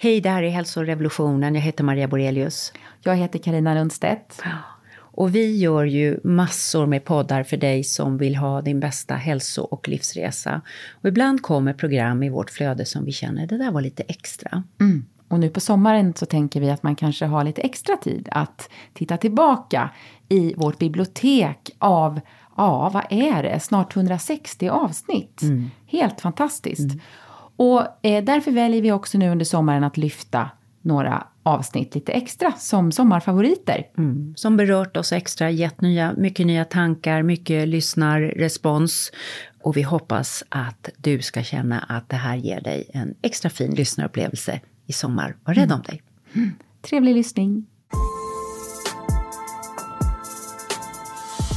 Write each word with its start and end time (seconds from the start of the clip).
Hej, 0.00 0.20
det 0.20 0.30
här 0.30 0.42
är 0.42 0.50
Hälsorevolutionen. 0.50 1.54
Jag 1.54 1.62
heter 1.62 1.84
Maria 1.84 2.08
Borelius. 2.08 2.72
Jag 3.02 3.16
heter 3.16 3.38
Karina 3.38 3.74
Lundstedt. 3.74 4.42
Och 4.96 5.34
vi 5.34 5.56
gör 5.56 5.84
ju 5.84 6.20
massor 6.24 6.86
med 6.86 7.04
poddar 7.04 7.42
för 7.42 7.56
dig 7.56 7.84
som 7.84 8.18
vill 8.18 8.36
ha 8.36 8.62
din 8.62 8.80
bästa 8.80 9.14
hälso 9.14 9.62
och 9.62 9.88
livsresa. 9.88 10.60
Och 11.02 11.08
ibland 11.08 11.42
kommer 11.42 11.72
program 11.72 12.22
i 12.22 12.28
vårt 12.28 12.50
flöde 12.50 12.84
som 12.84 13.04
vi 13.04 13.12
känner, 13.12 13.46
det 13.46 13.58
där 13.58 13.70
var 13.70 13.80
lite 13.80 14.02
extra. 14.02 14.62
Mm. 14.80 15.04
Och 15.28 15.40
nu 15.40 15.50
på 15.50 15.60
sommaren 15.60 16.14
så 16.14 16.26
tänker 16.26 16.60
vi 16.60 16.70
att 16.70 16.82
man 16.82 16.96
kanske 16.96 17.26
har 17.26 17.44
lite 17.44 17.62
extra 17.62 17.96
tid 17.96 18.28
att 18.32 18.70
titta 18.94 19.16
tillbaka 19.16 19.90
i 20.28 20.54
vårt 20.54 20.78
bibliotek 20.78 21.70
av, 21.78 22.20
ja 22.56 22.90
vad 22.94 23.04
är 23.10 23.42
det, 23.42 23.60
snart 23.60 23.96
160 23.96 24.68
avsnitt. 24.68 25.42
Mm. 25.42 25.70
Helt 25.86 26.20
fantastiskt. 26.20 26.92
Mm. 26.92 27.00
Och 27.58 28.06
eh, 28.06 28.24
därför 28.24 28.50
väljer 28.50 28.82
vi 28.82 28.92
också 28.92 29.18
nu 29.18 29.30
under 29.30 29.44
sommaren 29.44 29.84
att 29.84 29.96
lyfta 29.96 30.50
några 30.82 31.26
avsnitt 31.42 31.94
lite 31.94 32.12
extra 32.12 32.52
som 32.52 32.92
sommarfavoriter. 32.92 33.86
Mm. 33.98 34.34
Som 34.36 34.56
berört 34.56 34.96
oss 34.96 35.12
extra, 35.12 35.50
gett 35.50 35.80
nya, 35.80 36.12
mycket 36.16 36.46
nya 36.46 36.64
tankar, 36.64 37.22
mycket 37.22 37.68
lyssnarrespons. 37.68 39.12
Och 39.62 39.76
vi 39.76 39.82
hoppas 39.82 40.44
att 40.48 40.88
du 40.96 41.22
ska 41.22 41.42
känna 41.42 41.78
att 41.78 42.08
det 42.08 42.16
här 42.16 42.36
ger 42.36 42.60
dig 42.60 42.90
en 42.94 43.14
extra 43.22 43.50
fin 43.50 43.74
lyssnarupplevelse 43.74 44.60
i 44.86 44.92
sommar. 44.92 45.36
Var 45.44 45.54
rädd 45.54 45.72
om 45.72 45.82
dig. 45.82 46.02
Mm. 46.34 46.50
Trevlig 46.82 47.14
lyssning. 47.14 47.66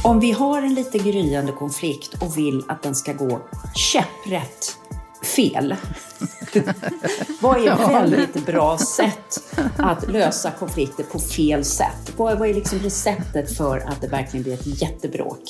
Om 0.04 0.20
vi 0.20 0.32
har 0.32 0.62
en 0.62 0.74
lite 0.74 0.98
gryende 0.98 1.52
konflikt 1.52 2.22
och 2.22 2.38
vill 2.38 2.62
att 2.68 2.82
den 2.82 2.94
ska 2.94 3.12
gå 3.12 3.40
käpprätt 3.74 4.81
fel. 5.22 5.74
vad 7.40 7.56
är 7.56 7.72
ett 7.72 7.88
väldigt 7.88 8.46
bra 8.46 8.78
sätt 8.78 9.54
att 9.76 10.10
lösa 10.10 10.50
konflikter 10.50 11.04
på 11.04 11.18
fel 11.18 11.64
sätt? 11.64 12.12
Vad, 12.16 12.38
vad 12.38 12.48
är 12.48 12.54
liksom 12.54 12.78
receptet 12.78 13.56
för 13.56 13.78
att 13.78 14.00
det 14.00 14.08
verkligen 14.08 14.42
blir 14.42 14.54
ett 14.54 14.82
jättebråk? 14.82 15.42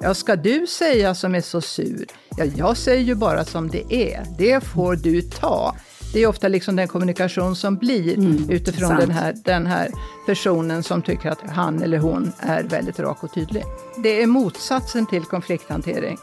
Ja, 0.00 0.14
ska 0.14 0.36
du 0.36 0.66
säga 0.66 1.14
som 1.14 1.34
är 1.34 1.40
så 1.40 1.60
sur? 1.60 2.06
Ja, 2.36 2.44
jag 2.44 2.76
säger 2.76 3.02
ju 3.02 3.14
bara 3.14 3.44
som 3.44 3.68
det 3.68 3.94
är. 3.94 4.26
Det 4.38 4.64
får 4.64 4.96
du 4.96 5.22
ta. 5.22 5.74
Det 6.12 6.22
är 6.22 6.26
ofta 6.26 6.48
liksom 6.48 6.76
den 6.76 6.88
kommunikation 6.88 7.56
som 7.56 7.76
blir 7.76 8.18
mm, 8.18 8.50
utifrån 8.50 8.96
den 8.96 9.10
här, 9.10 9.34
den 9.44 9.66
här 9.66 9.88
personen 10.26 10.82
som 10.82 11.02
tycker 11.02 11.30
att 11.30 11.40
han 11.50 11.82
eller 11.82 11.98
hon 11.98 12.32
är 12.38 12.62
väldigt 12.62 12.98
rak 12.98 13.24
och 13.24 13.34
tydlig. 13.34 13.64
Det 14.02 14.22
är 14.22 14.26
motsatsen 14.26 15.06
till 15.06 15.24
konflikthantering. 15.24 16.18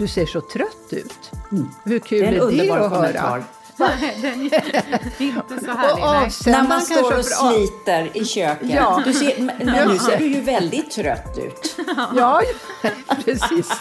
Du 0.00 0.08
ser 0.08 0.26
så 0.26 0.40
trött 0.40 0.88
ut. 0.90 1.30
Mm. 1.52 1.68
Hur 1.84 1.98
kul 1.98 2.20
det 2.20 2.26
är, 2.26 2.52
är 2.52 2.66
det 2.66 2.86
att 2.86 2.92
höra? 2.92 3.44
den 4.22 4.40
är 4.42 5.22
inte 5.22 5.64
så 5.64 5.70
härlig. 5.70 6.52
När 6.52 6.68
man 6.68 6.80
står 6.80 7.18
och 7.18 7.24
sliter 7.24 8.16
i 8.16 8.24
köket. 8.24 8.70
Ja. 8.70 9.02
Du 9.04 9.12
ser, 9.12 9.40
men 9.42 9.88
nu 9.88 9.98
ser 9.98 10.18
du 10.18 10.26
ju 10.26 10.40
väldigt 10.40 10.90
trött 10.90 11.38
ut. 11.38 11.76
Ja, 12.16 12.42
precis. 13.24 13.72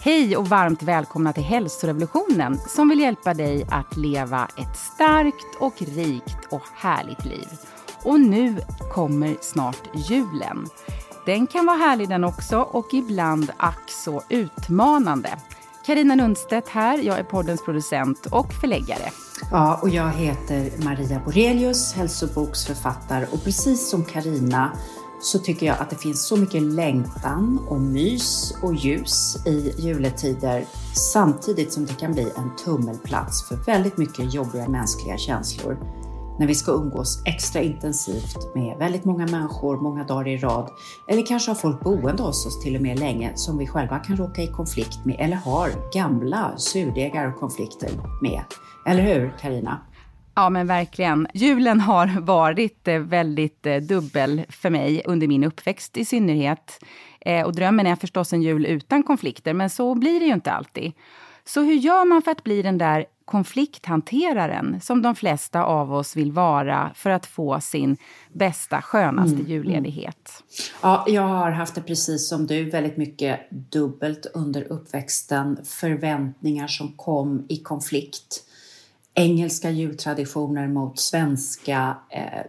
Hej 0.00 0.36
och 0.36 0.48
varmt 0.48 0.82
välkomna 0.82 1.32
till 1.32 1.42
Hälsorevolutionen 1.42 2.58
som 2.68 2.88
vill 2.88 3.00
hjälpa 3.00 3.34
dig 3.34 3.66
att 3.70 3.96
leva 3.96 4.48
ett 4.56 4.76
starkt 4.76 5.56
och 5.58 5.74
rikt 5.78 6.38
och 6.50 6.64
härligt 6.74 7.24
liv. 7.24 7.48
Och 8.02 8.20
nu 8.20 8.56
kommer 8.94 9.36
snart 9.40 9.82
julen. 10.10 10.68
Den 11.26 11.46
kan 11.46 11.66
vara 11.66 11.76
härlig 11.76 12.08
den 12.08 12.24
också 12.24 12.58
och 12.58 12.94
ibland 12.94 13.50
ack 13.56 13.90
så 13.90 14.22
utmanande. 14.28 15.30
Karina 15.86 16.14
Lundstedt 16.14 16.68
här, 16.68 16.98
jag 16.98 17.18
är 17.18 17.24
poddens 17.24 17.64
producent 17.64 18.26
och 18.26 18.52
förläggare. 18.52 19.10
Ja, 19.50 19.78
och 19.82 19.88
jag 19.88 20.10
heter 20.10 20.84
Maria 20.84 21.20
Borelius, 21.24 21.92
hälsoboksförfattare 21.92 23.26
och 23.32 23.44
precis 23.44 23.88
som 23.88 24.04
Karina 24.04 24.76
så 25.20 25.38
tycker 25.38 25.66
jag 25.66 25.76
att 25.78 25.90
det 25.90 25.96
finns 25.96 26.26
så 26.26 26.36
mycket 26.36 26.62
längtan 26.62 27.66
och 27.68 27.80
mys 27.80 28.54
och 28.62 28.74
ljus 28.74 29.46
i 29.46 29.74
juletider 29.78 30.64
samtidigt 31.12 31.72
som 31.72 31.86
det 31.86 31.94
kan 31.94 32.12
bli 32.12 32.32
en 32.36 32.56
tummelplats 32.64 33.48
för 33.48 33.56
väldigt 33.56 33.96
mycket 33.96 34.34
jobbiga 34.34 34.68
mänskliga 34.68 35.18
känslor 35.18 36.03
när 36.38 36.46
vi 36.46 36.54
ska 36.54 36.72
umgås 36.72 37.22
extra 37.26 37.62
intensivt 37.62 38.54
med 38.54 38.78
väldigt 38.78 39.04
många 39.04 39.26
människor 39.26 39.76
många 39.76 40.04
dagar 40.04 40.28
i 40.28 40.36
rad 40.36 40.70
eller 41.08 41.26
kanske 41.26 41.50
har 41.50 41.56
folk 41.56 41.80
boende 41.80 42.22
hos 42.22 42.46
oss 42.46 42.62
till 42.62 42.76
och 42.76 42.82
med 42.82 42.98
länge 42.98 43.32
som 43.34 43.58
vi 43.58 43.66
själva 43.66 43.98
kan 43.98 44.16
råka 44.16 44.42
i 44.42 44.46
konflikt 44.46 45.04
med 45.04 45.16
eller 45.18 45.36
har 45.36 45.70
gamla 45.94 46.56
surdegar 46.56 47.28
och 47.28 47.40
konflikter 47.40 47.90
med. 48.22 48.44
Eller 48.86 49.02
hur 49.02 49.34
Karina? 49.40 49.80
Ja 50.36 50.50
men 50.50 50.66
verkligen. 50.66 51.26
Julen 51.34 51.80
har 51.80 52.20
varit 52.20 52.88
eh, 52.88 52.98
väldigt 52.98 53.66
eh, 53.66 53.76
dubbel 53.76 54.42
för 54.48 54.70
mig 54.70 55.02
under 55.04 55.28
min 55.28 55.44
uppväxt 55.44 55.96
i 55.96 56.04
synnerhet. 56.04 56.84
Eh, 57.20 57.46
och 57.46 57.54
drömmen 57.54 57.86
är 57.86 57.96
förstås 57.96 58.32
en 58.32 58.42
jul 58.42 58.66
utan 58.66 59.02
konflikter, 59.02 59.54
men 59.54 59.70
så 59.70 59.94
blir 59.94 60.20
det 60.20 60.26
ju 60.26 60.32
inte 60.32 60.52
alltid. 60.52 60.92
Så 61.44 61.62
hur 61.62 61.74
gör 61.74 62.04
man 62.04 62.22
för 62.22 62.30
att 62.30 62.44
bli 62.44 62.62
den 62.62 62.78
där 62.78 63.04
konflikthanteraren 63.24 64.80
som 64.80 65.02
de 65.02 65.14
flesta 65.14 65.64
av 65.64 65.94
oss 65.94 66.16
vill 66.16 66.32
vara 66.32 66.90
för 66.94 67.10
att 67.10 67.26
få 67.26 67.60
sin 67.60 67.96
bästa, 68.32 68.82
skönaste 68.82 69.34
mm, 69.34 69.46
mm. 69.46 69.52
julledighet? 69.52 70.30
Ja, 70.82 71.04
jag 71.08 71.22
har 71.22 71.50
haft 71.50 71.74
det 71.74 71.80
precis 71.80 72.28
som 72.28 72.46
du, 72.46 72.70
väldigt 72.70 72.96
mycket 72.96 73.40
dubbelt 73.50 74.26
under 74.34 74.72
uppväxten. 74.72 75.58
Förväntningar 75.64 76.66
som 76.66 76.92
kom 76.92 77.46
i 77.48 77.56
konflikt. 77.56 78.44
Engelska 79.14 79.70
jultraditioner 79.70 80.68
mot 80.68 80.98
svenska 80.98 81.96
eh, 82.10 82.42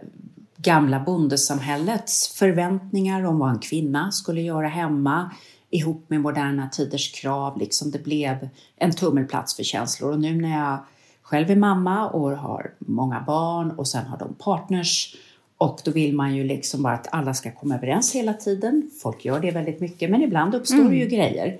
gamla 0.56 1.00
bondesamhällets 1.00 2.38
förväntningar 2.38 3.24
om 3.24 3.38
vad 3.38 3.50
en 3.50 3.58
kvinna 3.58 4.12
skulle 4.12 4.40
göra 4.40 4.68
hemma 4.68 5.30
ihop 5.70 6.04
med 6.10 6.20
moderna 6.20 6.68
tiders 6.68 7.12
krav. 7.20 7.58
Liksom 7.58 7.90
det 7.90 8.04
blev 8.04 8.48
en 8.76 8.92
tummelplats 8.92 9.56
för 9.56 9.62
känslor. 9.62 10.10
Och 10.10 10.20
nu 10.20 10.40
när 10.40 10.58
jag 10.58 10.78
själv 11.22 11.50
är 11.50 11.56
mamma 11.56 12.08
och 12.08 12.30
har 12.30 12.74
många 12.78 13.20
barn 13.20 13.70
och 13.70 13.88
sen 13.88 14.06
har 14.06 14.18
de 14.18 14.34
partners 14.34 15.16
och 15.58 15.80
då 15.84 15.90
vill 15.90 16.14
man 16.14 16.34
ju 16.34 16.44
liksom 16.44 16.82
bara 16.82 16.94
att 16.94 17.08
alla 17.12 17.34
ska 17.34 17.52
komma 17.52 17.74
överens 17.74 18.14
hela 18.14 18.32
tiden. 18.32 18.90
Folk 19.02 19.24
gör 19.24 19.40
det 19.40 19.50
väldigt 19.50 19.80
mycket, 19.80 20.10
men 20.10 20.22
ibland 20.22 20.54
uppstår 20.54 20.80
mm. 20.80 20.94
ju 20.94 21.06
grejer. 21.06 21.58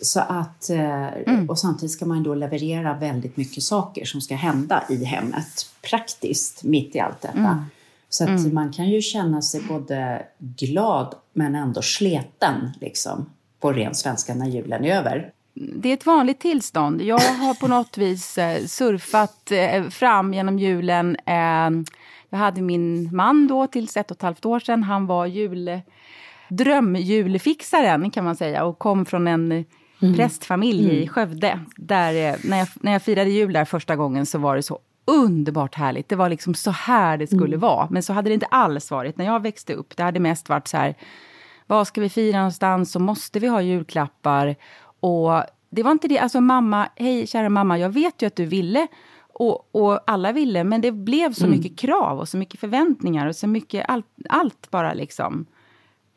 Så 0.00 0.20
att, 0.20 0.70
eh, 0.70 1.06
mm. 1.06 1.50
Och 1.50 1.58
samtidigt 1.58 1.92
ska 1.92 2.06
man 2.06 2.22
då 2.22 2.34
leverera 2.34 2.94
väldigt 2.94 3.36
mycket 3.36 3.62
saker 3.62 4.04
som 4.04 4.20
ska 4.20 4.34
hända 4.34 4.84
i 4.88 5.04
hemmet 5.04 5.66
praktiskt 5.90 6.64
mitt 6.64 6.96
i 6.96 7.00
allt 7.00 7.20
detta. 7.20 7.38
Mm. 7.38 7.64
Så 8.08 8.24
att 8.24 8.30
mm. 8.30 8.54
man 8.54 8.72
kan 8.72 8.90
ju 8.90 9.00
känna 9.00 9.42
sig 9.42 9.60
både 9.68 10.26
glad 10.38 11.14
men 11.32 11.54
ändå 11.54 11.82
sleten 11.82 12.70
liksom 12.80 13.26
på 13.62 13.72
ren 13.72 13.94
svenska 13.94 14.34
när 14.34 14.46
julen 14.46 14.84
är 14.84 14.96
över. 14.96 15.30
Det 15.54 15.88
är 15.88 15.94
ett 15.94 16.06
vanligt 16.06 16.40
tillstånd. 16.40 17.02
Jag 17.02 17.18
har 17.18 17.54
på 17.54 17.68
något 17.68 17.98
vis 17.98 18.38
eh, 18.38 18.64
surfat 18.64 19.52
eh, 19.52 19.88
fram 19.88 20.34
genom 20.34 20.58
julen. 20.58 21.16
Eh, 21.26 21.70
jag 22.30 22.38
hade 22.38 22.62
min 22.62 23.16
man 23.16 23.46
då 23.46 23.66
tills 23.66 23.96
ett 23.96 24.10
och 24.10 24.16
ett 24.16 24.22
halvt 24.22 24.44
år 24.44 24.60
sedan. 24.60 24.82
Han 24.82 25.06
var 25.06 25.26
jul, 25.26 25.80
drömjulfixaren 26.48 28.10
kan 28.10 28.24
man 28.24 28.36
säga 28.36 28.64
och 28.64 28.78
kom 28.78 29.06
från 29.06 29.28
en 29.28 29.52
mm. 29.52 30.16
prästfamilj 30.16 30.84
mm. 30.84 30.96
i 30.96 31.08
Skövde. 31.08 31.60
Där, 31.76 32.36
när, 32.48 32.58
jag, 32.58 32.68
när 32.74 32.92
jag 32.92 33.02
firade 33.02 33.30
jul 33.30 33.52
där 33.52 33.64
första 33.64 33.96
gången 33.96 34.26
så 34.26 34.38
var 34.38 34.56
det 34.56 34.62
så 34.62 34.78
underbart 35.04 35.74
härligt. 35.74 36.08
Det 36.08 36.16
var 36.16 36.28
liksom 36.28 36.54
så 36.54 36.70
här 36.70 37.16
det 37.16 37.26
skulle 37.26 37.56
mm. 37.56 37.60
vara. 37.60 37.88
Men 37.90 38.02
så 38.02 38.12
hade 38.12 38.30
det 38.30 38.34
inte 38.34 38.46
alls 38.46 38.90
varit 38.90 39.16
när 39.16 39.24
jag 39.24 39.42
växte 39.42 39.74
upp. 39.74 39.96
Det 39.96 40.02
hade 40.02 40.20
mest 40.20 40.48
varit 40.48 40.68
så 40.68 40.76
här 40.76 40.94
vad 41.66 41.86
ska 41.86 42.00
vi 42.00 42.08
fira 42.08 42.36
någonstans? 42.36 42.92
Så 42.92 42.98
måste 42.98 43.38
vi 43.38 43.46
ha 43.46 43.62
julklappar. 43.62 44.56
Och 45.00 45.42
det 45.70 45.82
var 45.82 45.90
inte 45.90 46.08
det. 46.08 46.18
Alltså 46.18 46.40
mamma, 46.40 46.88
hej 46.96 47.26
kära 47.26 47.48
mamma, 47.48 47.78
jag 47.78 47.90
vet 47.90 48.22
ju 48.22 48.26
att 48.26 48.36
du 48.36 48.44
ville 48.44 48.86
och, 49.34 49.68
och 49.72 50.00
alla 50.06 50.32
ville, 50.32 50.64
men 50.64 50.80
det 50.80 50.92
blev 50.92 51.32
så 51.32 51.44
mm. 51.44 51.58
mycket 51.58 51.78
krav 51.78 52.18
och 52.18 52.28
så 52.28 52.36
mycket 52.36 52.60
förväntningar 52.60 53.26
och 53.26 53.36
så 53.36 53.46
mycket 53.46 53.84
allt, 53.88 54.06
allt 54.28 54.70
bara 54.70 54.94
liksom 54.94 55.46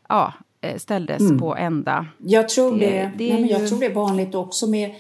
ja, 0.10 0.34
eh, 0.62 0.78
ställdes 0.78 1.22
mm. 1.22 1.40
på 1.40 1.56
ända. 1.56 2.06
Jag 2.18 2.50
tror 2.50 2.80
det, 2.80 2.86
det, 2.86 3.12
det 3.16 3.34
nej, 3.34 3.42
men 3.42 3.50
jag 3.50 3.68
tror 3.68 3.80
det 3.80 3.86
är 3.86 3.94
vanligt 3.94 4.36
också 4.36 4.68
med 4.68 4.96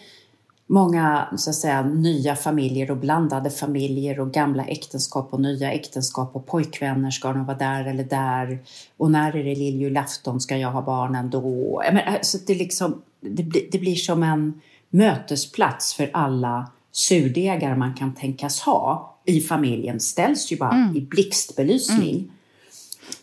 många 0.68 1.28
så 1.38 1.50
att 1.50 1.56
säga, 1.56 1.82
nya 1.84 2.36
familjer 2.36 2.92
och 2.92 2.98
blandade 2.98 3.50
familjer 3.50 4.20
och 4.20 4.32
gamla 4.32 4.66
äktenskap 4.66 5.34
och 5.34 5.42
nya 5.42 5.72
äktenskap 5.72 6.36
och 6.36 6.46
pojkvänner, 6.46 7.12
ska 7.12 7.34
de 7.34 7.46
vara 7.46 7.58
där 7.58 7.86
eller 7.86 8.04
där? 8.04 8.60
Och 8.98 9.12
när 9.12 9.36
är 9.36 9.44
det 9.44 9.56
lilljulafton, 9.56 10.42
ska 10.42 10.58
jag 10.58 10.72
ha 10.72 10.82
barnen 10.82 11.30
då? 11.30 11.82
Men, 11.94 12.14
alltså, 12.14 12.38
det, 12.48 12.56
liksom, 12.56 13.02
det, 13.22 13.44
blir, 13.44 13.68
det 13.72 13.80
blir 13.80 13.96
som 13.96 14.24
en 14.24 14.62
mötesplats 14.90 15.94
för 15.94 16.10
alla 16.14 16.72
surdegar 16.92 17.76
man 17.76 17.94
kan 17.94 18.14
tänkas 18.14 18.60
ha 18.60 19.16
i 19.26 19.42
familjen 19.42 20.00
ställs 20.00 20.52
ju 20.52 20.58
bara 20.58 20.76
mm. 20.76 20.96
i 20.96 21.02
blixtbelysning. 21.02 22.16
Mm. 22.16 22.32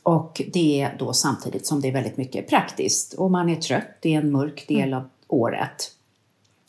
Och 0.03 0.43
det 0.53 0.81
är 0.81 0.97
då 0.99 1.13
samtidigt 1.13 1.67
som 1.67 1.81
det 1.81 1.89
är 1.89 1.93
väldigt 1.93 2.17
mycket 2.17 2.49
praktiskt 2.49 3.13
och 3.13 3.31
man 3.31 3.49
är 3.49 3.57
trött, 3.57 3.99
det 4.01 4.15
är 4.15 4.19
en 4.19 4.33
mörk 4.33 4.69
del 4.69 4.89
mm. 4.89 4.99
av 4.99 5.09
året. 5.29 5.93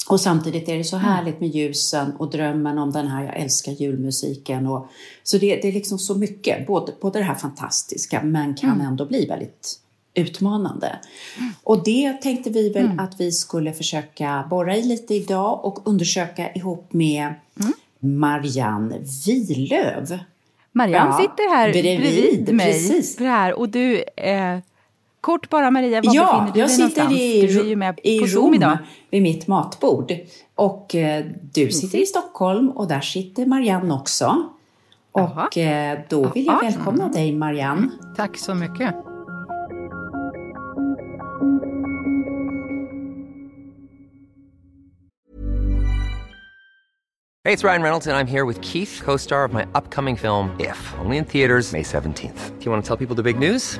Och 0.10 0.20
samtidigt 0.20 0.70
är 0.70 0.78
det 0.78 0.84
så 0.84 0.98
härligt 0.98 1.40
med 1.40 1.50
ljusen 1.50 2.12
och 2.16 2.30
drömmen 2.30 2.78
om 2.78 2.92
den 2.92 3.08
här, 3.08 3.24
jag 3.24 3.38
älskar 3.38 3.72
julmusiken. 3.72 4.68
Och, 4.68 4.88
så 5.24 5.38
det, 5.38 5.56
det 5.56 5.68
är 5.68 5.72
liksom 5.72 6.00
så 6.00 6.16
mycket, 6.16 6.68
både, 6.68 6.94
både 7.02 7.20
det 7.20 7.26
här 7.26 7.36
fantastiska 7.36 8.24
men 8.24 8.56
kan 8.56 8.72
mm. 8.72 8.88
ändå 8.88 9.06
bli 9.06 9.26
väldigt 9.26 9.80
utmanande. 10.14 11.00
Och 11.64 11.84
det 11.84 12.14
tänkte 12.14 12.50
vi 12.50 12.70
väl 12.70 12.86
mm. 12.86 13.00
att 13.00 13.20
vi 13.20 13.32
skulle 13.32 13.74
försöka 13.74 14.48
borra 14.50 14.78
i 14.78 14.84
lite 14.84 15.14
idag 15.14 15.66
och 15.66 15.88
undersöka 15.88 16.54
ihop 16.54 16.94
med 16.94 17.34
mm. 17.60 17.74
Marianne 18.00 19.00
Vilöv. 19.26 20.20
Marianne 20.72 21.12
ja, 21.12 21.18
sitter 21.18 21.56
här 21.56 21.72
bredvid, 21.72 22.00
bredvid 22.00 22.56
mig. 22.56 22.66
Precis. 22.66 23.20
Här, 23.20 23.54
och 23.54 23.70
du, 23.70 24.02
eh, 24.02 24.60
kort 25.24 25.50
bara 25.50 25.72
Maria, 25.72 26.02
var 26.02 26.16
ja, 26.16 26.24
befinner 26.24 26.54
du 26.54 26.60
jag 26.60 26.70
dig 26.70 26.76
sitter 26.76 27.04
någonstans? 27.04 27.22
I, 27.22 27.48
du 27.48 27.60
är 27.60 27.66
ju 27.66 27.76
med 27.76 28.00
i 28.04 28.20
på 28.20 28.26
Rom 28.26 28.54
idag. 28.54 28.78
vid 29.10 29.22
mitt 29.22 29.48
matbord. 29.48 30.14
Och 30.56 30.96
eh, 30.96 31.26
du 31.42 31.72
sitter 31.72 31.98
i 31.98 32.06
Stockholm 32.06 32.70
och 32.70 32.88
där 32.88 33.02
sitter 33.02 33.46
Marianne 33.46 33.94
också. 33.94 34.50
Och 35.12 35.58
eh, 35.58 36.00
då 36.10 36.28
vill 36.28 36.46
jag 36.46 36.62
välkomna 36.62 37.10
dig 37.10 37.32
Marianne. 37.32 37.90
Tack 38.18 38.38
så 38.38 38.56
mycket. 38.56 38.96
Hey, 47.46 47.54
it's 47.54 47.64
Ryan 47.64 47.82
Reynolds 47.82 48.08
and 48.08 48.16
I'm 48.16 48.28
here 48.28 48.46
with 48.46 48.62
Keith, 48.62 49.02
co-star 49.04 49.44
of 49.44 49.54
my 49.54 49.66
upcoming 49.76 50.16
film 50.16 50.56
If, 50.60 50.94
only 51.06 51.18
in 51.18 51.26
theaters 51.26 51.74
May 51.74 51.84
17th. 51.84 52.60
Do 52.60 52.66
you 52.66 52.72
want 52.72 52.86
to 52.86 52.88
tell 52.88 53.08
people 53.08 53.24
the 53.24 53.34
big 53.34 53.52
news? 53.52 53.80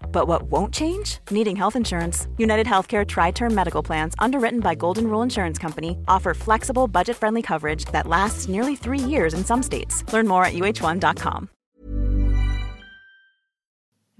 But 0.11 0.27
what 0.27 0.43
won't 0.43 0.73
change? 0.73 1.19
Needing 1.31 1.55
health 1.55 1.75
insurance. 1.75 2.27
United 2.37 2.67
Healthcare 2.67 3.05
Tri 3.05 3.31
Term 3.31 3.55
Medical 3.55 3.83
Plans, 3.83 4.13
underwritten 4.19 4.59
by 4.59 4.75
Golden 4.75 5.07
Rule 5.07 5.23
Insurance 5.23 5.61
Company, 5.61 5.97
offer 6.07 6.33
flexible, 6.33 6.87
budget 6.87 7.17
friendly 7.17 7.41
coverage 7.41 7.85
that 7.91 8.07
lasts 8.07 8.47
nearly 8.47 8.75
three 8.75 9.09
years 9.09 9.33
in 9.33 9.43
some 9.43 9.63
states. 9.63 10.03
Learn 10.13 10.27
more 10.27 10.45
at 10.45 10.53
uh1.com. 10.53 11.47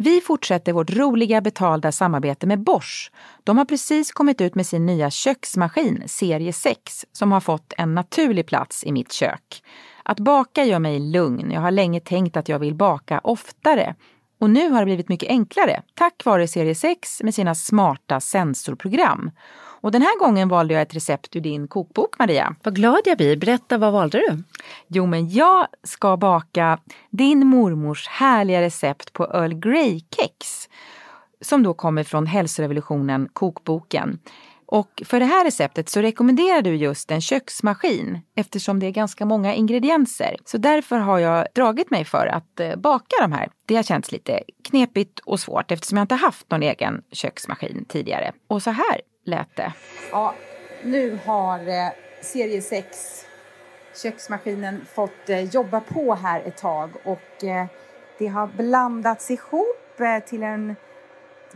Vi 0.04 0.22
fortsätter 0.22 0.74
vårt 0.74 0.90
roliga 0.90 1.42
betalda 1.42 1.92
samarbete 1.92 2.48
med 2.48 2.64
Bosch. 2.64 3.12
De 3.44 3.58
har 3.58 3.66
precis 3.66 4.12
kommit 4.12 4.42
ut 4.42 4.56
med 4.56 4.66
sin 4.68 4.86
nya 4.86 5.10
köksmaskin, 5.10 6.04
serie 6.06 6.54
6, 6.54 7.06
som 7.12 7.32
har 7.32 7.40
fått 7.40 7.74
en 7.78 7.96
naturlig 7.96 8.46
plats 8.48 8.84
i 8.84 8.92
mitt 8.92 9.12
kök. 9.12 9.64
Att 10.04 10.20
baka 10.20 10.64
gör 10.64 10.80
mig 10.80 11.00
lugn. 11.00 11.52
Jag 11.52 11.62
har 11.62 11.72
länge 11.72 12.00
tänkt 12.00 12.38
att 12.38 12.50
jag 12.50 12.60
vill 12.60 12.76
baka 12.76 13.20
oftare. 13.20 13.96
Och 14.42 14.50
nu 14.50 14.70
har 14.70 14.80
det 14.80 14.86
blivit 14.86 15.10
mycket 15.10 15.30
enklare 15.30 15.82
tack 15.94 16.26
vare 16.26 16.48
serie 16.48 16.76
6 16.76 17.24
med 17.24 17.36
sina 17.36 17.56
smarta 17.56 18.20
sensorprogram. 18.20 19.32
Och 19.58 19.92
den 19.92 20.02
här 20.02 20.20
gången 20.20 20.50
valde 20.50 20.74
jag 20.74 20.82
ett 20.82 20.96
recept 20.96 21.36
ur 21.36 21.42
din 21.42 21.68
kokbok 21.68 22.20
Maria. 22.20 22.56
Vad 22.64 22.76
glad 22.76 23.00
jag 23.06 23.18
blir. 23.18 23.38
Berätta, 23.38 23.78
vad 23.78 23.94
valde 23.94 24.18
du? 24.18 24.44
Jo, 24.88 25.06
men 25.06 25.30
jag 25.30 25.68
ska 25.84 26.18
baka 26.18 26.80
din 27.10 27.48
mormors 27.48 28.08
härliga 28.08 28.62
recept 28.62 29.14
på 29.14 29.24
Earl 29.24 29.54
Grey-kex. 29.54 30.70
Som 31.42 31.64
då 31.64 31.74
kommer 31.74 32.04
från 32.04 32.26
Hälsorevolutionen, 32.26 33.30
kokboken. 33.34 34.20
Och 34.72 35.04
för 35.06 35.20
det 35.20 35.26
här 35.26 35.46
receptet 35.46 35.90
så 35.90 36.02
rekommenderar 36.02 36.62
du 36.62 36.76
just 36.76 37.12
en 37.12 37.22
köksmaskin 37.22 38.20
eftersom 38.36 38.80
det 38.80 38.86
är 38.86 38.92
ganska 38.92 39.26
många 39.26 39.54
ingredienser. 39.54 40.38
Så 40.46 40.58
därför 40.58 40.98
har 40.98 41.20
jag 41.20 41.48
dragit 41.56 41.92
mig 41.92 42.06
för 42.06 42.28
att 42.28 42.60
eh, 42.60 42.76
baka 42.76 43.16
de 43.22 43.32
här. 43.32 43.50
Det 43.66 43.76
har 43.76 43.84
känts 43.84 44.12
lite 44.12 44.44
knepigt 44.70 45.20
och 45.20 45.40
svårt 45.40 45.72
eftersom 45.72 45.98
jag 45.98 46.04
inte 46.04 46.16
haft 46.16 46.52
någon 46.52 46.64
egen 46.64 47.02
köksmaskin 47.12 47.86
tidigare. 47.90 48.32
Och 48.48 48.64
så 48.64 48.72
här 48.72 49.02
lät 49.26 49.56
det. 49.56 49.74
Ja, 50.12 50.36
nu 50.84 51.20
har 51.26 51.60
eh, 51.60 51.92
serie 52.22 52.62
6 52.62 53.26
köksmaskinen 54.04 54.86
fått 54.94 55.30
eh, 55.30 55.44
jobba 55.44 55.80
på 55.80 56.16
här 56.16 56.42
ett 56.42 56.58
tag 56.58 56.90
och 57.04 57.44
eh, 57.44 57.66
det 58.18 58.28
har 58.28 58.48
blandats 58.48 59.32
ihop 59.32 60.00
eh, 60.00 60.20
till 60.20 60.44
en 60.44 60.76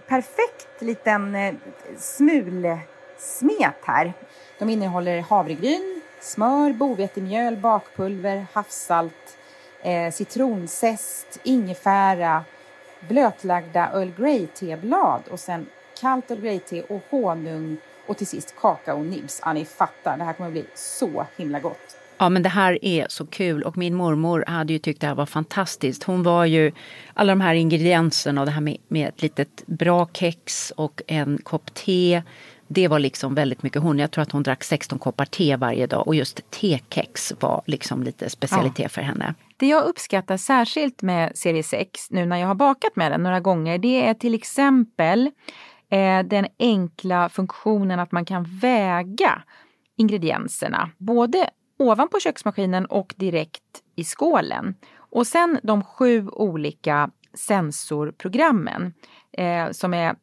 perfekt 0.07 0.81
liten 0.81 1.35
eh, 1.35 1.53
smul 1.97 2.77
smulsmet 3.17 3.75
här. 3.83 4.13
De 4.59 4.69
innehåller 4.69 5.21
havregryn, 5.21 6.01
smör, 6.21 6.73
bovetemjöl, 6.73 7.57
bakpulver, 7.57 8.45
havssalt, 8.53 9.37
eh, 9.83 10.11
citronzest, 10.11 11.39
ingefära, 11.43 12.43
blötlagda 13.07 13.89
Earl 13.93 14.11
Grey-teblad 14.17 15.21
och 15.31 15.39
sen 15.39 15.65
kallt 16.01 16.31
Earl 16.31 16.41
Grey-te 16.41 16.81
och 16.81 17.01
honung 17.09 17.77
och 18.07 18.17
till 18.17 18.27
sist 18.27 18.55
kakaonibs. 18.61 19.41
Ja, 19.45 19.53
ni 19.53 19.65
fattar, 19.65 20.17
det 20.17 20.23
här 20.23 20.33
kommer 20.33 20.47
att 20.47 20.53
bli 20.53 20.65
så 20.75 21.25
himla 21.37 21.59
gott. 21.59 21.97
Ja, 22.17 22.29
men 22.29 22.43
det 22.43 22.49
här 22.49 22.85
är 22.85 23.05
så 23.09 23.25
kul 23.25 23.63
och 23.63 23.77
min 23.77 23.95
mormor 23.95 24.43
hade 24.47 24.73
ju 24.73 24.79
tyckt 24.79 25.01
det 25.01 25.07
här 25.07 25.15
var 25.15 25.25
fantastiskt. 25.25 26.03
Hon 26.03 26.23
var 26.23 26.45
ju, 26.45 26.71
alla 27.13 27.31
de 27.31 27.41
här 27.41 27.53
ingredienserna 27.53 28.41
och 28.41 28.45
det 28.45 28.51
här 28.51 28.61
med, 28.61 28.77
med 28.87 29.09
ett 29.09 29.21
litet 29.21 29.63
bra 29.65 30.09
kex 30.13 30.71
och 30.71 31.01
en 31.07 31.39
kopp 31.43 31.73
te. 31.73 32.21
Det 32.67 32.87
var 32.87 32.99
liksom 32.99 33.35
väldigt 33.35 33.63
mycket 33.63 33.81
hon. 33.81 33.99
Jag 33.99 34.11
tror 34.11 34.21
att 34.21 34.31
hon 34.31 34.43
drack 34.43 34.63
16 34.63 34.99
koppar 34.99 35.25
te 35.25 35.55
varje 35.55 35.87
dag 35.87 36.07
och 36.07 36.15
just 36.15 36.51
tekex 36.51 37.33
var 37.39 37.61
liksom 37.65 38.03
lite 38.03 38.29
specialitet 38.29 38.79
ja. 38.79 38.89
för 38.89 39.01
henne. 39.01 39.33
Det 39.57 39.67
jag 39.67 39.83
uppskattar 39.83 40.37
särskilt 40.37 41.01
med 41.01 41.37
serie 41.37 41.63
6 41.63 42.11
nu 42.11 42.25
när 42.25 42.37
jag 42.37 42.47
har 42.47 42.55
bakat 42.55 42.95
med 42.95 43.11
den 43.11 43.23
några 43.23 43.39
gånger 43.39 43.77
det 43.77 44.07
är 44.07 44.13
till 44.13 44.33
exempel 44.33 45.31
eh, 45.89 46.23
den 46.25 46.47
enkla 46.59 47.29
funktionen 47.29 47.99
att 47.99 48.11
man 48.11 48.25
kan 48.25 48.43
väga 48.61 49.41
ingredienserna. 49.97 50.89
Både 50.97 51.49
ovanpå 51.79 52.19
köksmaskinen 52.19 52.85
och 52.85 53.13
direkt 53.17 53.61
i 53.95 54.03
skålen. 54.03 54.75
Och 54.97 55.27
sen 55.27 55.59
de 55.63 55.83
sju 55.83 56.27
olika 56.29 57.09
sensorprogrammen 57.33 58.93
eh, 59.37 59.71
som 59.71 59.93
är, 59.93 60.15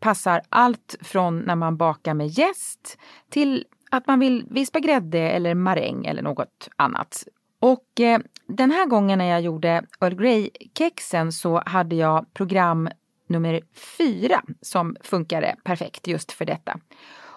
passar 0.00 0.42
allt 0.48 0.96
från 1.00 1.38
när 1.38 1.56
man 1.56 1.76
bakar 1.76 2.14
med 2.14 2.26
jäst 2.26 2.98
till 3.30 3.64
att 3.90 4.06
man 4.06 4.20
vill 4.20 4.46
vispa 4.50 4.80
grädde 4.80 5.18
eller 5.18 5.54
maräng 5.54 6.06
eller 6.06 6.22
något 6.22 6.68
annat. 6.76 7.24
Och 7.60 8.00
eh, 8.00 8.20
den 8.46 8.70
här 8.70 8.86
gången 8.86 9.18
när 9.18 9.24
jag 9.24 9.40
gjorde 9.40 9.82
Earl 10.00 10.14
Grey-kexen 10.14 11.32
så 11.32 11.62
hade 11.66 11.96
jag 11.96 12.34
program 12.34 12.88
nummer 13.26 13.60
fyra 13.98 14.42
som 14.60 14.96
funkade 15.00 15.56
perfekt 15.64 16.06
just 16.06 16.32
för 16.32 16.44
detta. 16.44 16.80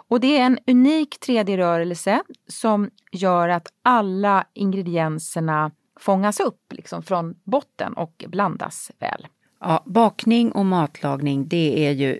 Och 0.08 0.20
det 0.20 0.38
är 0.38 0.46
en 0.46 0.60
unik 0.68 1.18
3D-rörelse 1.28 2.22
som 2.48 2.90
gör 3.12 3.50
att 3.50 3.68
alla 3.84 4.46
ingredienserna 4.54 5.72
fångas 6.00 6.40
upp 6.40 6.74
liksom 6.74 7.04
från 7.04 7.36
botten 7.44 7.94
och 7.94 8.26
blandas 8.28 8.92
väl. 9.00 9.28
Ja, 9.60 9.84
bakning 9.86 10.52
och 10.52 10.66
matlagning 10.66 11.48
det 11.48 11.88
är 11.88 11.92
ju 11.92 12.20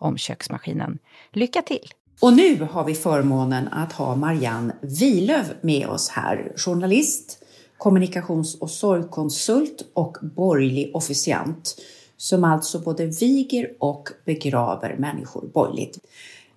om 0.00 0.18
köksmaskinen. 0.18 0.98
Lycka 1.32 1.62
till! 1.62 1.92
Och 2.20 2.32
nu 2.32 2.68
har 2.70 2.84
vi 2.84 2.94
förmånen 2.94 3.68
att 3.68 3.92
ha 3.92 4.16
Marianne 4.16 4.74
Wilöv 4.80 5.54
med 5.60 5.88
oss 5.88 6.08
här, 6.08 6.52
journalist, 6.56 7.44
kommunikations 7.78 8.54
och 8.60 8.70
sorgkonsult 8.70 9.90
och 9.92 10.16
borgerlig 10.22 10.90
officiant 10.94 11.76
som 12.16 12.44
alltså 12.44 12.78
både 12.78 13.06
viger 13.06 13.70
och 13.78 14.08
begraver 14.24 14.96
människor 14.98 15.50
borgerligt. 15.54 15.98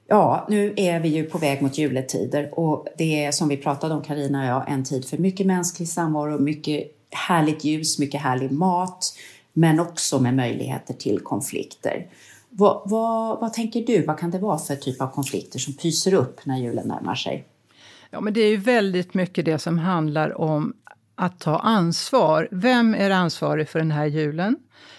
Ja, 0.08 0.46
nu 0.50 0.74
är 0.78 1.00
vi 1.00 1.10
ju 1.10 1.24
på 1.24 1.38
väg 1.38 1.62
mot 1.62 1.78
juletider 1.78 2.60
och 2.60 2.88
det 2.98 3.26
är 3.26 3.32
som 3.32 3.48
vi 3.48 3.58
pratade 3.58 3.94
om 3.94 4.04
Karina 4.04 4.40
och 4.40 4.48
jag 4.48 4.72
en 4.72 4.84
tid 4.84 5.06
för 5.06 5.18
mycket 5.18 5.46
mänsklig 5.46 5.88
samvaro, 5.88 6.40
mycket 6.40 6.84
härligt 7.12 7.64
ljus, 7.64 8.00
mycket 8.00 8.22
härlig 8.22 8.52
mat, 8.52 9.14
men 9.54 9.80
också 9.80 10.20
med 10.20 10.36
möjligheter 10.36 10.94
till 10.94 11.20
konflikter. 11.20 12.08
Vad, 12.56 12.82
vad, 12.86 13.40
vad, 13.40 13.54
tänker 13.54 13.86
du, 13.86 14.06
vad 14.06 14.20
kan 14.20 14.32
det 14.32 14.40
vara 14.40 14.58
för 14.58 14.76
typ 14.76 15.02
av 15.02 15.08
konflikter 15.08 15.60
som 15.60 15.74
pyser 15.74 16.14
upp 16.14 16.46
när 16.46 16.58
julen 16.58 16.88
närmar 16.88 17.16
sig? 17.16 17.48
Ja, 18.10 18.22
men 18.22 18.34
det 18.34 18.42
är 18.42 18.50
ju 18.50 18.58
väldigt 18.58 19.14
mycket 19.14 19.46
det 19.46 19.60
som 19.60 19.80
handlar 19.80 20.42
om 20.42 20.74
att 21.16 21.40
ta 21.40 21.60
ansvar. 21.60 22.48
Vem 22.52 22.96
är 22.96 23.10
ansvarig 23.10 23.70
för 23.70 23.80
den 23.80 23.92
här 23.92 24.06
julen? 24.06 24.58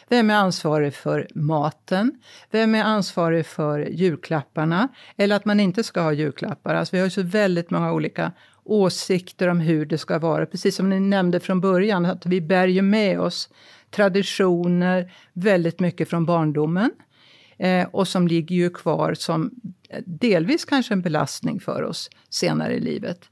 Vem 0.09 0.31
är 0.31 0.35
ansvarig 0.35 0.95
för 0.95 1.29
maten? 1.35 2.13
Vem 2.51 2.75
är 2.75 2.83
ansvarig 2.83 3.47
för 3.47 3.79
julklapparna? 3.79 4.89
Eller 5.17 5.37
att 5.37 5.45
man 5.45 5.61
inte 5.61 5.85
ska 5.85 6.01
ha 6.01 6.13
julklappar. 6.13 6.75
Alltså 6.75 6.97
vi 6.97 7.01
har 7.01 7.07
ju 7.07 7.11
så 7.11 7.23
väldigt 7.23 7.71
många 7.71 7.93
olika 7.93 8.33
åsikter 8.65 9.49
om 9.49 9.61
hur 9.61 9.87
det 9.87 9.99
ska 9.99 10.19
vara. 10.19 10.47
Precis 10.47 10.77
som 10.77 10.91
ni 10.91 11.01
nämnde 11.01 11.41
från 11.41 11.61
början, 11.61 12.07
att 12.07 12.27
vi 12.27 12.41
bär 12.41 12.67
ju 12.67 12.83
med 12.83 13.21
oss 13.21 13.49
traditioner 13.91 15.13
väldigt 15.33 15.81
mycket 15.81 16.09
från 16.11 16.27
barndomen. 16.27 16.91
Eh, 17.59 17.89
och 17.91 18.09
som 18.09 18.29
ligger 18.29 18.57
ju 18.57 18.71
kvar 18.71 19.15
som 19.15 19.51
delvis 20.05 20.65
kanske 20.65 20.95
en 20.95 21.03
belastning 21.03 21.61
för 21.61 21.83
oss 21.83 22.11
senare 22.31 22.75
i 22.75 22.81
livet. 22.81 23.29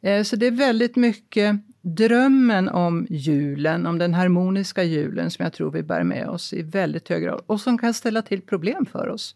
Eh, 0.00 0.22
så 0.22 0.36
det 0.36 0.46
är 0.46 0.50
väldigt 0.50 0.96
mycket 0.96 1.56
drömmen 1.80 2.68
om 2.68 3.06
julen, 3.10 3.86
om 3.86 3.98
den 3.98 4.14
harmoniska 4.14 4.82
julen 4.82 5.30
som 5.30 5.42
jag 5.42 5.52
tror 5.52 5.70
vi 5.70 5.82
bär 5.82 6.02
med 6.02 6.28
oss 6.28 6.52
i 6.52 6.62
väldigt 6.62 7.08
hög 7.08 7.22
grad 7.22 7.42
och 7.46 7.60
som 7.60 7.78
kan 7.78 7.94
ställa 7.94 8.22
till 8.22 8.40
problem 8.40 8.86
för 8.86 9.08
oss. 9.08 9.34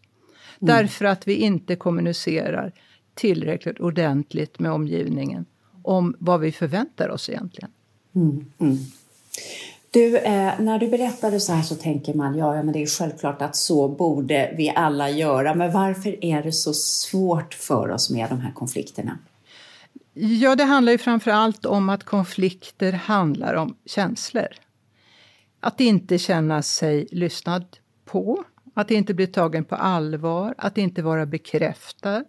Mm. 0.61 0.75
Därför 0.75 1.05
att 1.05 1.27
vi 1.27 1.33
inte 1.33 1.75
kommunicerar 1.75 2.71
tillräckligt 3.13 3.79
ordentligt 3.79 4.59
med 4.59 4.71
omgivningen 4.71 5.45
om 5.83 6.15
vad 6.19 6.39
vi 6.39 6.51
förväntar 6.51 7.09
oss 7.09 7.29
egentligen. 7.29 7.71
Mm, 8.15 8.45
mm. 8.59 8.77
Du, 9.95 10.17
eh, 10.17 10.59
när 10.59 10.79
du 10.79 10.87
berättade 10.87 11.39
så 11.39 11.53
här 11.53 11.61
så 11.63 11.75
tänker 11.75 12.13
man 12.13 12.37
ja, 12.37 12.55
ja, 12.55 12.63
men 12.63 12.73
det 12.73 12.81
är 12.81 12.87
självklart 12.87 13.41
att 13.41 13.55
så 13.55 13.87
borde 13.87 14.53
vi 14.57 14.73
alla 14.75 15.09
göra. 15.09 15.55
Men 15.55 15.71
varför 15.71 16.25
är 16.25 16.43
det 16.43 16.51
så 16.51 16.73
svårt 16.73 17.53
för 17.53 17.89
oss 17.89 18.09
med 18.09 18.29
de 18.29 18.39
här 18.39 18.51
konflikterna? 18.51 19.17
Ja, 20.13 20.55
det 20.55 20.63
handlar 20.63 20.91
ju 20.91 20.97
framför 20.97 21.31
allt 21.31 21.65
om 21.65 21.89
att 21.89 22.03
konflikter 22.03 22.91
handlar 22.91 23.53
om 23.53 23.75
känslor. 23.85 24.47
Att 25.59 25.81
inte 25.81 26.17
känna 26.17 26.61
sig 26.61 27.07
lyssnad 27.11 27.65
på, 28.05 28.43
att 28.73 28.91
inte 28.91 29.13
bli 29.13 29.27
tagen 29.27 29.65
på 29.65 29.75
allvar, 29.75 30.55
att 30.57 30.77
inte 30.77 31.01
vara 31.01 31.25
bekräftad, 31.25 32.23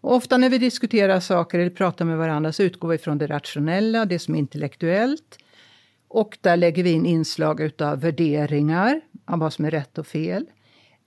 och 0.00 0.14
ofta 0.14 0.36
när 0.36 0.48
vi 0.48 0.58
diskuterar 0.58 1.20
saker 1.20 1.58
eller 1.58 1.70
pratar 1.70 2.04
med 2.04 2.18
varandra 2.18 2.52
så 2.52 2.62
utgår 2.62 2.88
vi 2.88 2.98
från 2.98 3.18
det 3.18 3.26
rationella, 3.26 4.04
det 4.04 4.18
som 4.18 4.34
är 4.34 4.38
intellektuellt. 4.38 5.38
Och 6.08 6.38
där 6.40 6.56
lägger 6.56 6.82
vi 6.82 6.90
in 6.90 7.06
inslag 7.06 7.60
utav 7.60 8.00
värderingar, 8.00 9.00
av 9.24 9.38
vad 9.38 9.52
som 9.52 9.64
är 9.64 9.70
rätt 9.70 9.98
och 9.98 10.06
fel. 10.06 10.46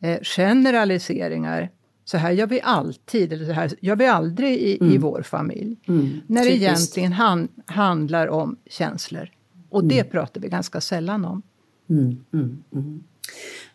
Eh, 0.02 0.20
generaliseringar. 0.22 1.70
Så 2.06 2.18
här 2.18 2.32
gör 2.32 2.48
vi 2.48 2.62
alltid, 2.62 3.34
eller 3.34 3.46
så 3.46 3.52
här 3.52 3.72
gör 3.82 3.96
vi 3.96 4.08
aldrig 4.08 4.58
i, 4.58 4.78
mm. 4.82 4.94
i 4.94 4.98
vår 4.98 5.22
familj. 5.22 5.78
Mm. 5.88 6.10
När 6.28 6.44
det 6.44 6.56
egentligen 6.56 7.14
han, 7.14 7.48
handlar 7.66 8.28
om 8.28 8.56
känslor. 8.66 9.30
Och 9.70 9.84
det 9.84 10.00
mm. 10.00 10.12
pratar 10.12 10.42
vi 10.42 10.50
ganska 10.50 10.82
sällan 10.82 11.26
om. 11.26 11.42
Mm, 11.90 12.24
mm. 12.34 13.04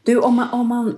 Du, 0.03 0.19
om 0.19 0.35
man, 0.35 0.51
om 0.51 0.67
man 0.67 0.97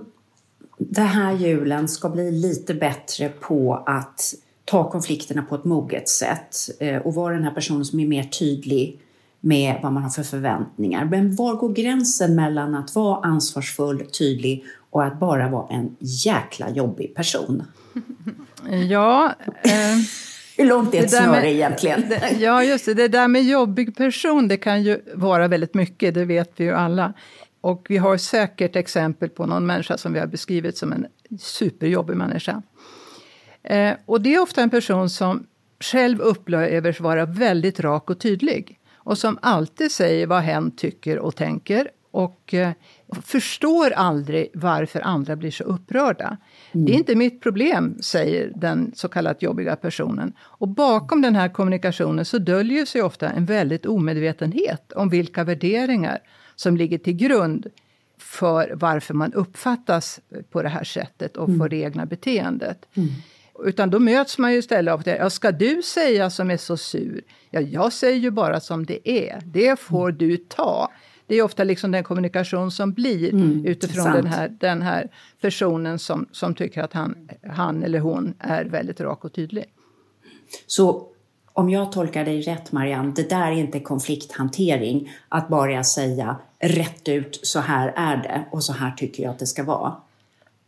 den 0.79 1.07
här 1.07 1.33
julen 1.33 1.87
ska 1.87 2.09
bli 2.09 2.31
lite 2.31 2.73
bättre 2.73 3.29
på 3.29 3.83
att 3.85 4.33
ta 4.65 4.91
konflikterna 4.91 5.41
på 5.41 5.55
ett 5.55 5.65
moget 5.65 6.09
sätt 6.09 6.55
eh, 6.79 6.97
och 6.97 7.13
vara 7.13 7.33
den 7.33 7.43
här 7.43 7.53
personen 7.53 7.85
som 7.85 7.99
är 7.99 8.07
mer 8.07 8.23
tydlig 8.23 8.99
med 9.39 9.79
vad 9.83 9.93
man 9.93 10.03
har 10.03 10.09
för 10.09 10.23
förväntningar. 10.23 11.05
Men 11.05 11.35
var 11.35 11.55
går 11.55 11.73
gränsen 11.73 12.35
mellan 12.35 12.75
att 12.75 12.95
vara 12.95 13.25
ansvarsfull, 13.25 14.05
tydlig 14.05 14.65
och 14.89 15.03
att 15.03 15.19
bara 15.19 15.49
vara 15.49 15.67
en 15.75 15.95
jäkla 15.99 16.69
jobbig 16.69 17.15
person? 17.15 17.63
Ja... 18.89 19.33
Eh, 19.63 19.71
Hur 20.57 20.65
långt 20.65 20.93
är 20.95 21.03
ett 21.03 21.11
snöre 21.11 21.53
egentligen? 21.53 22.03
Det, 22.09 22.35
ja, 22.39 22.63
just 22.63 22.85
det. 22.85 22.93
Det 22.93 23.07
där 23.07 23.27
med 23.27 23.43
jobbig 23.43 23.95
person, 23.95 24.47
det 24.47 24.57
kan 24.57 24.83
ju 24.83 25.01
vara 25.13 25.47
väldigt 25.47 25.73
mycket, 25.73 26.13
det 26.13 26.25
vet 26.25 26.51
vi 26.55 26.63
ju 26.63 26.71
alla. 26.71 27.13
Och 27.61 27.85
vi 27.89 27.97
har 27.97 28.17
säkert 28.17 28.75
exempel 28.75 29.29
på 29.29 29.45
någon 29.45 29.65
människa 29.65 29.97
som 29.97 30.13
vi 30.13 30.19
har 30.19 30.27
beskrivit 30.27 30.77
som 30.77 30.91
en 30.91 31.05
superjobbig 31.39 32.15
människa. 32.17 32.61
Eh, 33.63 33.93
och 34.05 34.21
det 34.21 34.35
är 34.35 34.39
ofta 34.41 34.61
en 34.61 34.69
person 34.69 35.09
som 35.09 35.47
själv 35.79 36.19
upplever 36.21 36.91
sig 36.91 37.03
vara 37.03 37.25
väldigt 37.25 37.79
rak 37.79 38.09
och 38.09 38.19
tydlig. 38.19 38.78
Och 39.09 39.17
som 39.17 39.39
alltid 39.41 39.91
säger 39.91 40.27
vad 40.27 40.41
hen 40.41 40.71
tycker 40.71 41.19
och 41.19 41.35
tänker. 41.35 41.91
Och 42.11 42.53
eh, 42.53 42.71
förstår 43.25 43.91
aldrig 43.91 44.49
varför 44.53 45.01
andra 45.01 45.35
blir 45.35 45.51
så 45.51 45.63
upprörda. 45.63 46.37
Mm. 46.71 46.85
Det 46.85 46.91
är 46.91 46.95
inte 46.95 47.15
mitt 47.15 47.41
problem, 47.41 47.97
säger 48.01 48.51
den 48.55 48.91
så 48.95 49.07
kallat 49.07 49.41
jobbiga 49.41 49.75
personen. 49.75 50.33
Och 50.39 50.67
bakom 50.67 51.21
den 51.21 51.35
här 51.35 51.49
kommunikationen 51.49 52.25
så 52.25 52.37
döljer 52.37 52.85
sig 52.85 53.01
ofta 53.01 53.29
en 53.29 53.45
väldigt 53.45 53.85
omedvetenhet 53.85 54.91
om 54.91 55.09
vilka 55.09 55.43
värderingar 55.43 56.19
som 56.55 56.77
ligger 56.77 56.97
till 56.97 57.15
grund 57.15 57.67
för 58.17 58.71
varför 58.75 59.13
man 59.13 59.33
uppfattas 59.33 60.19
på 60.49 60.61
det 60.61 60.69
här 60.69 60.83
sättet 60.83 61.37
och 61.37 61.47
mm. 61.47 61.59
får 61.59 61.69
det 61.69 61.77
egna 61.77 62.05
beteendet. 62.05 62.85
Mm. 62.93 63.09
Utan 63.63 63.89
då 63.89 63.99
möts 63.99 64.37
man 64.37 64.51
ju 64.51 64.57
istället 64.57 64.93
av 64.93 65.03
det. 65.03 65.17
Ja, 65.17 65.29
ska 65.29 65.51
du 65.51 65.81
säga 65.81 66.29
som 66.29 66.51
är 66.51 66.57
så 66.57 66.77
sur? 66.77 67.21
Ja, 67.49 67.61
jag 67.61 67.93
säger 67.93 68.17
ju 68.17 68.31
bara 68.31 68.59
som 68.59 68.85
det 68.85 69.09
är. 69.09 69.41
Det 69.45 69.79
får 69.79 70.11
du 70.11 70.37
ta. 70.37 70.91
Det 71.27 71.35
är 71.35 71.41
ofta 71.41 71.63
liksom 71.63 71.91
den 71.91 72.03
kommunikation 72.03 72.71
som 72.71 72.93
blir 72.93 73.33
mm, 73.33 73.65
utifrån 73.65 74.11
den 74.11 74.25
här, 74.25 74.49
den 74.59 74.81
här 74.81 75.09
personen 75.41 75.99
som, 75.99 76.27
som 76.31 76.55
tycker 76.55 76.81
att 76.81 76.93
han, 76.93 77.29
han 77.49 77.83
eller 77.83 77.99
hon 77.99 78.33
är 78.39 78.65
väldigt 78.65 79.01
rak 79.01 79.25
och 79.25 79.33
tydlig. 79.33 79.65
Så 80.67 81.07
om 81.53 81.69
jag 81.69 81.91
tolkar 81.91 82.25
dig 82.25 82.41
rätt 82.41 82.71
Marianne, 82.71 83.13
det 83.15 83.29
där 83.29 83.47
är 83.47 83.51
inte 83.51 83.79
konflikthantering 83.79 85.11
att 85.29 85.47
bara 85.47 85.83
säga 85.83 86.35
rätt 86.59 87.07
ut, 87.07 87.39
så 87.43 87.59
här 87.59 87.93
är 87.95 88.17
det 88.17 88.45
och 88.51 88.63
så 88.63 88.73
här 88.73 88.91
tycker 88.91 89.23
jag 89.23 89.29
att 89.29 89.39
det 89.39 89.47
ska 89.47 89.63
vara. 89.63 89.95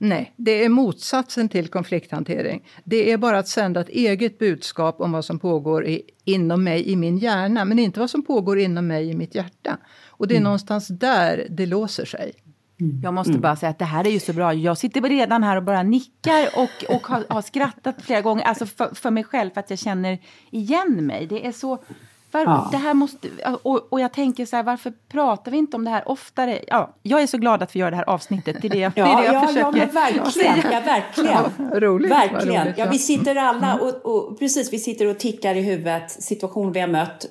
Nej, 0.03 0.33
det 0.35 0.63
är 0.63 0.69
motsatsen 0.69 1.49
till 1.49 1.67
konflikthantering. 1.67 2.67
Det 2.83 3.11
är 3.11 3.17
bara 3.17 3.39
att 3.39 3.47
sända 3.47 3.81
ett 3.81 3.89
eget 3.89 4.39
budskap 4.39 5.01
om 5.01 5.11
vad 5.11 5.25
som 5.25 5.39
pågår 5.39 5.85
i, 5.85 6.01
inom 6.25 6.63
mig 6.63 6.89
i 6.89 6.95
min 6.95 7.17
hjärna, 7.17 7.65
men 7.65 7.79
inte 7.79 7.99
vad 7.99 8.09
som 8.09 8.25
pågår 8.25 8.59
inom 8.59 8.87
mig 8.87 9.09
i 9.09 9.13
mitt 9.13 9.35
hjärta. 9.35 9.77
Och 10.07 10.27
det 10.27 10.33
är 10.33 10.37
mm. 10.37 10.43
någonstans 10.43 10.87
där 10.87 11.47
det 11.49 11.65
låser 11.65 12.05
sig. 12.05 12.33
Mm. 12.79 13.01
Jag 13.03 13.13
måste 13.13 13.31
mm. 13.31 13.41
bara 13.41 13.55
säga 13.55 13.69
att 13.69 13.79
det 13.79 13.85
här 13.85 14.07
är 14.07 14.11
ju 14.11 14.19
så 14.19 14.33
bra. 14.33 14.53
Jag 14.53 14.77
sitter 14.77 15.01
redan 15.01 15.43
här 15.43 15.57
och 15.57 15.63
bara 15.63 15.83
nickar 15.83 16.47
och, 16.55 16.95
och 16.95 17.07
har, 17.07 17.25
har 17.29 17.41
skrattat 17.41 18.01
flera 18.01 18.21
gånger. 18.21 18.43
Alltså 18.43 18.65
för, 18.65 18.95
för 18.95 19.11
mig 19.11 19.23
själv, 19.23 19.49
för 19.49 19.59
att 19.59 19.69
jag 19.69 19.79
känner 19.79 20.19
igen 20.51 21.05
mig. 21.05 21.27
Det 21.27 21.45
är 21.45 21.51
så 21.51 21.83
var, 22.33 22.41
ja. 22.41 22.67
det 22.71 22.77
här 22.77 22.93
måste, 22.93 23.27
och, 23.63 23.93
och 23.93 23.99
jag 23.99 24.13
tänker 24.13 24.45
så 24.45 24.55
här, 24.55 24.63
varför 24.63 24.93
pratar 25.09 25.51
vi 25.51 25.57
inte 25.57 25.77
om 25.77 25.85
det 25.85 25.91
här 25.91 26.09
oftare? 26.09 26.59
Ja, 26.67 26.95
jag 27.01 27.21
är 27.21 27.27
så 27.27 27.37
glad 27.37 27.63
att 27.63 27.75
vi 27.75 27.79
gör 27.79 27.91
det 27.91 27.97
här 27.97 28.09
avsnittet. 28.09 28.57
Det 28.61 28.67
är 28.67 28.69
det 28.69 28.79
jag, 28.79 28.93
ja, 28.95 29.05
det 29.05 29.11
är 29.11 29.17
det 29.17 29.25
jag 29.25 29.35
ja, 29.35 29.47
försöker 29.47 29.79
ja, 29.79 29.85
verkligen. 29.93 30.71
Ja, 30.71 30.81
verkligen. 30.85 31.69
Ja, 31.71 31.79
roligt, 31.79 32.11
verkligen. 32.11 32.63
Roligt, 32.63 32.77
ja. 32.77 32.89
vi 32.91 32.99
sitter 32.99 33.35
alla 33.35 33.75
och, 33.75 34.05
och, 34.05 34.39
precis, 34.39 34.73
vi 34.73 34.79
sitter 34.79 35.07
och 35.07 35.19
tickar 35.19 35.55
i 35.55 35.61
huvudet, 35.61 36.11
situationer 36.11 36.73
vi 36.73 36.79
har 36.79 36.87
mött, 36.87 37.25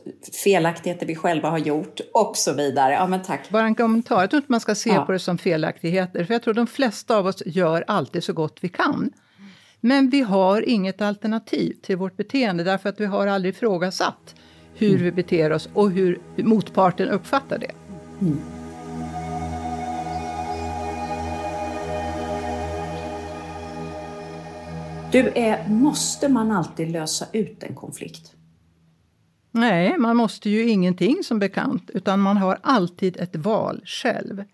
felaktigheter 0.44 1.06
vi 1.06 1.16
själva 1.16 1.50
har 1.50 1.58
gjort 1.58 2.00
och 2.14 2.36
så 2.36 2.52
vidare. 2.52 2.92
Ja, 2.92 3.06
men 3.06 3.22
tack. 3.22 3.50
Bara 3.50 3.66
en 3.66 3.74
kommentar. 3.74 4.20
Jag 4.20 4.30
tror 4.30 4.38
inte 4.38 4.52
man 4.52 4.60
ska 4.60 4.74
se 4.74 5.00
på 5.00 5.12
det 5.12 5.18
som 5.18 5.38
felaktigheter, 5.38 6.24
för 6.24 6.34
jag 6.34 6.42
tror 6.42 6.54
de 6.54 6.66
flesta 6.66 7.16
av 7.16 7.26
oss 7.26 7.42
gör 7.46 7.84
alltid 7.86 8.24
så 8.24 8.32
gott 8.32 8.58
vi 8.60 8.68
kan. 8.68 9.10
Men 9.80 10.10
vi 10.10 10.20
har 10.20 10.68
inget 10.68 11.02
alternativ 11.02 11.76
till 11.82 11.96
vårt 11.96 12.16
beteende 12.16 12.64
därför 12.64 12.88
att 12.88 13.00
vi 13.00 13.06
har 13.06 13.26
aldrig 13.26 13.54
ifrågasatt 13.54 14.34
hur 14.74 14.98
vi 14.98 15.12
beter 15.12 15.52
oss 15.52 15.68
och 15.74 15.90
hur 15.90 16.18
motparten 16.36 17.08
uppfattar 17.08 17.58
det. 17.58 17.72
Mm. 18.20 18.38
Du, 25.12 25.32
är, 25.34 25.68
måste 25.68 26.28
man 26.28 26.50
alltid 26.50 26.90
lösa 26.90 27.26
ut 27.32 27.62
en 27.62 27.74
konflikt? 27.74 28.32
Nej, 29.50 29.98
man 29.98 30.16
måste 30.16 30.50
ju 30.50 30.68
ingenting 30.68 31.24
som 31.24 31.38
bekant, 31.38 31.90
utan 31.94 32.20
man 32.20 32.36
har 32.36 32.58
alltid 32.62 33.16
ett 33.16 33.36
val 33.36 33.82
själv. 33.84 34.44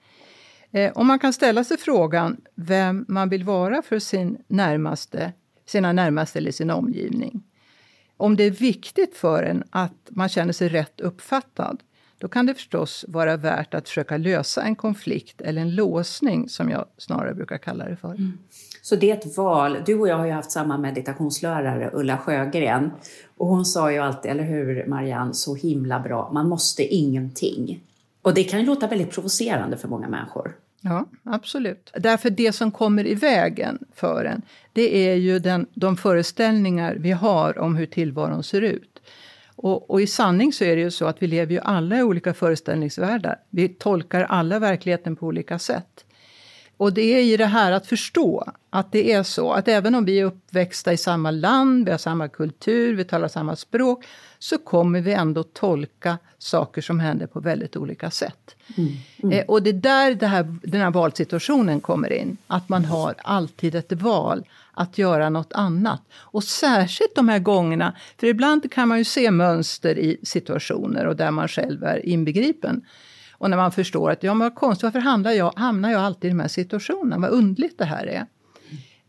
Eh, 0.70 0.92
och 0.92 1.06
man 1.06 1.18
kan 1.18 1.32
ställa 1.32 1.64
sig 1.64 1.76
frågan 1.76 2.36
vem 2.54 3.04
man 3.08 3.28
vill 3.28 3.44
vara 3.44 3.82
för 3.82 3.98
sin 3.98 4.38
närmaste, 4.48 5.32
sina 5.66 5.92
närmaste 5.92 6.38
eller 6.38 6.52
sin 6.52 6.70
omgivning. 6.70 7.42
Om 8.16 8.36
det 8.36 8.44
är 8.44 8.50
viktigt 8.50 9.16
för 9.16 9.42
en 9.42 9.64
att 9.70 10.08
man 10.08 10.28
känner 10.28 10.52
sig 10.52 10.68
rätt 10.68 11.00
uppfattad, 11.00 11.82
då 12.18 12.28
kan 12.28 12.46
det 12.46 12.54
förstås 12.54 13.04
vara 13.08 13.36
värt 13.36 13.74
att 13.74 13.88
försöka 13.88 14.16
lösa 14.16 14.62
en 14.62 14.76
konflikt 14.76 15.40
eller 15.40 15.62
en 15.62 15.74
låsning 15.74 16.48
som 16.48 16.70
jag 16.70 16.84
snarare 16.98 17.34
brukar 17.34 17.58
kalla 17.58 17.88
det 17.88 17.96
för. 17.96 18.08
Mm. 18.08 18.38
Så 18.82 18.96
det 18.96 19.10
är 19.10 19.16
ett 19.16 19.36
val. 19.36 19.78
Du 19.86 20.00
och 20.00 20.08
jag 20.08 20.16
har 20.16 20.26
ju 20.26 20.32
haft 20.32 20.50
samma 20.50 20.78
meditationslärare, 20.78 21.90
Ulla 21.92 22.18
Sjögren. 22.18 22.90
Och 23.36 23.46
hon 23.46 23.64
sa 23.64 23.92
ju 23.92 23.98
alltid, 23.98 24.30
eller 24.30 24.44
hur 24.44 24.86
Marianne, 24.86 25.34
så 25.34 25.54
himla 25.54 26.00
bra, 26.00 26.30
man 26.32 26.48
måste 26.48 26.94
ingenting. 26.94 27.80
Och 28.22 28.34
det 28.34 28.44
kan 28.44 28.60
ju 28.60 28.66
låta 28.66 28.86
väldigt 28.86 29.10
provocerande 29.10 29.76
för 29.76 29.88
många 29.88 30.08
människor. 30.08 30.54
Ja, 30.88 31.06
absolut. 31.24 31.90
Därför 31.94 32.30
det 32.30 32.52
som 32.52 32.70
kommer 32.70 33.06
i 33.06 33.14
vägen 33.14 33.78
för 33.94 34.24
en, 34.24 34.42
det 34.72 35.08
är 35.08 35.14
ju 35.14 35.38
den, 35.38 35.66
de 35.74 35.96
föreställningar 35.96 36.94
vi 36.94 37.12
har 37.12 37.58
om 37.58 37.76
hur 37.76 37.86
tillvaron 37.86 38.42
ser 38.42 38.62
ut. 38.62 39.02
Och, 39.56 39.90
och, 39.90 40.00
i 40.00 40.06
sanning 40.06 40.52
så 40.52 40.64
är 40.64 40.76
det 40.76 40.82
ju 40.82 40.90
så 40.90 41.06
att 41.06 41.22
vi 41.22 41.26
lever 41.26 41.52
ju 41.52 41.60
alla 41.60 41.98
i 41.98 42.02
olika 42.02 42.34
föreställningsvärldar. 42.34 43.36
Vi 43.50 43.68
tolkar 43.68 44.22
alla 44.22 44.58
verkligheten 44.58 45.16
på 45.16 45.26
olika 45.26 45.58
sätt. 45.58 46.04
Och 46.76 46.92
det 46.92 47.02
är 47.02 47.22
i 47.22 47.36
det 47.36 47.46
här 47.46 47.72
att 47.72 47.86
förstå 47.86 48.52
att 48.70 48.92
det 48.92 49.12
är 49.12 49.22
så 49.22 49.52
att 49.52 49.68
även 49.68 49.94
om 49.94 50.04
vi 50.04 50.20
är 50.20 50.24
uppväxta 50.24 50.92
i 50.92 50.96
samma 50.96 51.30
land, 51.30 51.84
vi 51.84 51.90
har 51.90 51.98
samma 51.98 52.28
kultur, 52.28 52.94
vi 52.94 53.04
talar 53.04 53.28
samma 53.28 53.56
språk, 53.56 54.04
så 54.48 54.58
kommer 54.58 55.00
vi 55.00 55.12
ändå 55.12 55.42
tolka 55.42 56.18
saker 56.38 56.82
som 56.82 57.00
händer 57.00 57.26
på 57.26 57.40
väldigt 57.40 57.76
olika 57.76 58.10
sätt. 58.10 58.56
Mm. 58.76 58.92
Mm. 59.22 59.38
Eh, 59.38 59.44
och 59.44 59.62
det 59.62 59.70
är 59.70 59.74
där 59.74 60.14
det 60.14 60.26
här, 60.26 60.56
den 60.62 60.80
här 60.80 60.90
valsituationen 60.90 61.80
kommer 61.80 62.12
in. 62.12 62.36
Att 62.46 62.68
man 62.68 62.84
har 62.84 63.14
alltid 63.18 63.74
ett 63.74 63.92
val 63.92 64.44
att 64.72 64.98
göra 64.98 65.30
något 65.30 65.52
annat. 65.52 66.02
Och 66.14 66.44
särskilt 66.44 67.14
de 67.14 67.28
här 67.28 67.38
gångerna, 67.38 67.96
för 68.20 68.26
ibland 68.26 68.72
kan 68.72 68.88
man 68.88 68.98
ju 68.98 69.04
se 69.04 69.30
mönster 69.30 69.98
i 69.98 70.20
situationer 70.22 71.06
och 71.06 71.16
där 71.16 71.30
man 71.30 71.48
själv 71.48 71.84
är 71.84 72.06
inbegripen. 72.06 72.84
Och 73.32 73.50
när 73.50 73.56
man 73.56 73.72
förstår 73.72 74.10
att 74.10 74.22
ja, 74.22 74.34
men 74.34 74.44
vad 74.46 74.54
konstigt, 74.54 74.84
varför 74.84 75.00
hamnar 75.00 75.32
jag, 75.32 75.52
hamnar 75.56 75.90
jag 75.90 76.00
alltid 76.00 76.28
i 76.28 76.32
de 76.32 76.40
här 76.40 76.48
situationerna? 76.48 77.18
Vad 77.18 77.30
undligt 77.30 77.78
det 77.78 77.84
här 77.84 78.06
är. 78.06 78.26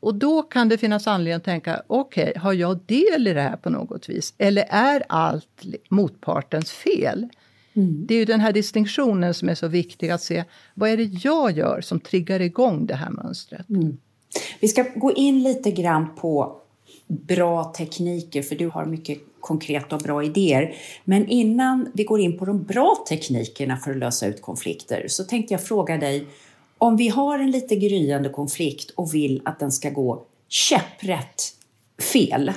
Och 0.08 0.16
då 0.16 0.42
kan 0.42 0.70
det 0.70 0.78
finnas 0.78 1.08
anledning 1.08 1.34
att 1.34 1.44
tänka, 1.44 1.82
okej, 1.88 2.30
okay, 2.30 2.42
har 2.42 2.54
jag 2.54 2.80
del 2.86 3.28
i 3.28 3.34
det 3.34 3.42
här 3.42 3.56
på 3.56 3.70
något 3.70 4.10
vis? 4.10 4.34
Eller 4.38 4.66
är 4.70 5.04
allt 5.10 5.64
motpartens 5.90 6.72
fel? 6.72 7.28
Mm. 7.74 8.06
Det 8.08 8.14
är 8.14 8.18
ju 8.20 8.26
den 8.26 8.40
här 8.40 8.54
distinktionen 8.54 9.34
som 9.34 9.50
är 9.50 9.56
så 9.56 9.68
viktig 9.68 10.10
att 10.10 10.22
se, 10.22 10.44
vad 10.74 10.90
är 10.90 10.98
det 10.98 11.04
jag 11.04 11.52
gör 11.52 11.82
som 11.82 12.00
triggar 12.00 12.40
igång 12.40 12.86
det 12.86 12.96
här 12.96 13.10
mönstret? 13.10 13.70
Mm. 13.70 13.98
Vi 14.60 14.68
ska 14.68 14.86
gå 14.96 15.14
in 15.14 15.44
lite 15.44 15.72
grann 15.72 16.16
på 16.16 16.62
bra 17.08 17.74
tekniker, 17.78 18.42
för 18.42 18.56
du 18.56 18.68
har 18.68 18.86
mycket 18.86 19.20
konkreta 19.40 19.96
och 19.96 20.02
bra 20.02 20.24
idéer. 20.24 20.76
Men 21.04 21.28
innan 21.28 21.92
vi 21.94 22.04
går 22.04 22.20
in 22.20 22.38
på 22.38 22.46
de 22.46 22.64
bra 22.64 23.06
teknikerna 23.10 23.78
för 23.78 23.92
att 23.92 23.98
lösa 23.98 24.28
ut 24.28 24.42
konflikter 24.42 25.06
så 25.08 25.24
tänkte 25.24 25.54
jag 25.54 25.64
fråga 25.64 25.98
dig 25.98 26.28
om 26.77 26.98
vi 26.98 27.10
har 27.10 27.39
en 27.39 27.51
lite 27.51 27.75
gryende 27.75 28.29
konflikt 28.29 28.91
och 28.91 29.13
vill 29.13 29.41
att 29.46 29.60
den 29.60 29.72
ska 29.72 29.89
gå 29.89 30.25
käpprätt 30.48 31.53
fel. 32.13 32.51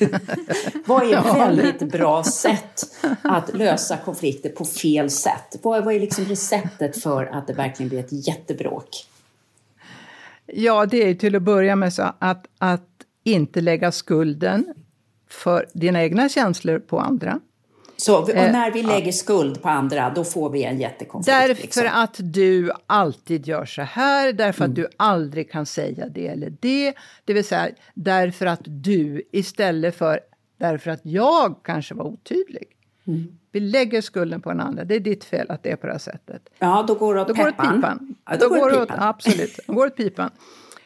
vad 0.86 1.02
är 1.02 1.18
ett 1.18 1.36
väldigt 1.36 1.92
bra 1.92 2.24
sätt 2.24 2.96
att 3.22 3.54
lösa 3.56 3.96
konflikter 3.96 4.48
på 4.48 4.64
fel 4.64 5.10
sätt? 5.10 5.56
Vad, 5.62 5.84
vad 5.84 5.94
är 5.94 6.00
liksom 6.00 6.24
receptet 6.24 7.02
för 7.02 7.26
att 7.26 7.46
det 7.46 7.52
verkligen 7.52 7.88
blir 7.88 8.00
ett 8.00 8.28
jättebråk? 8.28 8.88
Ja, 10.46 10.86
det 10.86 11.08
är 11.08 11.14
till 11.14 11.36
att 11.36 11.42
börja 11.42 11.76
med 11.76 11.92
så 11.92 12.12
att, 12.18 12.46
att 12.58 12.88
inte 13.24 13.60
lägga 13.60 13.92
skulden 13.92 14.74
för 15.30 15.66
dina 15.72 16.02
egna 16.02 16.28
känslor 16.28 16.78
på 16.78 16.98
andra. 17.00 17.40
Så, 17.96 18.22
och 18.22 18.30
eh, 18.30 18.52
när 18.52 18.70
vi 18.70 18.82
lägger 18.82 19.12
skuld 19.12 19.62
på 19.62 19.68
andra, 19.68 20.10
då 20.10 20.24
får 20.24 20.50
vi 20.50 20.64
en 20.64 20.80
jättekonflikt? 20.80 21.38
Därför 21.38 21.62
liksom. 21.62 21.86
att 21.92 22.14
du 22.18 22.70
alltid 22.86 23.46
gör 23.46 23.64
så 23.64 23.82
här, 23.82 24.32
därför 24.32 24.64
mm. 24.64 24.70
att 24.70 24.76
du 24.76 24.88
aldrig 24.96 25.50
kan 25.50 25.66
säga 25.66 26.08
det 26.08 26.28
eller 26.28 26.52
det. 26.60 26.94
Det 27.24 27.32
vill 27.32 27.44
säga, 27.44 27.68
därför 27.94 28.46
att 28.46 28.60
du 28.64 29.22
istället 29.32 29.96
för 29.96 30.20
därför 30.58 30.90
att 30.90 31.00
jag 31.02 31.56
kanske 31.62 31.94
var 31.94 32.04
otydlig. 32.04 32.64
Mm. 33.06 33.38
Vi 33.52 33.60
lägger 33.60 34.00
skulden 34.00 34.40
på 34.40 34.50
den 34.50 34.60
andra. 34.60 34.84
Det 34.84 34.94
är 34.94 35.00
ditt 35.00 35.24
fel 35.24 35.50
att 35.50 35.62
det 35.62 35.70
är 35.70 35.76
på 35.76 35.86
det 35.86 35.92
här 35.92 35.98
sättet. 35.98 36.48
Ja, 36.58 36.84
då 36.88 36.94
går 36.94 37.14
det 37.14 37.20
åt 37.20 37.28
då 37.28 37.34
Går 37.34 37.48
åt 37.48 37.56
pipan. 37.56 38.14
Ja, 38.24 38.36
då, 38.36 38.48
då 38.48 38.54
går 38.54 38.70
det 38.70 38.82
åt, 38.82 38.88
absolut, 38.90 39.60
då 39.66 39.72
går 39.72 39.86
det 39.86 39.92
åt 39.92 39.96
pipan. 39.96 40.30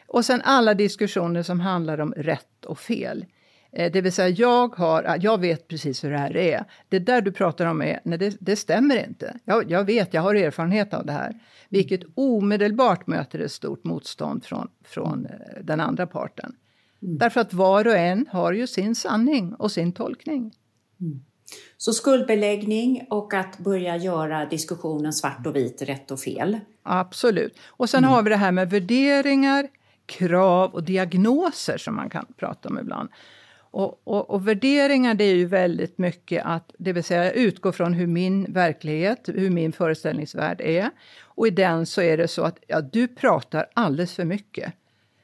Och 0.07 0.25
sen 0.25 0.41
alla 0.43 0.73
diskussioner 0.73 1.43
som 1.43 1.59
handlar 1.59 1.99
om 1.99 2.13
rätt 2.17 2.65
och 2.65 2.79
fel. 2.79 3.25
Eh, 3.73 3.91
det 3.91 4.01
vill 4.01 4.11
säga, 4.11 4.29
jag, 4.29 4.75
har, 4.75 5.17
jag 5.21 5.41
vet 5.41 5.67
precis 5.67 6.03
hur 6.03 6.11
det 6.11 6.17
här 6.17 6.37
är. 6.37 6.65
Det 6.89 6.99
där 6.99 7.21
du 7.21 7.31
pratar 7.31 7.65
om 7.65 7.81
är, 7.81 7.99
nej, 8.03 8.17
det, 8.17 8.37
det 8.39 8.55
stämmer 8.55 9.07
inte. 9.07 9.39
Jag, 9.45 9.71
jag, 9.71 9.83
vet, 9.83 10.13
jag 10.13 10.21
har 10.21 10.35
erfarenhet 10.35 10.93
av 10.93 11.05
det 11.05 11.13
här. 11.13 11.39
Vilket 11.69 12.01
omedelbart 12.15 13.07
möter 13.07 13.39
ett 13.39 13.51
stort 13.51 13.83
motstånd 13.83 14.45
från, 14.45 14.67
från 14.85 15.25
eh, 15.25 15.63
den 15.63 15.79
andra 15.79 16.07
parten. 16.07 16.55
Mm. 17.03 17.17
Därför 17.17 17.41
att 17.41 17.53
var 17.53 17.87
och 17.87 17.95
en 17.95 18.25
har 18.29 18.53
ju 18.53 18.67
sin 18.67 18.95
sanning 18.95 19.53
och 19.53 19.71
sin 19.71 19.91
tolkning. 19.91 20.53
Mm. 21.01 21.21
Så 21.77 21.93
skuldbeläggning 21.93 23.07
och 23.09 23.33
att 23.33 23.57
börja 23.57 23.97
göra 23.97 24.45
diskussionen 24.45 25.13
svart 25.13 25.47
och 25.47 25.55
vit, 25.55 25.81
rätt 25.81 26.11
och 26.11 26.19
fel. 26.19 26.59
Absolut. 26.83 27.57
Och 27.67 27.89
sen 27.89 28.03
mm. 28.03 28.11
har 28.11 28.23
vi 28.23 28.29
det 28.29 28.35
här 28.35 28.51
med 28.51 28.69
värderingar, 28.69 29.67
krav 30.05 30.73
och 30.73 30.83
diagnoser 30.83 31.77
som 31.77 31.95
man 31.95 32.09
kan 32.09 32.25
prata 32.37 32.69
om 32.69 32.79
ibland. 32.79 33.09
Och, 33.71 34.01
och, 34.03 34.29
och, 34.29 34.47
värderingar 34.47 35.13
det 35.13 35.23
är 35.23 35.35
ju 35.35 35.45
väldigt 35.45 35.97
mycket 35.97 36.45
att, 36.45 36.75
det 36.77 36.93
vill 36.93 37.03
säga 37.03 37.31
utgå 37.31 37.71
från 37.71 37.93
hur 37.93 38.07
min 38.07 38.53
verklighet, 38.53 39.29
hur 39.33 39.49
min 39.49 39.71
föreställningsvärld 39.71 40.61
är. 40.61 40.89
Och 41.21 41.47
i 41.47 41.49
den 41.49 41.85
så 41.85 42.01
är 42.01 42.17
det 42.17 42.27
så 42.27 42.43
att 42.43 42.57
ja, 42.67 42.81
du 42.81 43.07
pratar 43.07 43.65
alldeles 43.73 44.15
för 44.15 44.25
mycket. 44.25 44.73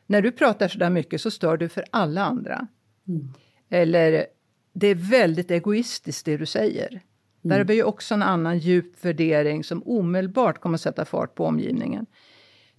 När 0.06 0.22
du 0.22 0.32
pratar 0.32 0.68
så 0.68 0.80
där 0.80 0.90
mycket 0.90 1.22
så 1.22 1.32
stör 1.32 1.58
du 1.58 1.70
för 1.70 1.86
alla 1.92 2.24
andra. 2.26 2.68
Mm. 3.08 3.34
Eller 3.70 4.26
det 4.74 4.88
är 4.88 4.96
väldigt 4.96 5.52
egoistiskt 5.52 6.26
det 6.26 6.38
du 6.38 6.46
säger. 6.46 6.90
Mm. 6.90 7.02
Där 7.42 7.60
är 7.60 7.64
det 7.64 7.76
ju 7.76 7.84
också 7.84 8.14
en 8.14 8.24
annan 8.24 8.60
djup 8.60 9.06
värdering 9.06 9.64
som 9.64 9.84
omedelbart 9.86 10.62
kommer 10.62 10.78
sätta 10.78 11.06
fart 11.06 11.36
på 11.36 11.46
omgivningen. 11.46 12.06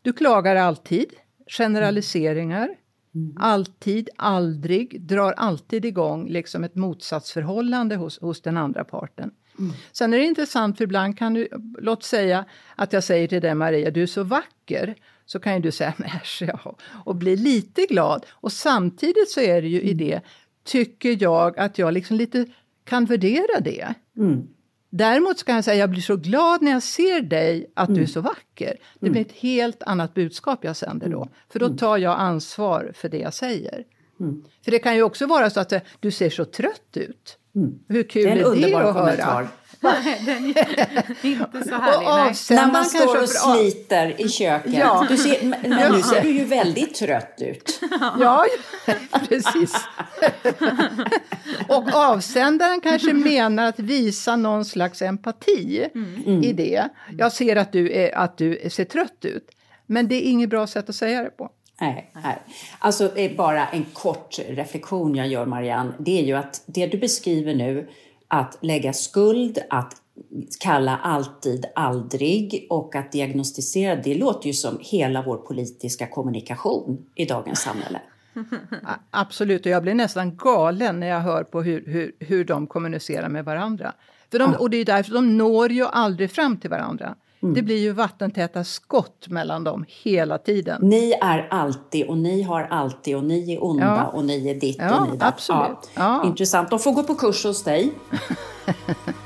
Du 0.03 0.13
klagar 0.13 0.57
alltid, 0.57 1.13
generaliseringar, 1.47 2.69
Mm. 3.15 3.37
Alltid, 3.41 4.09
aldrig, 4.17 5.01
drar 5.01 5.33
alltid 5.33 5.85
igång 5.85 6.29
liksom 6.29 6.65
ett 6.65 6.75
motsatsförhållande 6.75 7.97
hos, 7.97 8.21
hos 8.21 8.41
den 8.41 8.57
andra 8.57 8.85
parten. 8.85 9.31
Mm. 9.59 9.73
Sen 9.93 10.15
är 10.15 10.19
det 10.19 10.25
intressant, 10.25 10.77
för 10.77 10.85
ibland 10.85 11.19
kan 11.19 11.35
du, 11.35 11.49
låt 11.79 12.03
säga 12.03 12.45
att 12.77 12.93
jag 12.93 13.05
säger 13.05 13.29
till 13.29 13.43
dig 13.43 13.55
Maria, 13.55 13.91
du 13.91 14.03
är 14.03 14.07
så 14.07 14.23
vacker. 14.23 14.95
Så 15.27 15.39
kan 15.39 15.55
ju 15.55 15.61
du 15.61 15.73
säga, 15.73 15.95
äsch 16.23 16.43
ja, 16.47 16.77
och 17.05 17.17
bli 17.17 17.37
lite 17.37 17.87
glad. 17.87 18.27
Och 18.31 18.53
samtidigt 18.53 19.31
så 19.31 19.41
är 19.41 19.63
det 19.63 19.69
ju 19.69 19.81
mm. 19.81 19.91
i 19.91 19.95
det, 19.95 20.21
tycker 20.65 21.23
jag 21.23 21.59
att 21.59 21.79
jag 21.79 21.95
liksom 21.95 22.17
lite 22.17 22.47
kan 22.85 23.05
värdera 23.05 23.61
det. 23.61 23.95
Mm. 24.17 24.49
Däremot 24.91 25.39
ska 25.39 25.53
jag 25.53 25.65
säga, 25.65 25.77
jag 25.77 25.91
blir 25.91 26.01
så 26.01 26.17
glad 26.17 26.63
när 26.63 26.73
jag 26.73 26.83
ser 26.83 27.21
dig 27.21 27.71
att 27.75 27.89
mm. 27.89 27.95
du 27.95 28.01
är 28.01 28.05
mm. 28.05 28.13
så 28.13 28.21
vacker. 28.21 28.77
Det 29.01 29.07
mm. 29.07 29.13
blir 29.13 29.23
ett 29.23 29.33
helt 29.33 29.83
annat 29.83 30.15
budskap 30.15 30.65
jag 30.65 30.77
sänder 30.77 31.09
då. 31.09 31.23
Mm. 31.23 31.35
För 31.49 31.59
då 31.59 31.69
tar 31.69 31.99
jag 31.99 32.21
ansvar 32.21 32.93
för 32.95 33.09
det 33.09 33.19
jag 33.19 33.35
säger. 33.35 33.85
För 34.65 34.71
det 34.71 34.79
kan 34.79 34.95
ju 34.95 35.03
också 35.03 35.27
vara 35.27 35.51
så 35.51 35.61
att 35.61 35.73
eh, 35.73 35.81
du 36.01 36.11
ser 36.11 36.31
så 36.31 36.45
trött 36.45 36.97
ut. 36.97 37.39
Hur 37.89 38.03
kul 38.03 38.23
det 38.25 38.31
är, 38.31 38.37
är 38.37 38.71
det 38.71 38.89
att 38.89 38.95
kommentar. 38.95 39.35
höra? 39.35 39.49
Den 39.81 40.45
är 40.45 41.27
inte 41.27 41.69
så 41.69 41.75
härlig. 41.75 42.37
När 42.51 42.73
man 42.73 42.85
står 42.85 43.23
och 43.23 43.29
sliter 43.29 44.21
i 44.21 44.29
köket. 44.29 44.75
Ja. 44.75 45.07
Du 45.09 45.17
ser, 45.17 45.45
men 45.45 45.93
nu 45.93 46.03
ser 46.03 46.23
du 46.23 46.31
ju 46.31 46.45
väldigt 46.45 46.95
trött 46.95 47.35
ut. 47.39 47.81
Ja, 48.21 48.47
precis. 49.29 49.75
och 51.69 51.95
avsändaren 51.95 52.81
kanske 52.81 53.13
menar 53.13 53.67
att 53.67 53.79
visa 53.79 54.37
någon 54.37 54.65
slags 54.65 55.03
empati 55.03 55.89
mm. 55.95 56.45
i 56.45 56.53
det. 56.53 56.89
Jag 57.19 57.33
ser 57.33 57.57
att 57.57 57.73
du, 57.73 57.93
är, 57.93 58.19
att 58.19 58.39
du 58.39 58.69
ser 58.71 58.85
trött 58.85 59.25
ut. 59.25 59.51
Men 59.87 60.09
det 60.09 60.15
är 60.15 60.23
inget 60.31 60.51
bra 60.51 60.67
sätt 60.67 60.89
att 60.89 60.95
säga 60.95 61.23
det 61.23 61.31
på. 61.31 61.51
Nej, 61.81 62.11
nej. 62.13 62.39
Alltså 62.79 63.11
bara 63.37 63.67
en 63.67 63.85
kort 63.85 64.39
reflektion 64.49 65.15
jag 65.15 65.29
gör 65.29 65.47
Marianne, 65.47 65.93
det 65.99 66.21
är 66.21 66.25
ju 66.25 66.35
att 66.35 66.63
det 66.67 66.87
du 66.87 66.99
beskriver 66.99 67.55
nu, 67.55 67.89
att 68.29 68.59
lägga 68.61 68.93
skuld, 68.93 69.59
att 69.71 69.95
kalla 70.61 70.97
alltid 70.97 71.67
aldrig 71.75 72.67
och 72.71 72.95
att 72.95 73.13
diagnostisera, 73.13 73.97
det 73.97 74.15
låter 74.15 74.47
ju 74.47 74.53
som 74.53 74.79
hela 74.81 75.23
vår 75.23 75.37
politiska 75.37 76.07
kommunikation 76.07 77.07
i 77.15 77.25
dagens 77.25 77.61
samhälle. 77.61 78.01
Absolut, 79.11 79.67
och 79.67 79.73
jag 79.73 79.83
blir 79.83 79.95
nästan 79.95 80.37
galen 80.37 81.01
när 81.01 81.07
jag 81.07 81.21
hör 81.21 81.45
på 81.45 81.63
hur, 81.63 81.85
hur, 81.87 82.13
hur 82.19 82.45
de 82.45 82.67
kommunicerar 82.67 83.29
med 83.29 83.45
varandra. 83.45 83.93
För 84.31 84.39
de, 84.39 84.55
Och 84.55 84.71
det 84.71 84.77
är 84.77 84.85
därför 84.85 85.13
de 85.13 85.37
når 85.37 85.73
ju 85.73 85.85
aldrig 85.87 86.31
fram 86.31 86.57
till 86.57 86.71
varandra. 86.71 87.15
Mm. 87.43 87.55
Det 87.55 87.63
blir 87.63 87.79
ju 87.79 87.93
vattentäta 87.93 88.65
skott 88.65 89.29
mellan 89.29 89.65
dem 89.65 89.85
hela 89.89 90.39
tiden. 90.39 90.81
Ni 90.83 91.13
är 91.13 91.49
alltid 91.51 92.07
och 92.07 92.19
ni 92.19 92.43
har 92.43 92.63
alltid 92.63 93.17
och 93.17 93.25
ni 93.25 93.55
är 93.55 93.65
onda 93.65 93.85
ja. 93.85 94.07
och 94.07 94.25
ni 94.25 94.49
är 94.49 94.55
ditt 94.55 94.77
ja, 94.79 95.01
och 95.01 95.11
ni 95.11 95.17
datt. 95.17 95.35
Absolut. 95.35 95.91
Ja. 95.95 96.25
Intressant. 96.25 96.71
De 96.71 96.79
får 96.79 96.93
gå 96.93 97.03
på 97.03 97.15
kurs 97.15 97.45
hos 97.45 97.65
dig. 97.65 97.93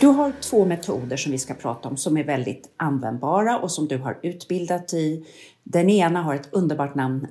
Du 0.00 0.06
har 0.06 0.32
två 0.40 0.64
metoder 0.64 1.16
som 1.16 1.32
vi 1.32 1.38
ska 1.38 1.54
prata 1.54 1.88
om 1.88 1.96
som 1.96 2.16
är 2.16 2.24
väldigt 2.24 2.68
användbara 2.76 3.58
och 3.58 3.72
som 3.72 3.88
du 3.88 3.98
har 3.98 4.18
utbildat 4.22 4.94
i. 4.94 5.26
Den 5.62 5.90
ena 5.90 6.22
har 6.22 6.34
ett 6.34 6.48
underbart 6.52 6.94
namn, 6.94 7.26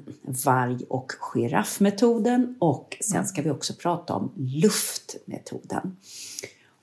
varg 0.46 0.78
och 0.90 1.12
giraffmetoden 1.20 2.56
och 2.60 2.98
sen 3.02 3.26
ska 3.26 3.42
vi 3.42 3.50
också 3.50 3.74
prata 3.74 4.14
om 4.14 4.32
luftmetoden. 4.36 5.98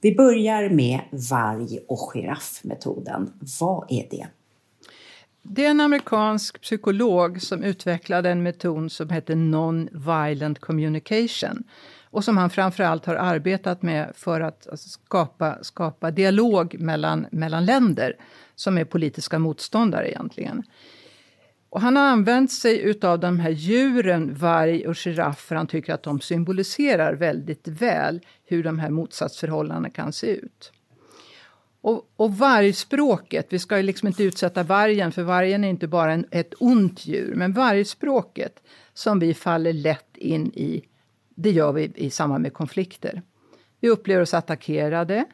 Vi 0.00 0.14
börjar 0.14 0.70
med 0.70 1.00
varg 1.32 1.78
och 1.88 2.10
giraffmetoden. 2.14 3.32
Vad 3.60 3.86
är 3.88 4.06
det? 4.10 4.26
Det 5.42 5.64
är 5.64 5.70
en 5.70 5.80
amerikansk 5.80 6.60
psykolog 6.60 7.42
som 7.42 7.62
utvecklade 7.62 8.30
en 8.30 8.42
metod 8.42 8.92
som 8.92 9.10
heter 9.10 9.34
Non-Violent 9.34 10.58
Communication 10.60 11.64
och 12.12 12.24
som 12.24 12.36
han 12.36 12.50
framförallt 12.50 13.06
har 13.06 13.14
arbetat 13.14 13.82
med 13.82 14.12
för 14.14 14.40
att 14.40 14.68
alltså, 14.68 14.88
skapa, 14.88 15.58
skapa 15.62 16.10
dialog 16.10 16.76
mellan, 16.78 17.26
mellan 17.30 17.64
länder 17.64 18.16
som 18.54 18.78
är 18.78 18.84
politiska 18.84 19.38
motståndare 19.38 20.10
egentligen. 20.10 20.62
Och 21.70 21.80
han 21.80 21.96
har 21.96 22.02
använt 22.02 22.52
sig 22.52 22.98
av 23.02 23.20
de 23.20 23.40
här 23.40 23.50
djuren, 23.50 24.34
varg 24.34 24.86
och 24.86 24.96
giraff, 24.96 25.40
för 25.40 25.54
han 25.54 25.66
tycker 25.66 25.94
att 25.94 26.02
de 26.02 26.20
symboliserar 26.20 27.14
väldigt 27.14 27.68
väl 27.68 28.20
hur 28.44 28.62
de 28.62 28.78
här 28.78 28.90
motsatsförhållandena 28.90 29.90
kan 29.90 30.12
se 30.12 30.26
ut. 30.26 30.72
Och, 31.80 32.12
och 32.16 32.36
vargspråket, 32.36 33.46
vi 33.50 33.58
ska 33.58 33.76
ju 33.76 33.82
liksom 33.82 34.08
inte 34.08 34.24
utsätta 34.24 34.62
vargen, 34.62 35.12
för 35.12 35.22
vargen 35.22 35.64
är 35.64 35.68
inte 35.68 35.88
bara 35.88 36.12
en, 36.12 36.26
ett 36.30 36.54
ont 36.58 37.06
djur, 37.06 37.34
men 37.34 37.52
vargspråket 37.52 38.62
som 38.94 39.18
vi 39.18 39.34
faller 39.34 39.72
lätt 39.72 40.16
in 40.16 40.46
i 40.46 40.84
det 41.34 41.50
gör 41.50 41.72
vi 41.72 41.92
i 41.94 42.10
samband 42.10 42.42
med 42.42 42.52
konflikter. 42.52 43.22
Vi 43.80 43.88
upplever 43.88 44.22
oss 44.22 44.34
attackerade 44.34 45.24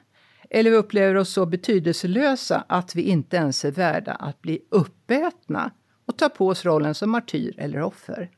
eller 0.50 0.70
vi 0.70 0.76
upplever 0.76 1.14
oss 1.14 1.32
så 1.32 1.46
betydelselösa 1.46 2.64
att 2.68 2.94
vi 2.94 3.02
inte 3.02 3.36
ens 3.36 3.64
är 3.64 3.70
värda 3.70 4.12
att 4.12 4.42
bli 4.42 4.60
uppätna 4.70 5.70
och 6.06 6.16
ta 6.16 6.28
på 6.28 6.48
oss 6.48 6.64
rollen 6.64 6.94
som 6.94 7.10
martyr 7.10 7.54
eller 7.58 7.82
offer. 7.82 8.30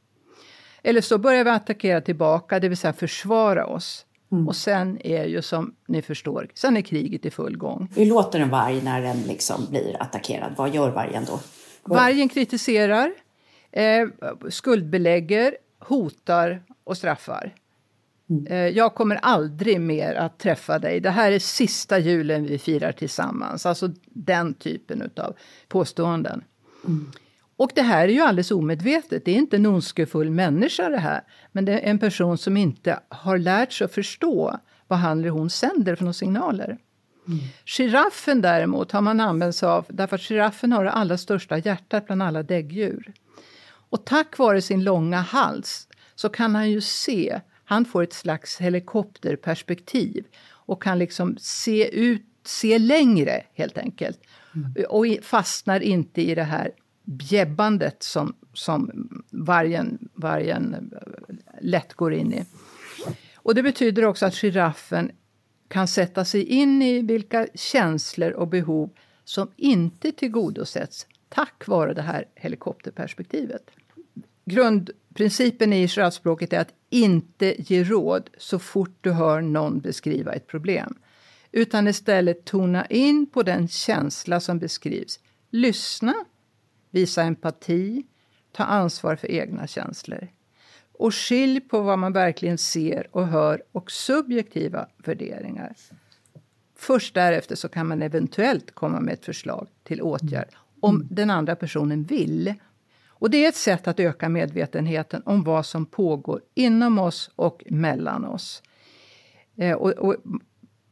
Eller 0.82 1.00
så 1.00 1.18
börjar 1.18 1.44
vi 1.44 1.50
attackera 1.50 2.00
tillbaka, 2.00 2.60
det 2.60 2.68
vill 2.68 2.78
säga 2.78 2.92
försvara 2.92 3.66
oss. 3.66 4.06
Mm. 4.32 4.48
Och 4.48 4.56
sen 4.56 4.98
är 5.04 5.24
ju 5.24 5.42
som 5.42 5.74
ni 5.88 6.02
förstår, 6.02 6.48
sen 6.54 6.76
är 6.76 6.80
kriget 6.80 7.26
i 7.26 7.30
full 7.30 7.56
gång. 7.56 7.88
Hur 7.96 8.06
låter 8.06 8.40
en 8.40 8.50
varg 8.50 8.82
när 8.82 9.02
den 9.02 9.22
liksom 9.22 9.66
blir 9.70 10.02
attackerad? 10.02 10.52
Vad 10.56 10.74
gör 10.74 10.90
vargen 10.90 11.24
då? 11.24 11.40
Vargen 11.84 12.28
kritiserar, 12.28 13.12
eh, 13.72 14.06
skuldbelägger, 14.48 15.56
hotar 15.78 16.62
och 16.84 16.96
straffar. 16.96 17.54
Mm. 18.30 18.46
Eh, 18.46 18.58
jag 18.58 18.94
kommer 18.94 19.16
aldrig 19.16 19.80
mer 19.80 20.14
att 20.14 20.38
träffa 20.38 20.78
dig. 20.78 21.00
Det 21.00 21.10
här 21.10 21.32
är 21.32 21.38
sista 21.38 21.98
julen 21.98 22.46
vi 22.46 22.58
firar 22.58 22.92
tillsammans. 22.92 23.66
Alltså 23.66 23.90
den 24.04 24.54
typen 24.54 25.10
av 25.16 25.36
påståenden. 25.68 26.44
Mm. 26.86 27.12
Och 27.56 27.70
det 27.74 27.82
här 27.82 28.08
är 28.08 28.12
ju 28.12 28.20
alldeles 28.20 28.50
omedvetet. 28.50 29.24
Det 29.24 29.30
är 29.30 29.36
inte 29.36 29.56
en 29.56 29.66
ondskefull 29.66 30.30
människa 30.30 30.88
det 30.88 30.98
här. 30.98 31.20
Men 31.52 31.64
det 31.64 31.72
är 31.72 31.90
en 31.90 31.98
person 31.98 32.38
som 32.38 32.56
inte 32.56 33.00
har 33.08 33.38
lärt 33.38 33.72
sig 33.72 33.84
att 33.84 33.94
förstå 33.94 34.58
vad 34.86 34.98
han 34.98 35.18
eller 35.18 35.28
hon 35.28 35.50
sänder 35.50 35.94
för 35.96 36.04
några 36.04 36.12
signaler. 36.12 36.78
Mm. 37.26 37.38
Giraffen 37.64 38.40
däremot 38.40 38.92
har 38.92 39.00
man 39.00 39.20
använt 39.20 39.56
sig 39.56 39.68
av 39.68 39.86
därför 39.88 40.16
att 40.16 40.22
giraffen 40.22 40.72
har 40.72 40.84
det 40.84 40.90
allra 40.90 41.18
största 41.18 41.58
hjärtat 41.58 42.06
bland 42.06 42.22
alla 42.22 42.42
däggdjur. 42.42 43.12
Och 43.90 44.04
tack 44.04 44.38
vare 44.38 44.62
sin 44.62 44.84
långa 44.84 45.20
hals 45.20 45.88
så 46.20 46.28
kan 46.28 46.54
han 46.54 46.70
ju 46.70 46.80
se, 46.80 47.40
han 47.64 47.84
får 47.84 48.02
ett 48.02 48.12
slags 48.12 48.60
helikopterperspektiv 48.60 50.24
och 50.50 50.82
kan 50.82 50.98
liksom 50.98 51.36
se 51.38 51.88
ut, 51.88 52.22
se 52.44 52.78
längre 52.78 53.42
helt 53.54 53.78
enkelt. 53.78 54.20
Mm. 54.54 54.84
Och 54.88 55.06
fastnar 55.22 55.80
inte 55.80 56.22
i 56.22 56.34
det 56.34 56.42
här 56.42 56.70
bjäbbandet 57.04 58.02
som, 58.02 58.36
som 58.54 59.08
vargen, 59.30 60.08
vargen 60.14 60.92
eh, 60.92 61.34
lätt 61.60 61.94
går 61.94 62.14
in 62.14 62.32
i. 62.32 62.44
Och 63.34 63.54
det 63.54 63.62
betyder 63.62 64.04
också 64.04 64.26
att 64.26 64.34
giraffen 64.34 65.10
kan 65.68 65.88
sätta 65.88 66.24
sig 66.24 66.44
in 66.44 66.82
i 66.82 67.02
vilka 67.02 67.46
känslor 67.54 68.30
och 68.30 68.48
behov 68.48 68.90
som 69.24 69.50
inte 69.56 70.12
tillgodosetts 70.12 71.06
tack 71.28 71.66
vare 71.66 71.94
det 71.94 72.02
här 72.02 72.24
helikopterperspektivet. 72.34 73.70
Principen 75.20 75.72
i 75.72 75.88
giraffspråket 75.88 76.52
är 76.52 76.60
att 76.60 76.74
inte 76.90 77.54
ge 77.58 77.84
råd 77.84 78.30
så 78.38 78.58
fort 78.58 78.98
du 79.00 79.12
hör 79.12 79.40
någon 79.40 79.80
beskriva 79.80 80.32
ett 80.32 80.46
problem. 80.46 80.98
Utan 81.52 81.88
istället 81.88 82.44
tona 82.44 82.86
in 82.86 83.26
på 83.26 83.42
den 83.42 83.68
känsla 83.68 84.40
som 84.40 84.58
beskrivs. 84.58 85.20
Lyssna, 85.50 86.14
visa 86.90 87.22
empati, 87.22 88.02
ta 88.52 88.64
ansvar 88.64 89.16
för 89.16 89.30
egna 89.30 89.66
känslor. 89.66 90.28
Och 90.92 91.14
skilj 91.14 91.60
på 91.60 91.80
vad 91.80 91.98
man 91.98 92.12
verkligen 92.12 92.58
ser 92.58 93.16
och 93.16 93.26
hör 93.26 93.62
och 93.72 93.90
subjektiva 93.90 94.88
värderingar. 94.96 95.74
Först 96.76 97.14
därefter 97.14 97.56
så 97.56 97.68
kan 97.68 97.86
man 97.86 98.02
eventuellt 98.02 98.74
komma 98.74 99.00
med 99.00 99.14
ett 99.14 99.24
förslag 99.24 99.68
till 99.84 100.02
åtgärd 100.02 100.48
om 100.80 101.06
den 101.10 101.30
andra 101.30 101.56
personen 101.56 102.04
vill 102.04 102.54
och 103.20 103.30
det 103.30 103.44
är 103.44 103.48
ett 103.48 103.56
sätt 103.56 103.88
att 103.88 104.00
öka 104.00 104.28
medvetenheten 104.28 105.22
om 105.24 105.44
vad 105.44 105.66
som 105.66 105.86
pågår 105.86 106.40
inom 106.54 106.98
oss 106.98 107.30
och 107.36 107.62
mellan 107.66 108.24
oss. 108.24 108.62
Eh, 109.56 109.76
och, 109.76 109.90
och 109.90 110.16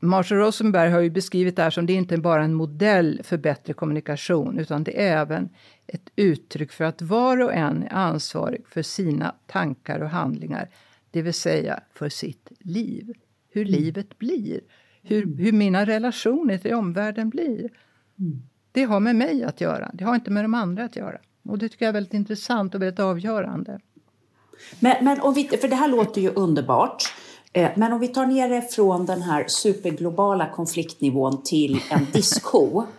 Marshall 0.00 0.38
Rosenberg 0.38 0.90
har 0.90 1.00
ju 1.00 1.10
beskrivit 1.10 1.56
det 1.56 1.62
här 1.62 1.70
som 1.70 1.86
det 1.86 1.92
är 1.92 1.96
inte 1.96 2.18
bara 2.18 2.44
en 2.44 2.54
modell 2.54 3.20
för 3.24 3.36
bättre 3.36 3.72
kommunikation 3.72 4.58
utan 4.58 4.84
det 4.84 5.02
är 5.02 5.16
även 5.16 5.48
ett 5.86 6.10
uttryck 6.16 6.72
för 6.72 6.84
att 6.84 7.02
var 7.02 7.40
och 7.42 7.54
en 7.54 7.82
är 7.82 7.92
ansvarig 7.92 8.68
för 8.68 8.82
sina 8.82 9.34
tankar 9.46 10.00
och 10.00 10.10
handlingar. 10.10 10.68
Det 11.10 11.22
vill 11.22 11.34
säga 11.34 11.80
för 11.94 12.08
sitt 12.08 12.52
liv. 12.60 13.12
Hur 13.50 13.68
mm. 13.68 13.80
livet 13.80 14.18
blir. 14.18 14.60
Hur, 15.02 15.36
hur 15.36 15.52
mina 15.52 15.86
relationer 15.86 16.58
till 16.58 16.74
omvärlden 16.74 17.30
blir. 17.30 17.70
Mm. 18.18 18.42
Det 18.72 18.84
har 18.84 19.00
med 19.00 19.16
mig 19.16 19.44
att 19.44 19.60
göra, 19.60 19.90
det 19.94 20.04
har 20.04 20.14
inte 20.14 20.30
med 20.30 20.44
de 20.44 20.54
andra 20.54 20.84
att 20.84 20.96
göra. 20.96 21.18
Och 21.48 21.58
det 21.58 21.68
tycker 21.68 21.84
jag 21.84 21.88
är 21.88 21.92
väldigt 21.92 22.14
intressant 22.14 22.74
och 22.74 22.82
väldigt 22.82 23.00
avgörande. 23.00 23.80
Men, 24.80 25.04
men 25.04 25.20
om 25.20 25.34
vi, 25.34 25.44
för 25.44 25.68
det 25.68 25.76
här 25.76 25.88
låter 25.88 26.20
ju 26.20 26.30
underbart. 26.34 27.02
Eh, 27.52 27.70
men 27.76 27.92
om 27.92 28.00
vi 28.00 28.08
tar 28.08 28.26
ner 28.26 28.48
det 28.48 28.62
från 28.62 29.06
den 29.06 29.22
här 29.22 29.44
superglobala 29.48 30.48
konfliktnivån 30.50 31.42
till 31.42 31.80
en 31.90 32.06
disco. 32.12 32.82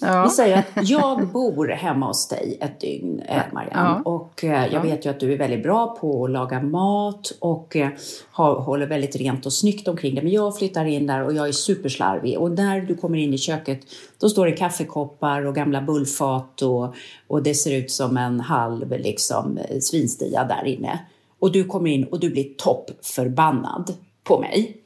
Ja. 0.00 0.22
Vi 0.22 0.30
säger 0.30 0.58
att 0.58 0.88
jag 0.88 1.28
bor 1.28 1.68
hemma 1.68 2.06
hos 2.06 2.28
dig 2.28 2.58
ett 2.60 2.80
dygn, 2.80 3.20
eh, 3.20 3.42
Marianne. 3.52 4.02
Ja. 4.04 4.10
Och 4.10 4.44
eh, 4.44 4.72
jag 4.72 4.82
vet 4.82 5.06
ju 5.06 5.10
att 5.10 5.20
du 5.20 5.32
är 5.32 5.38
väldigt 5.38 5.62
bra 5.62 5.96
på 6.00 6.24
att 6.24 6.30
laga 6.30 6.62
mat 6.62 7.32
och 7.40 7.76
eh, 7.76 7.90
håller 8.32 8.86
väldigt 8.86 9.16
rent 9.16 9.46
och 9.46 9.52
snyggt 9.52 9.88
omkring 9.88 10.14
det. 10.14 10.22
Men 10.22 10.32
jag 10.32 10.58
flyttar 10.58 10.84
in 10.84 11.06
där 11.06 11.24
och 11.24 11.32
jag 11.32 11.48
är 11.48 11.52
superslarvig. 11.52 12.38
Och 12.38 12.50
när 12.50 12.80
du 12.80 12.94
kommer 12.94 13.18
in 13.18 13.34
i 13.34 13.38
köket 13.38 13.80
då 14.20 14.28
står 14.28 14.46
det 14.46 14.52
kaffekoppar 14.52 15.46
och 15.46 15.54
gamla 15.54 15.82
bullfat 15.82 16.62
och, 16.62 16.94
och 17.26 17.42
det 17.42 17.54
ser 17.54 17.78
ut 17.78 17.90
som 17.90 18.16
en 18.16 18.40
halv 18.40 18.90
liksom, 18.90 19.58
svinstia 19.80 20.44
där 20.44 20.66
inne. 20.66 20.98
Och 21.38 21.52
du 21.52 21.64
kommer 21.64 21.90
in 21.90 22.04
och 22.04 22.20
du 22.20 22.30
blir 22.30 22.54
toppförbannad 22.56 23.94
på 24.24 24.40
mig. 24.40 24.76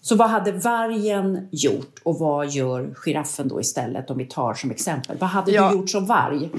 Så 0.00 0.16
vad 0.16 0.30
hade 0.30 0.52
vargen 0.52 1.48
gjort 1.52 2.00
och 2.02 2.18
vad 2.18 2.48
gör 2.48 2.94
giraffen 2.94 3.48
då 3.48 3.60
istället 3.60 4.10
om 4.10 4.18
vi 4.18 4.24
tar 4.24 4.54
som 4.54 4.70
exempel? 4.70 5.16
Vad 5.18 5.30
hade 5.30 5.52
ja. 5.52 5.70
du 5.70 5.76
gjort 5.76 5.90
som 5.90 6.06
varg? 6.06 6.50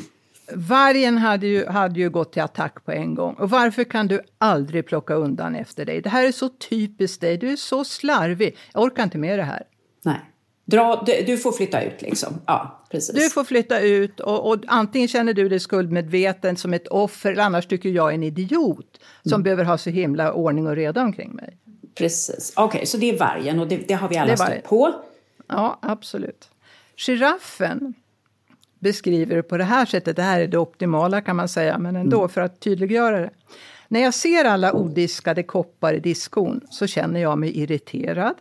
Vargen 0.56 1.18
hade 1.18 1.48
ju, 1.48 1.66
hade 1.66 2.00
ju 2.00 2.10
gått 2.10 2.34
till 2.34 2.42
attack 2.42 2.86
på 2.86 2.92
en 2.92 3.16
gång. 3.16 3.34
Och 3.34 3.50
varför 3.50 3.84
kan 3.84 4.08
du 4.08 4.22
aldrig 4.38 4.86
plocka 4.86 5.14
undan 5.14 5.56
efter 5.56 5.86
dig? 5.86 6.02
Det 6.02 6.10
här 6.10 6.28
är 6.28 6.32
så 6.32 6.50
typiskt 6.50 7.22
dig. 7.22 7.38
Du 7.38 7.52
är 7.52 7.56
så 7.56 7.84
slarvig. 7.84 8.58
Jag 8.74 8.84
orkar 8.84 9.04
inte 9.04 9.18
med 9.18 9.40
det 9.40 9.44
här. 9.44 9.64
Nej. 10.04 10.20
Dra, 10.66 11.06
du 11.26 11.38
får 11.38 11.52
flytta 11.52 11.84
ut 11.84 12.02
liksom. 12.02 12.34
Ja, 12.46 12.86
precis. 12.92 13.16
Du 13.16 13.30
får 13.30 13.44
flytta 13.44 13.80
ut 13.80 14.20
och, 14.20 14.50
och 14.50 14.58
antingen 14.68 15.08
känner 15.08 15.34
du 15.34 15.50
dig 15.50 15.60
skuldmedveten 15.60 16.58
som 16.58 16.74
ett 16.74 16.88
offer 16.88 17.32
eller 17.32 17.44
annars 17.44 17.68
tycker 17.68 17.90
jag 17.90 18.10
är 18.10 18.14
en 18.16 18.24
idiot 18.24 19.00
som 19.24 19.34
mm. 19.34 19.44
behöver 19.44 19.64
ha 19.64 19.78
så 19.78 19.90
himla 19.90 20.34
ordning 20.34 20.68
och 20.68 20.76
reda 20.76 21.02
omkring 21.02 21.36
mig. 21.36 21.58
Precis. 21.96 22.54
Okej, 22.56 22.78
okay, 22.78 22.86
så 22.86 22.98
det 22.98 23.10
är 23.10 23.18
vargen 23.18 23.60
och 23.60 23.68
det, 23.68 23.78
det 23.78 23.94
har 23.94 24.10
vi 24.10 24.18
alla 24.18 24.38
stått 24.38 24.64
på. 24.64 24.94
Ja, 25.48 25.80
absolut. 25.82 26.50
Giraffen 26.96 27.94
beskriver 28.80 29.36
det 29.36 29.44
på 29.44 29.58
det 29.58 29.64
här 29.64 29.86
sättet. 29.86 30.16
Det 30.16 30.22
här 30.22 30.40
är 30.40 30.48
det 30.48 30.58
optimala 30.58 31.22
kan 31.22 31.36
man 31.36 31.50
säga, 31.50 31.78
men 31.78 31.96
ändå 31.96 32.18
mm. 32.18 32.30
för 32.30 32.42
att 32.42 32.60
tydliggöra 32.60 33.20
det. 33.20 33.30
När 33.88 34.00
jag 34.00 34.14
ser 34.14 34.46
alla 34.46 34.74
odiskade 34.74 35.44
koppar 35.44 35.94
i 35.94 36.00
diskon 36.00 36.62
så 36.70 36.88
känner 36.88 37.20
jag 37.20 37.38
mig 37.38 37.60
irriterad. 37.60 38.36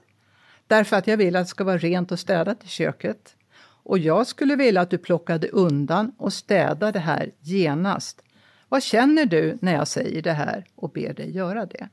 Därför 0.66 0.96
att 0.96 1.06
jag 1.06 1.16
vill 1.16 1.36
att 1.36 1.46
det 1.46 1.50
ska 1.50 1.64
vara 1.64 1.78
rent 1.78 2.12
och 2.12 2.18
städat 2.18 2.64
i 2.64 2.68
köket. 2.68 3.34
Och 3.82 3.98
jag 3.98 4.26
skulle 4.26 4.56
vilja 4.56 4.80
att 4.80 4.90
du 4.90 4.98
plockade 4.98 5.48
undan 5.48 6.12
och 6.18 6.32
städade 6.32 6.92
det 6.92 6.98
här 6.98 7.30
genast. 7.40 8.22
Vad 8.68 8.82
känner 8.82 9.26
du 9.26 9.58
när 9.60 9.72
jag 9.74 9.88
säger 9.88 10.22
det 10.22 10.32
här 10.32 10.64
och 10.74 10.90
ber 10.90 11.14
dig 11.14 11.36
göra 11.36 11.66
det? 11.66 11.88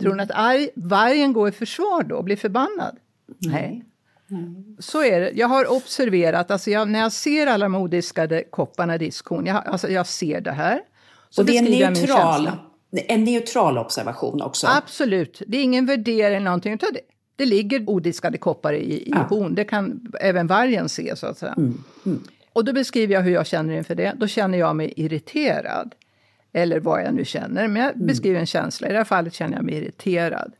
Tror 0.00 0.14
ni 0.14 0.22
att 0.22 0.30
arg, 0.34 0.68
vargen 0.74 1.32
går 1.32 1.48
i 1.48 1.52
försvar 1.52 2.02
då 2.02 2.16
och 2.16 2.24
blir 2.24 2.36
förbannad? 2.36 2.96
Nej. 3.38 3.84
Mm. 4.30 4.76
Så 4.78 5.04
är 5.04 5.20
det. 5.20 5.30
Jag 5.34 5.48
har 5.48 5.72
observerat, 5.72 6.50
alltså 6.50 6.70
jag, 6.70 6.88
när 6.88 6.98
jag 6.98 7.12
ser 7.12 7.46
alla 7.46 7.64
de 7.64 7.74
odiskade 7.74 8.44
kopparna 8.50 8.94
i 8.94 8.98
diskon, 8.98 9.46
jag, 9.46 9.66
alltså 9.66 9.88
jag 9.88 10.06
ser 10.06 10.40
det 10.40 10.52
här. 10.52 10.80
Så 11.30 11.42
och 11.42 11.46
det 11.46 11.58
är 11.58 11.86
en 11.86 11.92
neutral, 11.92 12.50
en 12.92 13.24
neutral 13.24 13.78
observation 13.78 14.42
också? 14.42 14.66
Absolut. 14.66 15.42
Det 15.46 15.56
är 15.56 15.62
ingen 15.62 15.86
värdering 15.86 16.36
eller 16.36 16.44
någonting, 16.44 16.72
utan 16.72 16.88
det, 16.92 17.00
det 17.36 17.44
ligger 17.44 17.90
odiskade 17.90 18.38
koppar 18.38 18.72
i, 18.72 18.92
i 18.92 19.10
ja. 19.10 19.26
horn. 19.30 19.54
Det 19.54 19.64
kan 19.64 20.12
även 20.20 20.46
vargen 20.46 20.88
se, 20.88 21.16
så 21.16 21.26
att 21.26 21.38
säga. 21.38 21.54
Mm. 21.56 21.84
Mm. 22.06 22.22
Och 22.52 22.64
då 22.64 22.72
beskriver 22.72 23.14
jag 23.14 23.22
hur 23.22 23.32
jag 23.32 23.46
känner 23.46 23.74
inför 23.74 23.94
det. 23.94 24.14
Då 24.16 24.26
känner 24.26 24.58
jag 24.58 24.76
mig 24.76 24.92
irriterad. 24.96 25.94
Eller 26.52 26.80
vad 26.80 27.02
jag 27.02 27.14
nu 27.14 27.24
känner. 27.24 27.68
Men 27.68 27.82
jag 27.82 27.94
mm. 27.94 28.06
beskriver 28.06 28.40
en 28.40 28.46
känsla. 28.46 28.88
I 28.88 28.92
det 28.92 28.98
här 28.98 29.04
fallet 29.04 29.34
känner 29.34 29.56
jag 29.56 29.64
mig 29.64 29.74
irriterad. 29.74 30.52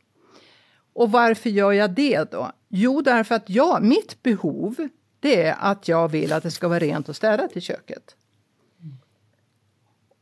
Och 0.93 1.11
varför 1.11 1.49
gör 1.49 1.71
jag 1.71 1.91
det 1.91 2.31
då? 2.31 2.51
Jo, 2.69 3.01
därför 3.01 3.35
att 3.35 3.49
jag, 3.49 3.83
mitt 3.83 4.23
behov 4.23 4.87
det 5.19 5.45
är 5.45 5.55
att 5.59 5.87
jag 5.87 6.09
vill 6.09 6.33
att 6.33 6.43
det 6.43 6.51
ska 6.51 6.67
vara 6.67 6.79
rent 6.79 7.09
och 7.09 7.15
städat 7.15 7.57
i 7.57 7.61
köket. 7.61 8.15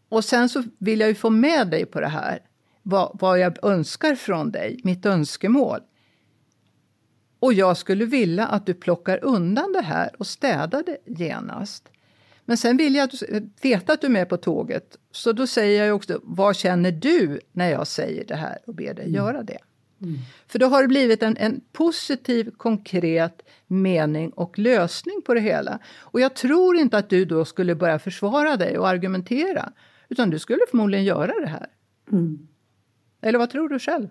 Och 0.10 0.25
sen 0.25 0.49
så 0.49 0.63
vill 0.77 0.99
jag 0.99 1.10
ju 1.10 1.15
få 1.15 1.29
med 1.29 1.67
dig 1.67 1.86
på 1.86 1.99
det 1.99 2.08
här. 2.08 2.39
Vad, 2.84 3.17
vad 3.19 3.39
jag 3.39 3.65
önskar 3.65 4.15
från 4.15 4.51
dig, 4.51 4.79
mitt 4.84 5.05
önskemål. 5.05 5.79
Och 7.39 7.53
jag 7.53 7.77
skulle 7.77 8.05
vilja 8.05 8.47
att 8.47 8.65
du 8.65 8.73
plockar 8.73 9.23
undan 9.23 9.73
det 9.73 9.82
här 9.82 10.15
och 10.19 10.27
städar 10.27 10.84
det 10.84 10.97
genast. 11.05 11.89
Men 12.49 12.57
sen 12.57 12.77
vill 12.77 12.95
jag 12.95 13.09
veta 13.62 13.93
att 13.93 14.01
du 14.01 14.07
är 14.07 14.12
med 14.12 14.29
på 14.29 14.38
tåget. 14.38 14.97
Så 15.12 15.31
då 15.31 15.47
säger 15.47 15.85
jag 15.85 15.95
också, 15.95 16.19
vad 16.23 16.55
känner 16.55 16.91
du 16.91 17.39
när 17.51 17.69
jag 17.69 17.88
säger 17.88 18.25
det 18.25 18.35
här 18.35 18.57
och 18.67 18.75
ber 18.75 18.93
dig 18.93 19.05
mm. 19.05 19.15
göra 19.15 19.43
det? 19.43 19.57
Mm. 20.01 20.17
För 20.47 20.59
då 20.59 20.67
har 20.67 20.81
det 20.81 20.88
blivit 20.88 21.23
en, 21.23 21.38
en, 21.38 21.62
positiv, 21.71 22.51
konkret 22.57 23.41
mening 23.67 24.29
och 24.29 24.59
lösning 24.59 25.21
på 25.25 25.33
det 25.33 25.39
hela. 25.39 25.79
Och 25.99 26.21
jag 26.21 26.35
tror 26.35 26.77
inte 26.77 26.97
att 26.97 27.09
du 27.09 27.25
då 27.25 27.45
skulle 27.45 27.75
börja 27.75 27.99
försvara 27.99 28.57
dig 28.57 28.77
och 28.77 28.88
argumentera. 28.88 29.73
Utan 30.07 30.29
du 30.29 30.39
skulle 30.39 30.62
förmodligen 30.69 31.05
göra 31.05 31.39
det 31.39 31.47
här. 31.47 31.67
Mm. 32.12 32.47
Eller 33.21 33.39
vad 33.39 33.49
tror 33.49 33.69
du 33.69 33.79
själv? 33.79 34.07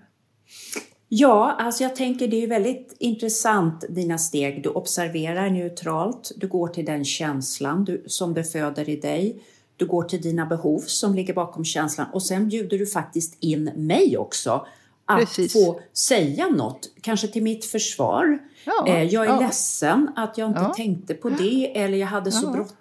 Ja, 1.09 1.57
alltså 1.59 1.83
jag 1.83 1.97
tänker 1.97 2.29
det 2.29 2.44
är 2.44 2.49
väldigt 2.49 2.97
intressant 2.99 3.85
dina 3.88 4.18
steg. 4.18 4.62
Du 4.62 4.68
observerar 4.68 5.51
neutralt, 5.51 6.33
du 6.37 6.49
går 6.49 6.68
till 6.68 6.85
den 6.85 7.05
känslan 7.05 7.85
du, 7.85 8.05
som 8.07 8.35
det 8.35 8.44
föder 8.44 8.88
i 8.88 8.97
dig. 8.97 9.42
Du 9.77 9.87
går 9.87 10.03
till 10.03 10.23
dina 10.23 10.47
behov 10.47 10.79
som 10.79 11.14
ligger 11.14 11.35
bakom 11.35 11.64
känslan 11.64 12.07
och 12.12 12.23
sen 12.23 12.49
bjuder 12.49 12.79
du 12.79 12.87
faktiskt 12.87 13.37
in 13.40 13.64
mig 13.64 14.18
också 14.18 14.66
att 15.05 15.18
Precis. 15.18 15.53
få 15.53 15.81
säga 15.92 16.49
något, 16.49 16.90
kanske 17.01 17.29
till 17.29 17.42
mitt 17.42 17.64
försvar. 17.64 18.38
Ja, 18.64 18.88
eh, 18.88 19.03
jag 19.03 19.25
är 19.25 19.29
ja. 19.29 19.40
ledsen 19.40 20.11
att 20.16 20.38
jag 20.38 20.51
inte 20.51 20.61
ja. 20.61 20.75
tänkte 20.75 21.14
på 21.14 21.29
det 21.29 21.79
eller 21.79 21.99
jag 21.99 22.07
hade 22.07 22.33
så 22.33 22.51
bråttom. 22.51 22.77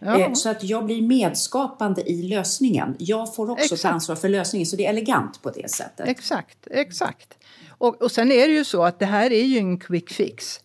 Eh, 0.00 0.32
så 0.32 0.48
att 0.48 0.64
jag 0.64 0.84
blir 0.84 1.02
medskapande 1.02 2.10
i 2.10 2.22
lösningen. 2.22 2.96
Jag 2.98 3.34
får 3.34 3.50
också 3.50 3.64
exakt. 3.64 3.82
ta 3.82 3.88
ansvar 3.88 4.16
för 4.16 4.28
lösningen, 4.28 4.66
så 4.66 4.76
det 4.76 4.86
är 4.86 4.90
elegant 4.90 5.42
på 5.42 5.50
det 5.50 5.70
sättet. 5.70 6.08
Exakt, 6.08 6.66
exakt. 6.70 7.38
Och, 7.68 8.02
och 8.02 8.10
sen 8.10 8.32
är 8.32 8.48
det 8.48 8.54
ju 8.54 8.64
så 8.64 8.84
att 8.84 8.98
det 8.98 9.06
här 9.06 9.32
är 9.32 9.44
ju 9.44 9.58
en 9.58 9.78
quick 9.78 10.10
fix. 10.10 10.60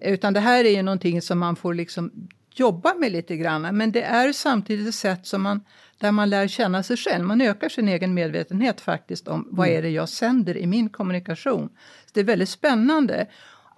Utan 0.00 0.32
det 0.32 0.40
här 0.40 0.64
är 0.64 0.70
ju 0.70 0.82
någonting 0.82 1.22
som 1.22 1.38
man 1.38 1.56
får 1.56 1.74
liksom 1.74 2.28
jobba 2.50 2.94
med 2.94 3.12
lite 3.12 3.36
grann. 3.36 3.76
Men 3.76 3.92
det 3.92 4.02
är 4.02 4.32
samtidigt 4.32 4.88
ett 4.88 4.94
sätt 4.94 5.26
som 5.26 5.42
man 5.42 5.60
där 5.98 6.12
man 6.12 6.30
lär 6.30 6.48
känna 6.48 6.82
sig 6.82 6.96
själv. 6.96 7.24
Man 7.24 7.40
ökar 7.40 7.68
sin 7.68 7.88
egen 7.88 8.14
medvetenhet 8.14 8.80
faktiskt 8.80 9.28
om 9.28 9.48
vad 9.50 9.66
mm. 9.66 9.78
är 9.78 9.82
det 9.82 9.90
jag 9.90 10.08
sänder 10.08 10.56
i 10.56 10.66
min 10.66 10.88
kommunikation. 10.88 11.68
Så 12.06 12.10
det 12.12 12.20
är 12.20 12.24
väldigt 12.24 12.48
spännande. 12.48 13.26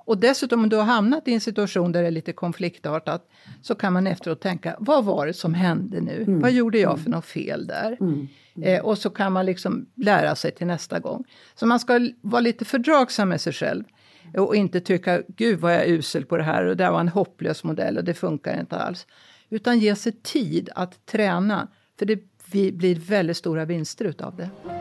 Och 0.08 0.18
dessutom 0.18 0.62
om 0.62 0.68
du 0.68 0.76
har 0.76 0.84
hamnat 0.84 1.28
i 1.28 1.34
en 1.34 1.40
situation 1.40 1.92
där 1.92 2.02
det 2.02 2.06
är 2.06 2.10
lite 2.10 2.32
konfliktartat 2.32 3.28
så 3.62 3.74
kan 3.74 3.92
man 3.92 4.06
efteråt 4.06 4.40
tänka, 4.40 4.76
vad 4.78 5.04
var 5.04 5.26
det 5.26 5.32
som 5.32 5.54
hände 5.54 6.00
nu? 6.00 6.22
Mm. 6.22 6.40
Vad 6.40 6.52
gjorde 6.52 6.78
jag 6.78 7.00
för 7.00 7.10
något 7.10 7.24
fel 7.24 7.66
där? 7.66 7.96
Mm. 8.00 8.28
Eh, 8.62 8.84
och 8.84 8.98
så 8.98 9.10
kan 9.10 9.32
man 9.32 9.46
liksom 9.46 9.86
lära 9.94 10.34
sig 10.34 10.50
till 10.50 10.66
nästa 10.66 10.98
gång. 10.98 11.24
Så 11.54 11.66
man 11.66 11.80
ska 11.80 12.08
vara 12.20 12.40
lite 12.40 12.64
fördragsam 12.64 13.28
med 13.28 13.40
sig 13.40 13.52
själv. 13.52 13.84
Och 14.36 14.56
inte 14.56 14.80
tycka, 14.80 15.22
gud 15.28 15.60
vad 15.60 15.74
jag 15.74 15.82
är 15.82 15.88
usel 15.88 16.24
på 16.24 16.36
det 16.36 16.42
här 16.42 16.64
och 16.64 16.76
det 16.76 16.84
här 16.84 16.92
var 16.92 17.00
en 17.00 17.08
hopplös 17.08 17.64
modell 17.64 17.98
och 17.98 18.04
det 18.04 18.14
funkar 18.14 18.60
inte 18.60 18.76
alls. 18.76 19.06
Utan 19.50 19.78
ge 19.78 19.96
sig 19.96 20.12
tid 20.12 20.70
att 20.74 21.06
träna 21.06 21.68
för 21.98 22.06
det 22.06 22.20
blir 22.72 22.94
väldigt 22.94 23.36
stora 23.36 23.64
vinster 23.64 24.04
utav 24.04 24.36
det. 24.36 24.77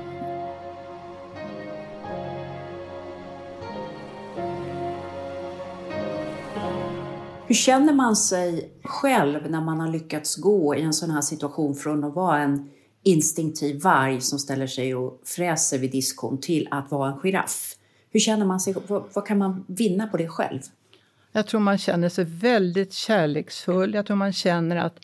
Hur 7.47 7.55
känner 7.55 7.93
man 7.93 8.15
sig 8.15 8.69
själv 8.83 9.51
när 9.51 9.61
man 9.61 9.79
har 9.79 9.87
lyckats 9.87 10.35
gå 10.35 10.75
i 10.75 10.81
en 10.81 10.93
sån 10.93 11.11
här 11.11 11.21
situation 11.21 11.75
från 11.75 12.03
att 12.03 12.15
vara 12.15 12.39
en 12.39 12.69
instinktiv 13.03 13.81
varg 13.81 14.21
som 14.21 14.39
ställer 14.39 14.67
sig 14.67 14.95
och 14.95 15.21
fräser 15.25 15.79
vid 15.79 15.91
diskon 15.91 16.41
till 16.41 16.67
att 16.71 16.91
vara 16.91 17.11
en 17.11 17.19
giraff? 17.19 17.75
Hur 18.11 18.19
känner 18.19 18.45
man 18.45 18.59
sig? 18.59 18.75
Vad, 18.87 19.03
vad 19.13 19.25
kan 19.25 19.37
man 19.37 19.65
vinna 19.67 20.07
på 20.07 20.17
det 20.17 20.27
själv? 20.27 20.59
Jag 21.31 21.47
tror 21.47 21.59
man 21.59 21.77
känner 21.77 22.09
sig 22.09 22.25
väldigt 22.25 22.93
kärleksfull. 22.93 23.93
Jag 23.93 24.05
tror 24.05 24.17
man 24.17 24.33
känner 24.33 24.75
att 24.75 24.99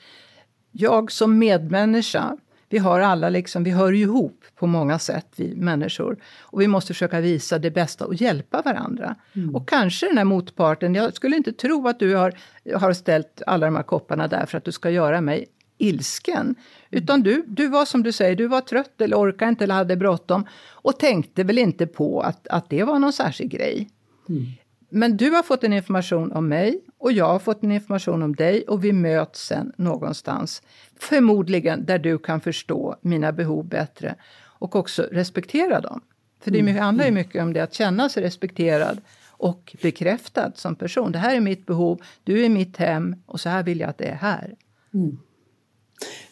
jag 0.71 1.11
som 1.11 1.37
medmänniska, 1.39 2.37
vi 2.73 2.79
har 2.79 2.99
alla 2.99 3.29
liksom, 3.29 3.63
vi 3.63 3.71
hör 3.71 3.93
ihop 3.93 4.45
på 4.55 4.67
många 4.67 4.99
sätt, 4.99 5.27
vi 5.35 5.55
människor. 5.55 6.17
Och 6.41 6.61
vi 6.61 6.67
måste 6.67 6.93
försöka 6.93 7.19
visa 7.19 7.59
det 7.59 7.71
bästa 7.71 8.05
och 8.05 8.15
hjälpa 8.15 8.61
varandra. 8.61 9.15
Mm. 9.33 9.55
Och 9.55 9.69
kanske 9.69 10.07
den 10.07 10.17
här 10.17 10.25
motparten, 10.25 10.95
jag 10.95 11.13
skulle 11.13 11.35
inte 11.35 11.53
tro 11.53 11.87
att 11.87 11.99
du 11.99 12.15
har, 12.15 12.33
har 12.75 12.93
ställt 12.93 13.41
alla 13.47 13.65
de 13.65 13.75
här 13.75 13.83
kopparna 13.83 14.27
där 14.27 14.45
för 14.45 14.57
att 14.57 14.63
du 14.63 14.71
ska 14.71 14.89
göra 14.89 15.21
mig 15.21 15.45
ilsken. 15.77 16.55
Utan 16.91 17.21
du, 17.21 17.43
du 17.47 17.67
var 17.67 17.85
som 17.85 18.03
du 18.03 18.11
säger, 18.11 18.35
du 18.35 18.47
var 18.47 18.61
trött 18.61 19.01
eller 19.01 19.17
orkade 19.17 19.49
inte 19.49 19.63
eller 19.63 19.75
hade 19.75 19.95
bråttom. 19.95 20.45
Och 20.71 20.99
tänkte 20.99 21.43
väl 21.43 21.57
inte 21.57 21.87
på 21.87 22.21
att, 22.21 22.47
att 22.47 22.69
det 22.69 22.83
var 22.83 22.99
någon 22.99 23.13
särskild 23.13 23.51
grej. 23.51 23.89
Mm. 24.29 24.45
Men 24.89 25.17
du 25.17 25.29
har 25.29 25.43
fått 25.43 25.63
en 25.63 25.73
information 25.73 26.31
om 26.31 26.47
mig 26.47 26.81
och 27.03 27.11
jag 27.11 27.25
har 27.25 27.39
fått 27.39 27.63
en 27.63 27.71
information 27.71 28.23
om 28.23 28.35
dig 28.35 28.63
och 28.63 28.83
vi 28.83 28.93
möts 28.93 29.45
sen 29.47 29.71
någonstans. 29.77 30.61
Förmodligen 30.99 31.85
där 31.85 31.99
du 31.99 32.17
kan 32.17 32.41
förstå 32.41 32.95
mina 33.01 33.31
behov 33.31 33.65
bättre 33.65 34.15
och 34.43 34.75
också 34.75 35.07
respektera 35.11 35.81
dem. 35.81 36.01
För 36.43 36.51
det 36.51 36.59
mm. 36.59 36.77
handlar 36.77 37.05
ju 37.05 37.11
mycket 37.11 37.41
om 37.41 37.53
det, 37.53 37.63
att 37.63 37.73
känna 37.73 38.09
sig 38.09 38.23
respekterad 38.23 39.01
och 39.27 39.75
bekräftad 39.81 40.51
som 40.55 40.75
person. 40.75 41.11
Det 41.11 41.19
här 41.19 41.35
är 41.35 41.39
mitt 41.39 41.65
behov, 41.65 42.01
du 42.23 42.45
är 42.45 42.49
mitt 42.49 42.77
hem 42.77 43.15
och 43.25 43.39
så 43.39 43.49
här 43.49 43.63
vill 43.63 43.79
jag 43.79 43.89
att 43.89 43.97
det 43.97 44.07
är 44.07 44.15
här. 44.15 44.55
Mm. 44.93 45.19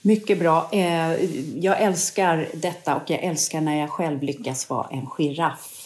Mycket 0.02 0.40
bra. 0.40 0.70
Eh, 0.74 1.26
jag 1.60 1.82
älskar 1.82 2.48
detta 2.54 2.96
och 2.96 3.10
jag 3.10 3.24
älskar 3.24 3.62
när 3.62 3.80
jag 3.80 3.90
själv 3.90 4.24
lyckas 4.24 4.70
vara 4.70 4.88
en 4.92 5.06
giraff 5.06 5.81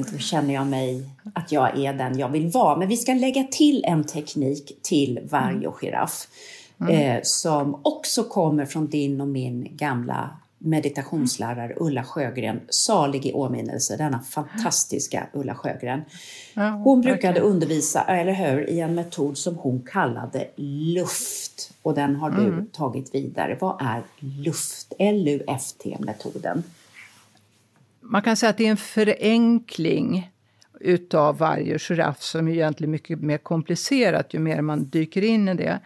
då 0.00 0.18
känner 0.18 0.54
jag 0.54 0.66
mig 0.66 1.10
att 1.34 1.52
jag 1.52 1.78
är 1.78 1.92
den 1.92 2.18
jag 2.18 2.28
vill 2.28 2.48
vara. 2.48 2.76
Men 2.76 2.88
vi 2.88 2.96
ska 2.96 3.14
lägga 3.14 3.44
till 3.44 3.84
en 3.84 4.04
teknik 4.04 4.78
till 4.82 5.20
varg 5.30 5.66
och 5.66 5.78
giraff 5.80 6.28
mm. 6.80 6.94
eh, 6.94 7.20
som 7.22 7.80
också 7.82 8.24
kommer 8.24 8.66
från 8.66 8.86
din 8.86 9.20
och 9.20 9.28
min 9.28 9.76
gamla 9.76 10.30
meditationslärare 10.64 11.74
Ulla 11.76 12.04
Sjögren, 12.04 12.60
salig 12.68 13.26
i 13.26 13.32
åminnelse, 13.32 13.96
denna 13.96 14.18
fantastiska 14.18 15.26
Ulla 15.32 15.54
Sjögren. 15.54 16.02
Hon 16.84 17.00
brukade 17.00 17.40
undervisa, 17.40 18.02
eller 18.02 18.32
hur, 18.32 18.70
i 18.70 18.80
en 18.80 18.94
metod 18.94 19.38
som 19.38 19.56
hon 19.56 19.82
kallade 19.92 20.48
luft 20.56 21.72
och 21.82 21.94
den 21.94 22.16
har 22.16 22.30
du 22.30 22.46
mm. 22.46 22.66
tagit 22.66 23.14
vidare. 23.14 23.58
Vad 23.60 23.82
är 23.82 24.02
luft? 24.18 24.92
LUFT-metoden? 24.98 26.62
Man 28.02 28.22
kan 28.22 28.36
säga 28.36 28.50
att 28.50 28.56
det 28.56 28.66
är 28.66 28.70
en 28.70 28.76
förenkling 28.76 30.30
utav 30.80 31.38
varje 31.38 31.78
giraff 31.78 32.22
som 32.22 32.48
är 32.48 32.52
egentligen 32.52 32.90
mycket 32.90 33.20
mer 33.20 33.38
komplicerat 33.38 34.34
ju 34.34 34.38
mer 34.38 34.60
man 34.60 34.84
dyker 34.84 35.24
in 35.24 35.48
i 35.48 35.54
det. 35.54 35.80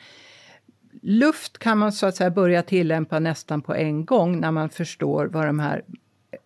Luft 1.02 1.58
kan 1.58 1.78
man 1.78 1.92
så 1.92 2.06
att 2.06 2.16
säga 2.16 2.30
börja 2.30 2.62
tillämpa 2.62 3.18
nästan 3.18 3.62
på 3.62 3.74
en 3.74 4.04
gång 4.04 4.40
när 4.40 4.50
man 4.50 4.68
förstår 4.68 5.26
vad 5.26 5.46
de 5.46 5.58
här 5.58 5.84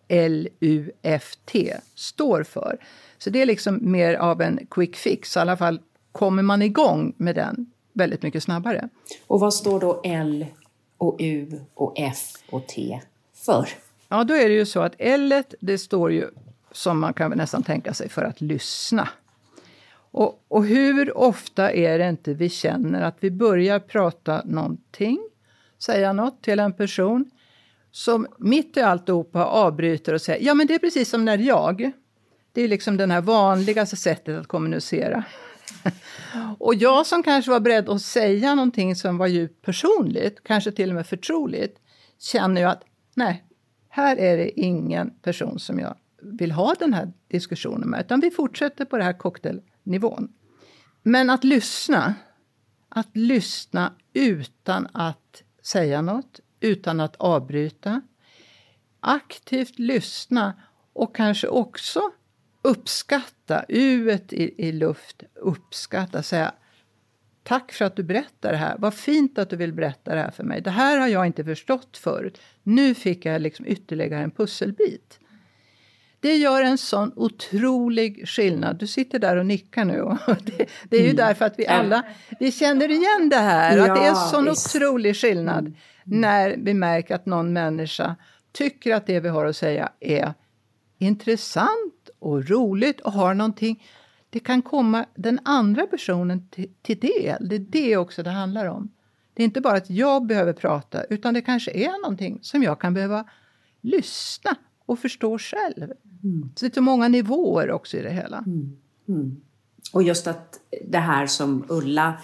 LUFT 0.09 1.55
står 1.95 2.43
för. 2.43 2.77
Så 3.17 3.29
det 3.29 3.41
är 3.41 3.45
liksom 3.45 3.91
mer 3.91 4.13
av 4.13 4.41
en 4.41 4.59
quick 4.69 4.95
fix, 4.95 5.35
i 5.35 5.39
alla 5.39 5.57
fall 5.57 5.79
kommer 6.11 6.43
man 6.43 6.61
igång 6.61 7.13
med 7.17 7.35
den 7.35 7.71
väldigt 7.93 8.21
mycket 8.21 8.43
snabbare. 8.43 8.89
Och 9.27 9.39
vad 9.39 9.53
står 9.53 9.79
då 9.79 10.01
L 10.03 10.45
och 10.97 11.17
U 11.19 11.59
och 11.73 11.93
F 11.97 12.19
och 12.49 12.67
T 12.67 13.01
för? 13.45 13.69
Ja, 14.11 14.23
då 14.23 14.33
är 14.33 14.49
det 14.49 14.55
ju 14.55 14.65
så 14.65 14.81
att 14.81 14.95
L 14.97 15.43
det 15.59 15.77
står 15.77 16.11
ju 16.11 16.29
som 16.71 16.99
man 16.99 17.13
kan 17.13 17.31
nästan 17.31 17.63
tänka 17.63 17.93
sig 17.93 18.09
för 18.09 18.21
att 18.21 18.41
lyssna. 18.41 19.09
Och, 19.93 20.45
och, 20.47 20.65
hur 20.65 21.17
ofta 21.17 21.71
är 21.71 21.99
det 21.99 22.09
inte 22.09 22.33
vi 22.33 22.49
känner 22.49 23.01
att 23.01 23.17
vi 23.19 23.31
börjar 23.31 23.79
prata 23.79 24.41
någonting, 24.45 25.19
säga 25.79 26.13
något 26.13 26.43
till 26.43 26.59
en 26.59 26.73
person 26.73 27.31
som 27.91 28.27
mitt 28.37 28.77
i 28.77 28.81
alltihopa 28.81 29.45
avbryter 29.45 30.13
och 30.13 30.21
säger 30.21 30.45
ja 30.45 30.53
men 30.53 30.67
det 30.67 30.73
är 30.73 30.79
precis 30.79 31.09
som 31.09 31.25
när 31.25 31.37
jag. 31.37 31.91
Det 32.53 32.61
är 32.61 32.67
liksom 32.67 32.97
det 32.97 33.07
här 33.07 33.21
vanligaste 33.21 33.95
sättet 33.95 34.39
att 34.39 34.47
kommunicera. 34.47 35.23
och 36.59 36.75
jag 36.75 37.07
som 37.07 37.23
kanske 37.23 37.51
var 37.51 37.59
beredd 37.59 37.89
att 37.89 38.01
säga 38.01 38.55
någonting 38.55 38.95
som 38.95 39.17
var 39.17 39.27
djupt 39.27 39.65
personligt, 39.65 40.43
kanske 40.43 40.71
till 40.71 40.89
och 40.89 40.95
med 40.95 41.07
förtroligt, 41.07 41.77
känner 42.19 42.61
ju 42.61 42.67
att 42.67 42.83
nej, 43.15 43.43
här 43.93 44.17
är 44.17 44.37
det 44.37 44.59
ingen 44.59 45.09
person 45.09 45.59
som 45.59 45.79
jag 45.79 45.95
vill 46.21 46.51
ha 46.51 46.75
den 46.79 46.93
här 46.93 47.11
diskussionen 47.27 47.89
med, 47.89 48.01
utan 48.01 48.19
vi 48.19 48.31
fortsätter 48.31 48.85
på 48.85 48.97
den 48.97 49.05
här 49.05 49.17
cocktailnivån. 49.17 50.33
Men 51.03 51.29
att 51.29 51.43
lyssna, 51.43 52.15
att 52.89 53.17
lyssna 53.17 53.93
utan 54.13 54.87
att 54.93 55.43
säga 55.63 56.01
något, 56.01 56.39
utan 56.59 56.99
att 56.99 57.15
avbryta. 57.15 58.01
Aktivt 58.99 59.79
lyssna 59.79 60.53
och 60.93 61.15
kanske 61.15 61.47
också 61.47 62.01
uppskatta, 62.61 63.65
u 63.67 64.11
i, 64.29 64.67
i 64.67 64.71
luft, 64.71 65.23
uppskatta, 65.35 66.23
säga 66.23 66.53
Tack 67.43 67.71
för 67.71 67.85
att 67.85 67.95
du 67.95 68.03
berättar 68.03 68.51
det 68.51 68.57
här. 68.57 68.75
Vad 68.79 68.93
fint 68.93 69.37
att 69.37 69.49
du 69.49 69.55
vill 69.55 69.73
berätta 69.73 70.15
det 70.15 70.21
här 70.21 70.31
för 70.31 70.43
mig. 70.43 70.61
Det 70.61 70.69
här 70.69 70.97
har 70.97 71.07
jag 71.07 71.25
inte 71.25 71.43
förstått 71.43 71.97
förut. 71.97 72.41
Nu 72.63 72.93
fick 72.93 73.25
jag 73.25 73.41
liksom 73.41 73.67
ytterligare 73.67 74.23
en 74.23 74.31
pusselbit. 74.31 75.19
Det 76.19 76.35
gör 76.35 76.61
en 76.61 76.77
sån 76.77 77.11
otrolig 77.15 78.27
skillnad. 78.27 78.77
Du 78.77 78.87
sitter 78.87 79.19
där 79.19 79.35
och 79.35 79.45
nickar 79.45 79.85
nu. 79.85 80.01
Och 80.01 80.17
det, 80.43 80.65
det 80.89 80.97
är 80.97 81.01
ju 81.01 81.05
mm. 81.05 81.15
därför 81.15 81.45
att 81.45 81.59
vi 81.59 81.67
alla 81.67 82.03
vi 82.39 82.51
känner 82.51 82.91
igen 82.91 83.29
det 83.29 83.35
här. 83.35 83.77
Ja, 83.77 83.91
att 83.91 83.95
det 83.95 84.05
är 84.05 84.09
en 84.09 84.15
sån 84.15 84.45
visst. 84.45 84.75
otrolig 84.75 85.15
skillnad 85.15 85.65
mm. 85.65 85.75
när 86.03 86.55
vi 86.57 86.73
märker 86.73 87.15
att 87.15 87.25
någon 87.25 87.53
människa 87.53 88.15
tycker 88.51 88.95
att 88.95 89.07
det 89.07 89.19
vi 89.19 89.29
har 89.29 89.45
att 89.45 89.55
säga 89.55 89.91
är 89.99 90.33
intressant 90.99 92.09
och 92.19 92.49
roligt 92.49 93.01
och 93.01 93.11
har 93.11 93.33
någonting. 93.33 93.83
Det 94.31 94.39
kan 94.39 94.61
komma 94.61 95.05
den 95.15 95.39
andra 95.43 95.87
personen 95.87 96.47
till, 96.49 96.69
till 96.81 96.99
del. 96.99 97.49
Det 97.49 97.55
är 97.55 97.59
det 97.59 97.97
också 97.97 98.23
det 98.23 98.29
handlar 98.29 98.65
om. 98.65 98.91
Det 99.33 99.43
är 99.43 99.45
inte 99.45 99.61
bara 99.61 99.77
att 99.77 99.89
jag 99.89 100.25
behöver 100.25 100.53
prata 100.53 101.03
utan 101.03 101.33
det 101.33 101.41
kanske 101.41 101.71
är 101.71 102.01
någonting 102.01 102.39
som 102.41 102.63
jag 102.63 102.81
kan 102.81 102.93
behöva 102.93 103.25
lyssna 103.81 104.55
och 104.85 104.99
förstå 104.99 105.37
själv. 105.37 105.91
Mm. 106.23 106.51
Så 106.55 106.65
det 106.65 106.77
är 106.77 106.81
många 106.81 107.07
nivåer 107.07 107.71
också 107.71 107.97
i 107.97 108.01
det 108.01 108.09
hela. 108.09 108.37
Mm. 108.37 108.77
Mm. 109.07 109.41
Och 109.93 110.03
just 110.03 110.27
att 110.27 110.59
det 110.85 110.97
här 110.97 111.27
som 111.27 111.65
Ulla 111.67 112.17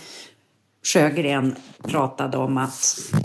Sjögren 0.84 1.56
pratade 1.84 2.38
om 2.38 2.58
att, 2.58 2.74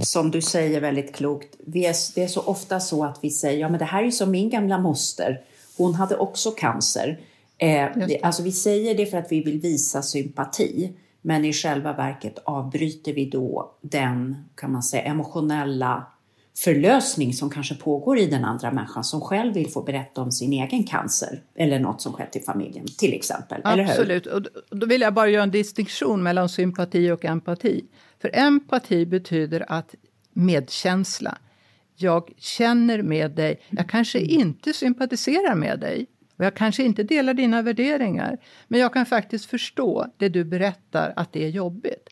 som 0.01 0.31
du 0.31 0.43
säger 0.43 0.81
väldigt 0.81 1.15
klokt, 1.15 1.57
det 1.67 1.87
är 1.87 2.27
så 2.27 2.41
ofta 2.41 2.81
så 2.81 3.05
att 3.05 3.19
vi 3.23 3.31
säger 3.31 3.61
ja 3.61 3.69
men 3.69 3.79
det 3.79 3.85
här 3.85 4.05
är 4.05 4.11
som 4.11 4.31
min 4.31 4.51
gamla 4.51 4.79
moster, 4.79 5.41
hon 5.77 5.95
hade 5.95 6.17
också 6.17 6.51
cancer. 6.51 7.21
Eh, 7.63 7.89
alltså 8.23 8.43
vi 8.43 8.53
säger 8.53 8.95
det 8.95 9.07
för 9.07 9.19
att 9.19 9.33
vi 9.33 9.43
vill 9.43 9.61
visa 9.61 10.03
sympati, 10.03 10.93
men 11.23 11.45
i 11.45 11.53
själva 11.53 11.93
verket 11.93 12.39
avbryter 12.45 13.13
vi 13.13 13.31
då 13.31 13.75
den, 13.81 14.37
kan 14.55 14.73
man 14.73 14.83
säga, 14.83 15.03
emotionella 15.03 16.07
förlösning 16.57 17.33
som 17.33 17.51
kanske 17.51 17.75
pågår 17.75 18.19
i 18.19 18.27
den 18.27 18.45
andra 18.45 18.73
människan 18.73 19.05
som 19.05 19.21
själv 19.21 19.55
vill 19.55 19.71
få 19.71 19.83
berätta 19.83 20.23
om 20.23 20.33
sin 20.33 20.53
egen 20.53 20.85
cancer 20.85 21.43
eller 21.55 21.79
något 21.79 22.03
som 22.03 22.13
skett 22.13 22.37
i 22.37 22.41
familjen 22.41 22.87
till 22.99 23.15
exempel. 23.15 23.61
Absolut, 23.65 24.27
och 24.27 24.43
då 24.71 24.87
vill 24.87 25.01
jag 25.01 25.15
bara 25.15 25.29
göra 25.29 25.43
en 25.43 25.51
distinktion 25.51 26.23
mellan 26.23 26.49
sympati 26.49 27.11
och 27.11 27.25
empati. 27.25 27.85
För 28.21 28.31
empati 28.35 29.07
betyder 29.07 29.65
att 29.69 29.95
medkänsla. 30.33 31.39
Jag 31.97 32.33
känner 32.39 33.03
med 33.03 33.31
dig. 33.31 33.61
Jag 33.71 33.89
kanske 33.89 34.21
inte 34.21 34.73
sympatiserar 34.73 35.55
med 35.55 35.81
dig 35.81 36.07
och 36.43 36.47
jag 36.47 36.55
kanske 36.55 36.83
inte 36.83 37.03
delar 37.03 37.35
dina 37.35 37.63
värderingar. 37.63 38.39
Men 38.69 38.81
jag 38.81 38.93
kan 38.93 39.07
faktiskt 39.07 39.45
förstå 39.45 40.07
det 40.17 40.29
du 40.29 40.45
berättar 40.45 41.13
att 41.17 41.33
det 41.33 41.45
är 41.45 41.49
jobbigt. 41.49 42.09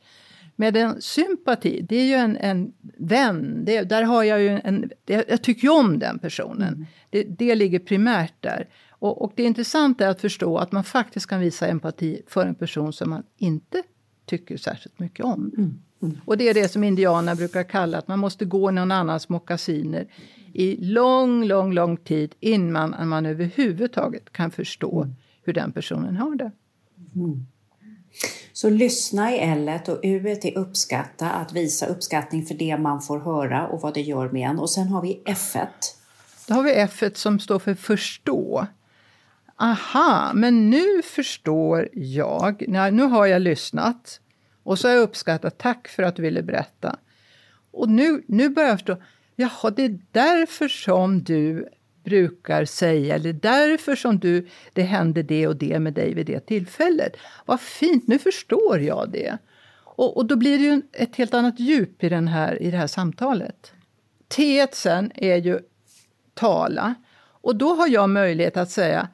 Med 0.56 0.76
en 0.76 1.02
sympati, 1.02 1.86
det 1.88 1.96
är 1.96 2.04
ju 2.04 2.14
en, 2.14 2.36
en 2.36 2.72
vän. 2.98 3.64
Det, 3.64 3.82
där 3.82 4.02
har 4.02 4.22
jag 4.22 4.40
ju 4.40 4.60
en, 4.64 4.90
det, 5.04 5.28
jag 5.28 5.42
tycker 5.42 5.62
ju 5.62 5.70
om 5.70 5.98
den 5.98 6.18
personen. 6.18 6.74
Mm. 6.74 6.86
Det, 7.10 7.22
det 7.22 7.54
ligger 7.54 7.78
primärt 7.78 8.34
där. 8.40 8.68
Och, 8.90 9.22
och 9.22 9.32
det 9.36 9.42
intressanta 9.42 10.04
är 10.04 10.08
att 10.08 10.20
förstå 10.20 10.58
att 10.58 10.72
man 10.72 10.84
faktiskt 10.84 11.26
kan 11.26 11.40
visa 11.40 11.66
empati 11.66 12.22
för 12.26 12.46
en 12.46 12.54
person 12.54 12.92
som 12.92 13.10
man 13.10 13.22
inte 13.36 13.82
tycker 14.26 14.56
särskilt 14.56 14.98
mycket 14.98 15.24
om. 15.24 15.52
Mm. 15.56 15.82
Mm. 16.02 16.18
Och 16.24 16.36
det 16.36 16.48
är 16.48 16.54
det 16.54 16.68
som 16.68 16.84
indianerna 16.84 17.34
brukar 17.34 17.62
kalla 17.62 17.98
att 17.98 18.08
man 18.08 18.18
måste 18.18 18.44
gå 18.44 18.70
i 18.70 18.72
någon 18.72 18.92
annans 18.92 19.28
mockasiner 19.28 20.06
i 20.54 20.76
lång, 20.76 21.44
lång, 21.44 21.72
lång 21.72 21.96
tid 21.96 22.34
innan 22.40 23.08
man 23.08 23.26
överhuvudtaget 23.26 24.32
kan 24.32 24.50
förstå 24.50 25.02
mm. 25.02 25.14
hur 25.42 25.52
den 25.52 25.72
personen 25.72 26.16
har 26.16 26.34
det. 26.34 26.50
Mm. 27.14 27.46
Så 28.52 28.70
lyssna 28.70 29.32
i 29.32 29.38
L 29.38 29.70
och 29.88 30.00
U 30.02 30.28
är 30.42 30.58
uppskatta, 30.58 31.30
att 31.30 31.52
visa 31.52 31.86
uppskattning 31.86 32.46
för 32.46 32.54
det 32.54 32.78
man 32.78 33.02
får 33.02 33.20
höra 33.20 33.68
och 33.68 33.80
vad 33.80 33.94
det 33.94 34.00
gör 34.00 34.28
med 34.28 34.50
en. 34.50 34.58
Och 34.58 34.70
sen 34.70 34.88
har 34.88 35.02
vi 35.02 35.22
F. 35.26 35.56
Då 36.48 36.54
har 36.54 36.62
vi 36.62 36.72
F 36.72 37.02
som 37.14 37.38
står 37.38 37.58
för 37.58 37.74
förstå. 37.74 38.66
Aha, 39.56 40.32
men 40.34 40.70
nu 40.70 41.02
förstår 41.02 41.88
jag. 41.92 42.64
Nu 42.68 43.02
har 43.02 43.26
jag 43.26 43.42
lyssnat 43.42 44.20
och 44.62 44.78
så 44.78 44.88
har 44.88 44.94
jag 44.94 45.02
uppskattat. 45.02 45.58
Tack 45.58 45.88
för 45.88 46.02
att 46.02 46.16
du 46.16 46.22
ville 46.22 46.42
berätta. 46.42 46.96
Och 47.70 47.88
nu, 47.88 48.22
nu 48.26 48.48
börjar 48.48 48.68
jag 48.68 48.78
förstå. 48.78 48.96
Jaha, 49.40 49.70
det 49.70 49.82
är 49.82 49.98
därför 50.12 50.68
som 50.68 51.22
du 51.22 51.68
brukar 52.04 52.64
säga, 52.64 53.14
eller 53.14 53.32
därför 53.32 53.96
som 53.96 54.18
du, 54.18 54.48
det 54.72 54.82
hände 54.82 55.22
det 55.22 55.46
och 55.46 55.56
det 55.56 55.78
med 55.78 55.94
dig 55.94 56.14
vid 56.14 56.26
det 56.26 56.40
tillfället. 56.40 57.16
Vad 57.46 57.60
fint, 57.60 58.08
nu 58.08 58.18
förstår 58.18 58.80
jag 58.80 59.10
det. 59.12 59.38
Och, 59.84 60.16
och 60.16 60.26
då 60.26 60.36
blir 60.36 60.58
det 60.58 60.64
ju 60.64 60.82
ett 60.92 61.16
helt 61.16 61.34
annat 61.34 61.60
djup 61.60 62.04
i, 62.04 62.08
den 62.08 62.28
här, 62.28 62.62
i 62.62 62.70
det 62.70 62.76
här 62.76 62.86
samtalet. 62.86 63.72
T 64.28 64.66
sen 64.72 65.12
är 65.14 65.36
ju 65.36 65.60
tala. 66.34 66.94
Och 67.18 67.56
då 67.56 67.74
har 67.74 67.88
jag 67.88 68.10
möjlighet 68.10 68.56
att 68.56 68.70
säga 68.70 69.08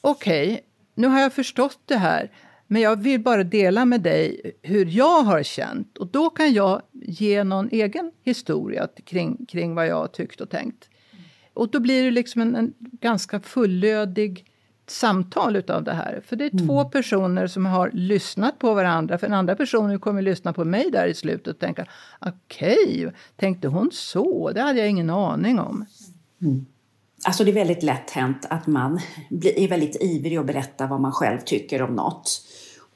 okej, 0.00 0.52
okay, 0.52 0.60
nu 0.94 1.06
har 1.06 1.20
jag 1.20 1.32
förstått 1.32 1.80
det 1.84 1.96
här. 1.96 2.30
Men 2.70 2.82
jag 2.82 3.02
vill 3.02 3.20
bara 3.20 3.44
dela 3.44 3.84
med 3.84 4.00
dig 4.00 4.52
hur 4.62 4.86
jag 4.86 5.22
har 5.22 5.42
känt. 5.42 5.98
Och 5.98 6.06
då 6.06 6.30
kan 6.30 6.52
jag 6.52 6.82
ge 6.92 7.44
någon 7.44 7.68
egen 7.70 8.12
historia 8.24 8.88
kring, 9.04 9.46
kring 9.46 9.74
vad 9.74 9.86
jag 9.86 9.96
har 9.96 10.06
tyckt 10.06 10.40
och 10.40 10.50
tänkt. 10.50 10.88
Och 11.54 11.70
då 11.70 11.80
blir 11.80 12.04
det 12.04 12.10
liksom 12.10 12.42
en, 12.42 12.56
en 12.56 12.74
ganska 12.78 13.40
fullödig 13.40 14.44
samtal 14.86 15.56
utav 15.56 15.84
det 15.84 15.92
här. 15.92 16.22
För 16.26 16.36
det 16.36 16.44
är 16.44 16.54
mm. 16.54 16.66
två 16.66 16.84
personer 16.84 17.46
som 17.46 17.66
har 17.66 17.90
lyssnat 17.92 18.58
på 18.58 18.74
varandra. 18.74 19.18
För 19.18 19.26
den 19.26 19.34
andra 19.34 19.56
personen 19.56 20.00
kommer 20.00 20.22
lyssna 20.22 20.52
på 20.52 20.64
mig 20.64 20.90
där 20.90 21.06
i 21.06 21.14
slutet 21.14 21.54
och 21.54 21.58
tänka 21.58 21.86
okej, 22.18 23.06
okay, 23.06 23.10
tänkte 23.36 23.68
hon 23.68 23.90
så? 23.92 24.50
Det 24.54 24.60
hade 24.60 24.78
jag 24.78 24.88
ingen 24.88 25.10
aning 25.10 25.58
om. 25.58 25.86
Mm. 26.42 26.66
Alltså 27.24 27.44
det 27.44 27.50
är 27.50 27.54
väldigt 27.54 27.82
lätt 27.82 28.10
hänt 28.10 28.46
att 28.50 28.66
man 28.66 29.00
är 29.30 29.68
väldigt 29.68 30.02
ivrig 30.02 30.36
att 30.36 30.46
berätta 30.46 30.86
vad 30.86 31.00
man 31.00 31.12
själv 31.12 31.38
tycker 31.38 31.82
om 31.82 31.94
något. 31.94 32.44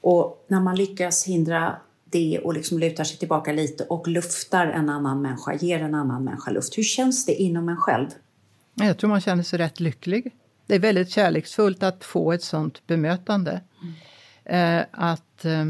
Och 0.03 0.45
när 0.47 0.59
man 0.59 0.75
lyckas 0.75 1.25
hindra 1.25 1.75
det 2.05 2.39
och 2.39 2.53
liksom 2.53 2.79
lutar 2.79 3.03
sig 3.03 3.17
tillbaka 3.17 3.51
lite 3.51 3.83
och 3.83 4.07
luftar 4.07 4.67
en 4.67 4.89
annan 4.89 5.21
människa, 5.21 5.53
ger 5.53 5.79
en 5.81 5.95
annan 5.95 6.23
människa 6.23 6.51
luft. 6.51 6.77
Hur 6.77 6.83
känns 6.83 7.25
det 7.25 7.33
inom 7.33 7.69
en 7.69 7.77
själv? 7.77 8.07
Jag 8.73 8.97
tror 8.97 9.09
man 9.09 9.21
känner 9.21 9.43
sig 9.43 9.59
rätt 9.59 9.79
lycklig. 9.79 10.31
Det 10.65 10.75
är 10.75 10.79
väldigt 10.79 11.09
kärleksfullt 11.09 11.83
att 11.83 12.03
få 12.03 12.31
ett 12.31 12.43
sånt 12.43 12.87
bemötande. 12.87 13.61
Mm. 14.45 14.79
Eh, 14.79 14.85
att 14.91 15.45
eh, 15.45 15.65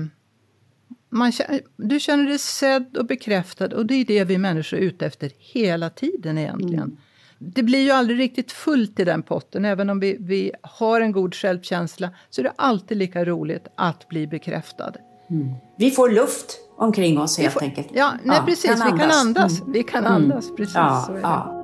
man, 1.10 1.32
du 1.76 1.99
känner 1.99 2.26
dig 2.26 2.39
sedd 2.39 2.97
och 2.97 3.05
bekräftad 3.05 3.76
och 3.76 3.86
det 3.86 3.95
är 3.95 4.05
det 4.05 4.24
vi 4.24 4.38
människor 4.38 4.78
är 4.78 4.82
ute 4.82 5.05
efter 5.05 5.32
hela 5.38 5.89
tiden 5.89 6.38
egentligen. 6.38 6.84
Mm. 6.84 6.97
Det 7.44 7.64
blir 7.64 7.80
ju 7.80 7.91
aldrig 7.91 8.20
riktigt 8.20 8.52
fullt 8.52 9.00
i 9.00 9.04
den 9.04 9.24
potten. 9.24 9.66
Även 9.66 9.89
om 9.89 10.00
vi, 10.00 10.18
vi 10.20 10.52
har 10.62 11.02
en 11.02 11.12
god 11.12 11.36
självkänsla 11.36 12.10
så 12.30 12.41
är 12.41 12.44
det 12.44 12.54
alltid 12.56 12.98
lika 12.98 13.26
roligt 13.26 13.68
att 13.76 14.08
bli 14.08 14.28
bekräftad. 14.28 14.94
Mm. 15.30 15.54
Vi 15.78 15.91
får 15.91 16.10
luft 16.10 16.60
omkring 16.78 17.20
oss 17.20 17.38
helt 17.38 17.54
får, 17.54 17.64
enkelt. 17.64 17.88
Ja, 17.94 18.14
nej, 18.24 18.38
ja, 18.38 18.44
precis. 18.46 18.82
Kan 18.82 18.94
vi 18.94 19.00
kan 19.00 19.12
andas. 19.12 19.62
Mm. 19.62 19.74
Vi 19.74 19.84
kan 19.84 20.06
andas, 20.06 20.46
mm. 20.46 20.56
precis. 20.56 20.76
Ja, 20.76 21.04
så 21.08 21.14
är 21.14 21.22
det. 21.22 21.64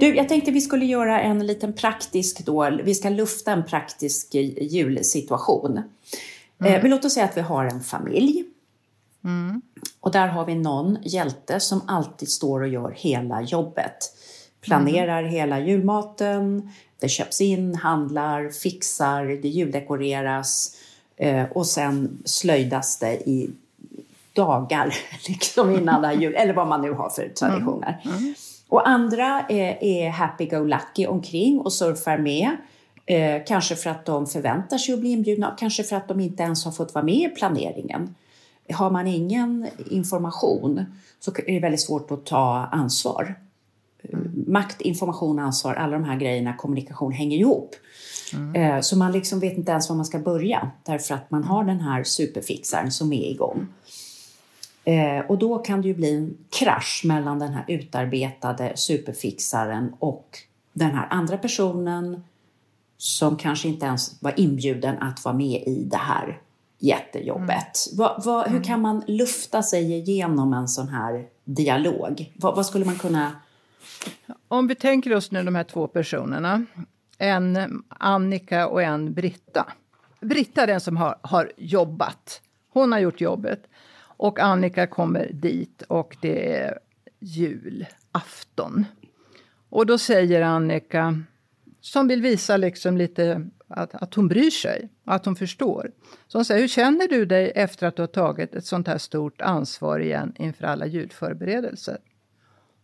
Du, 0.00 0.16
jag 0.16 0.28
tänkte 0.28 0.50
vi 0.50 0.60
skulle 0.60 0.84
göra 0.84 1.20
en 1.20 1.46
liten 1.46 1.72
praktisk 1.72 2.46
då, 2.46 2.70
vi 2.84 2.94
ska 2.94 3.08
lufta 3.08 3.52
en 3.52 3.64
praktisk 3.64 4.34
julsituation. 4.60 5.82
Mm. 6.60 6.74
Eh, 6.74 6.82
men 6.82 6.90
låt 6.90 7.04
oss 7.04 7.14
säga 7.14 7.26
att 7.26 7.36
vi 7.36 7.40
har 7.40 7.64
en 7.64 7.80
familj. 7.80 8.44
Mm. 9.24 9.62
Och 10.00 10.12
där 10.12 10.28
har 10.28 10.44
vi 10.44 10.54
någon 10.54 10.98
hjälte 11.02 11.60
som 11.60 11.82
alltid 11.86 12.28
står 12.28 12.60
och 12.60 12.68
gör 12.68 12.94
hela 12.96 13.42
jobbet. 13.42 13.96
Planerar 14.60 15.18
mm. 15.18 15.32
hela 15.32 15.60
julmaten, 15.60 16.70
det 16.98 17.08
köps 17.08 17.40
in, 17.40 17.74
handlar, 17.74 18.50
fixar, 18.50 19.24
det 19.24 19.48
juldekoreras 19.48 20.76
eh, 21.16 21.44
och 21.44 21.66
sen 21.66 22.22
slöjdas 22.24 22.98
det 22.98 23.28
i 23.28 23.50
dagar 24.32 24.94
liksom 25.28 25.70
innan 25.70 26.20
jul, 26.20 26.34
eller 26.34 26.54
vad 26.54 26.68
man 26.68 26.82
nu 26.82 26.92
har 26.92 27.10
för 27.10 27.28
traditioner. 27.28 28.00
Mm. 28.04 28.16
Mm. 28.16 28.34
Och 28.68 28.88
andra 28.88 29.40
är, 29.48 29.84
är 29.84 30.10
happy-go-lucky 30.10 31.06
omkring 31.06 31.60
och 31.60 31.72
surfar 31.72 32.18
med. 32.18 32.56
Eh, 33.06 33.42
kanske 33.46 33.76
för 33.76 33.90
att 33.90 34.06
de 34.06 34.26
förväntar 34.26 34.78
sig 34.78 34.94
att 34.94 35.00
bli 35.00 35.10
inbjudna, 35.10 35.56
kanske 35.58 35.84
för 35.84 35.96
att 35.96 36.08
de 36.08 36.20
inte 36.20 36.42
ens 36.42 36.64
har 36.64 36.72
fått 36.72 36.94
vara 36.94 37.04
med 37.04 37.14
i 37.14 37.28
planeringen. 37.28 38.14
Har 38.72 38.90
man 38.90 39.06
ingen 39.06 39.68
information 39.90 40.84
så 41.20 41.30
är 41.46 41.52
det 41.52 41.60
väldigt 41.60 41.80
svårt 41.80 42.10
att 42.10 42.26
ta 42.26 42.68
ansvar. 42.72 43.38
Mm. 44.08 44.44
Makt, 44.46 44.80
information, 44.80 45.38
ansvar, 45.38 45.74
alla 45.74 45.92
de 45.92 46.04
här 46.04 46.16
grejerna, 46.16 46.56
kommunikation 46.56 47.12
hänger 47.12 47.38
ihop. 47.38 47.74
Mm. 48.32 48.54
Eh, 48.54 48.80
så 48.80 48.98
man 48.98 49.12
liksom 49.12 49.40
vet 49.40 49.58
inte 49.58 49.72
ens 49.72 49.88
var 49.88 49.96
man 49.96 50.04
ska 50.04 50.18
börja 50.18 50.70
därför 50.82 51.14
att 51.14 51.30
man 51.30 51.44
har 51.44 51.64
den 51.64 51.80
här 51.80 52.04
superfixaren 52.04 52.92
som 52.92 53.12
är 53.12 53.30
igång. 53.30 53.66
Eh, 54.84 55.18
och 55.28 55.38
då 55.38 55.58
kan 55.58 55.82
det 55.82 55.88
ju 55.88 55.94
bli 55.94 56.14
en 56.14 56.36
krasch 56.50 57.02
mellan 57.04 57.38
den 57.38 57.52
här 57.52 57.64
utarbetade 57.68 58.72
superfixaren 58.76 59.92
och 59.98 60.38
den 60.72 60.90
här 60.90 61.06
andra 61.10 61.38
personen 61.38 62.22
som 62.96 63.36
kanske 63.36 63.68
inte 63.68 63.86
ens 63.86 64.22
var 64.22 64.40
inbjuden 64.40 64.98
att 64.98 65.24
vara 65.24 65.34
med 65.34 65.62
i 65.66 65.84
det 65.90 65.96
här 65.96 66.38
jättejobbet. 66.82 67.86
Mm. 67.92 67.98
Va, 67.98 68.22
va, 68.24 68.42
hur 68.42 68.50
mm. 68.50 68.62
kan 68.62 68.80
man 68.80 69.04
lufta 69.06 69.62
sig 69.62 69.92
igenom 69.92 70.52
en 70.52 70.68
sån 70.68 70.88
här 70.88 71.26
dialog? 71.44 72.32
Va, 72.34 72.54
vad 72.54 72.66
skulle 72.66 72.84
man 72.84 72.98
kunna... 72.98 73.32
Om 74.48 74.66
vi 74.66 74.74
tänker 74.74 75.14
oss 75.14 75.30
nu 75.30 75.42
de 75.42 75.54
här 75.54 75.64
två 75.64 75.86
personerna, 75.86 76.64
en 77.18 77.82
Annika 77.88 78.68
och 78.68 78.82
en 78.82 79.14
Britta. 79.14 79.72
Britta 80.20 80.62
är 80.62 80.66
den 80.66 80.80
som 80.80 80.96
har, 80.96 81.18
har 81.22 81.52
jobbat. 81.56 82.40
Hon 82.72 82.92
har 82.92 82.98
gjort 82.98 83.20
jobbet. 83.20 83.62
Och 84.16 84.38
Annika 84.38 84.86
kommer 84.86 85.30
dit 85.32 85.82
och 85.82 86.16
det 86.20 86.56
är 86.56 86.78
julafton. 87.20 88.84
Och 89.68 89.86
då 89.86 89.98
säger 89.98 90.42
Annika, 90.42 91.22
som 91.80 92.08
vill 92.08 92.22
visa 92.22 92.56
liksom 92.56 92.96
lite 92.96 93.50
att, 93.72 93.94
att 93.94 94.14
hon 94.14 94.28
bryr 94.28 94.50
sig, 94.50 94.88
att 95.04 95.24
hon 95.24 95.36
förstår. 95.36 95.90
Så 96.28 96.38
hon 96.38 96.44
säger, 96.44 96.60
hur 96.60 96.68
känner 96.68 97.08
du 97.08 97.26
dig 97.26 97.52
efter 97.54 97.86
att 97.86 97.96
du 97.96 98.02
har 98.02 98.06
tagit 98.06 98.54
ett 98.54 98.66
sånt 98.66 98.88
här 98.88 98.98
stort 98.98 99.40
ansvar 99.40 100.00
igen 100.00 100.34
inför 100.38 100.64
alla 100.64 100.86
julförberedelser? 100.86 101.98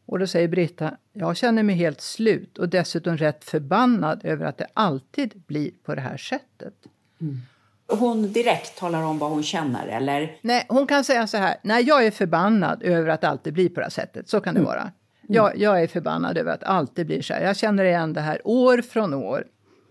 Och 0.06 0.18
då 0.18 0.26
säger 0.26 0.48
Britta, 0.48 0.96
jag 1.12 1.36
känner 1.36 1.62
mig 1.62 1.76
helt 1.76 2.00
slut 2.00 2.58
och 2.58 2.68
dessutom 2.68 3.16
rätt 3.16 3.44
förbannad 3.44 4.20
över 4.24 4.46
att 4.46 4.58
det 4.58 4.66
alltid 4.74 5.42
blir 5.46 5.70
på 5.84 5.94
det 5.94 6.00
här 6.00 6.16
sättet. 6.16 6.74
Mm 7.20 7.40
hon 7.88 8.32
direkt 8.32 8.78
talar 8.78 9.02
om 9.02 9.18
vad 9.18 9.30
hon 9.30 9.42
känner 9.42 9.86
eller? 9.86 10.36
Nej, 10.42 10.66
hon 10.68 10.86
kan 10.86 11.04
säga 11.04 11.26
så 11.26 11.36
här. 11.36 11.56
Nej, 11.62 11.84
jag 11.84 12.06
är 12.06 12.10
förbannad 12.10 12.82
över 12.82 13.08
att 13.08 13.20
det 13.20 13.28
alltid 13.28 13.52
blir 13.52 13.68
på 13.68 13.80
det 13.80 13.84
här 13.84 13.90
sättet. 13.90 14.28
Så 14.28 14.40
kan 14.40 14.54
det 14.54 14.60
mm. 14.60 14.68
vara. 14.68 14.92
Jag, 15.28 15.56
jag, 15.56 15.82
är 15.82 15.86
förbannad 15.86 16.38
över 16.38 16.52
att 16.52 16.60
det 16.60 16.66
alltid 16.66 17.06
blir 17.06 17.22
så 17.22 17.34
här. 17.34 17.44
Jag 17.44 17.56
känner 17.56 17.84
igen 17.84 18.12
det 18.12 18.20
här 18.20 18.40
år 18.44 18.82
från 18.82 19.14
år. 19.14 19.44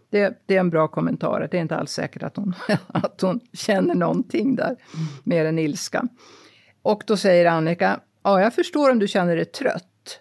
Det, 0.10 0.42
det 0.46 0.56
är 0.56 0.60
en 0.60 0.70
bra 0.70 0.88
kommentar. 0.88 1.48
Det 1.52 1.58
är 1.58 1.62
inte 1.62 1.76
alls 1.76 1.92
säkert 1.92 2.24
att 2.24 2.36
hon, 2.36 2.54
att 2.88 3.22
hon 3.22 3.40
känner 3.54 3.96
någonting 3.96 4.56
där, 4.56 4.76
mer 5.24 5.46
än 5.46 5.60
ilska. 5.60 6.08
Och 6.82 7.04
då 7.08 7.18
säger 7.18 7.46
Annika, 7.46 8.00
ja, 8.24 8.42
jag 8.42 8.54
förstår 8.54 8.92
om 8.92 9.00
du 9.00 9.08
känner 9.08 9.36
dig 9.36 9.46
trött. 9.46 10.20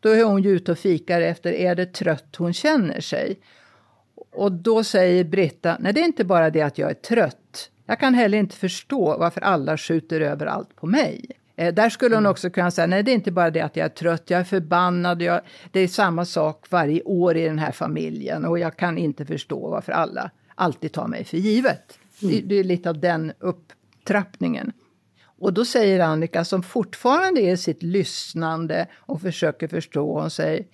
Då 0.00 0.08
är 0.08 0.24
hon 0.24 0.42
ju 0.42 0.50
ute 0.50 0.72
och 0.72 0.78
fikar 0.78 1.20
efter, 1.20 1.52
är 1.52 1.74
det 1.74 1.86
trött 1.86 2.36
hon 2.36 2.52
känner 2.52 3.00
sig? 3.00 3.40
Och 4.32 4.52
då 4.52 4.84
säger 4.84 5.24
Britta, 5.24 5.76
nej 5.80 5.92
det 5.92 6.00
är 6.00 6.04
inte 6.04 6.24
bara 6.24 6.50
det 6.50 6.62
att 6.62 6.78
jag 6.78 6.90
är 6.90 6.94
trött. 6.94 7.70
Jag 7.86 8.00
kan 8.00 8.14
heller 8.14 8.38
inte 8.38 8.56
förstå 8.56 9.18
varför 9.18 9.40
alla 9.40 9.76
skjuter 9.76 10.20
över 10.20 10.46
allt 10.46 10.76
på 10.76 10.86
mig. 10.86 11.30
Eh, 11.56 11.74
där 11.74 11.90
skulle 11.90 12.14
hon 12.14 12.22
mm. 12.22 12.30
också 12.30 12.50
kunna 12.50 12.70
säga, 12.70 12.86
nej 12.86 13.02
det 13.02 13.10
är 13.10 13.14
inte 13.14 13.32
bara 13.32 13.50
det 13.50 13.60
att 13.60 13.76
jag 13.76 13.84
är 13.84 13.88
trött, 13.88 14.30
jag 14.30 14.40
är 14.40 14.44
förbannad, 14.44 15.22
jag, 15.22 15.40
det 15.72 15.80
är 15.80 15.88
samma 15.88 16.24
sak 16.24 16.66
varje 16.70 17.02
år 17.02 17.36
i 17.36 17.44
den 17.44 17.58
här 17.58 17.72
familjen 17.72 18.44
och 18.44 18.58
jag 18.58 18.76
kan 18.76 18.98
inte 18.98 19.26
förstå 19.26 19.70
varför 19.70 19.92
alla 19.92 20.30
alltid 20.54 20.92
tar 20.92 21.06
mig 21.06 21.24
för 21.24 21.36
givet. 21.36 21.98
Mm. 22.22 22.34
Det, 22.34 22.40
det, 22.40 22.54
är 22.54 22.64
lite 22.64 22.90
av 22.90 23.00
den 23.00 23.32
upptrappningen. 23.38 24.72
Och 25.38 25.52
då 25.52 25.64
säger 25.64 26.00
Annika, 26.00 26.44
som 26.44 26.62
fortfarande 26.62 27.40
är 27.40 27.56
sitt 27.56 27.82
lyssnande 27.82 28.88
och 28.94 29.20
försöker 29.20 29.68
förstå, 29.68 30.20
hon 30.20 30.30
säger, 30.30 30.66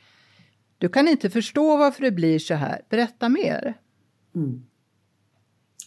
du 0.78 0.89
kan 0.89 1.09
inte 1.09 1.30
förstå 1.30 1.76
varför 1.76 2.03
det 2.03 2.11
blir 2.11 2.39
så 2.39 2.55
här. 2.55 2.80
Berätta 2.89 3.28
mer. 3.28 3.74
Mm. 4.35 4.62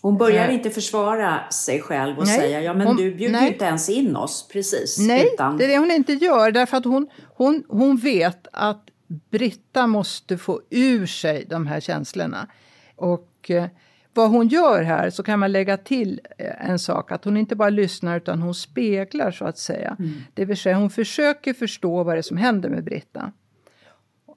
Hon 0.05 0.17
börjar 0.17 0.49
inte 0.49 0.69
försvara 0.69 1.49
sig 1.49 1.81
själv 1.81 2.17
och 2.17 2.25
nej, 2.25 2.39
säga 2.39 2.61
ja 2.61 2.73
men 2.73 2.87
hon, 2.87 2.97
du 2.97 3.15
bjuder 3.15 3.39
nej. 3.39 3.51
inte 3.53 3.65
ens 3.65 3.89
in 3.89 4.15
oss 4.15 4.47
precis. 4.47 4.99
Nej, 4.99 5.29
utan... 5.33 5.57
det 5.57 5.63
är 5.63 5.67
det 5.67 5.77
hon 5.77 5.91
inte 5.91 6.13
gör 6.13 6.51
därför 6.51 6.77
att 6.77 6.85
hon, 6.85 7.07
hon, 7.35 7.63
hon 7.67 7.97
vet 7.97 8.47
att 8.51 8.83
Britta 9.31 9.87
måste 9.87 10.37
få 10.37 10.61
ur 10.69 11.05
sig 11.05 11.45
de 11.49 11.67
här 11.67 11.79
känslorna. 11.79 12.47
Och 12.95 13.51
eh, 13.51 13.65
vad 14.13 14.29
hon 14.29 14.47
gör 14.47 14.83
här 14.83 15.09
så 15.09 15.23
kan 15.23 15.39
man 15.39 15.51
lägga 15.51 15.77
till 15.77 16.21
eh, 16.37 16.69
en 16.69 16.79
sak 16.79 17.11
att 17.11 17.25
hon 17.25 17.37
inte 17.37 17.55
bara 17.55 17.69
lyssnar 17.69 18.17
utan 18.17 18.41
hon 18.41 18.55
speglar 18.55 19.31
så 19.31 19.45
att 19.45 19.57
säga. 19.57 19.95
Mm. 19.99 20.13
Det 20.33 20.45
vill 20.45 20.57
säga 20.57 20.77
hon 20.77 20.89
försöker 20.89 21.53
förstå 21.53 22.03
vad 22.03 22.15
det 22.15 22.19
är 22.19 22.21
som 22.21 22.37
händer 22.37 22.69
med 22.69 22.83
Britta. 22.83 23.31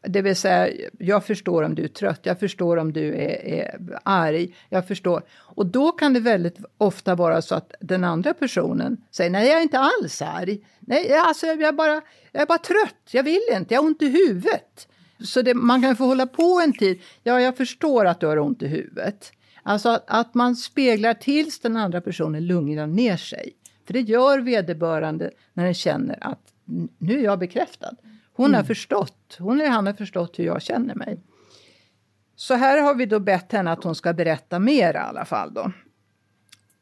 Det 0.02 0.22
vill 0.22 0.36
säga, 0.36 0.88
jag 0.98 1.24
förstår 1.24 1.62
om 1.62 1.74
du 1.74 1.84
är 1.84 1.88
trött, 1.88 2.20
jag 2.22 2.40
förstår 2.40 2.76
om 2.76 2.92
du 2.92 3.14
är, 3.14 3.46
är 3.46 3.98
arg, 4.02 4.54
jag 4.68 4.88
förstår. 4.88 5.22
Och 5.30 5.66
då 5.66 5.92
kan 5.92 6.12
det 6.12 6.20
väldigt 6.20 6.58
ofta 6.78 7.14
vara 7.14 7.42
så 7.42 7.54
att 7.54 7.74
den 7.80 8.04
andra 8.04 8.34
personen 8.34 8.96
säger 9.10 9.30
nej, 9.30 9.48
jag 9.48 9.58
är 9.58 9.62
inte 9.62 9.78
alls 9.78 10.22
arg. 10.22 10.60
Nej, 10.80 11.14
alltså, 11.14 11.46
jag, 11.46 11.62
är 11.62 11.72
bara, 11.72 12.02
jag 12.32 12.42
är 12.42 12.46
bara 12.46 12.58
trött, 12.58 13.10
jag 13.10 13.22
vill 13.22 13.40
inte, 13.52 13.74
jag 13.74 13.80
har 13.80 13.86
ont 13.86 14.02
i 14.02 14.08
huvudet. 14.08 14.88
Så 15.24 15.42
det, 15.42 15.54
man 15.54 15.82
kan 15.82 15.96
få 15.96 16.04
hålla 16.04 16.26
på 16.26 16.60
en 16.64 16.72
tid. 16.72 17.00
Ja, 17.22 17.40
jag 17.40 17.56
förstår 17.56 18.04
att 18.04 18.20
du 18.20 18.26
har 18.26 18.38
ont 18.38 18.62
i 18.62 18.66
huvudet. 18.66 19.32
Alltså 19.62 19.88
att, 19.88 20.04
att 20.06 20.34
man 20.34 20.56
speglar 20.56 21.14
tills 21.14 21.60
den 21.60 21.76
andra 21.76 22.00
personen 22.00 22.46
lugnar 22.46 22.86
ner 22.86 23.16
sig. 23.16 23.52
För 23.86 23.92
det 23.92 24.00
gör 24.00 24.38
vederbörande 24.38 25.30
när 25.52 25.64
den 25.64 25.74
känner 25.74 26.18
att 26.20 26.40
nu 26.98 27.18
är 27.18 27.24
jag 27.24 27.38
bekräftad. 27.38 27.96
Hon 28.38 28.46
mm. 28.46 28.56
har 28.56 28.64
förstått, 28.64 29.36
hon 29.38 29.60
eller 29.60 29.70
han 29.70 29.86
har 29.86 29.92
förstått 29.92 30.38
hur 30.38 30.44
jag 30.44 30.62
känner 30.62 30.94
mig. 30.94 31.18
Så 32.36 32.54
här 32.54 32.82
har 32.82 32.94
vi 32.94 33.06
då 33.06 33.20
bett 33.20 33.52
henne 33.52 33.72
att 33.72 33.84
hon 33.84 33.94
ska 33.94 34.12
berätta 34.12 34.58
mer 34.58 34.94
i 34.94 34.96
alla 34.96 35.24
fall 35.24 35.54
då. 35.54 35.72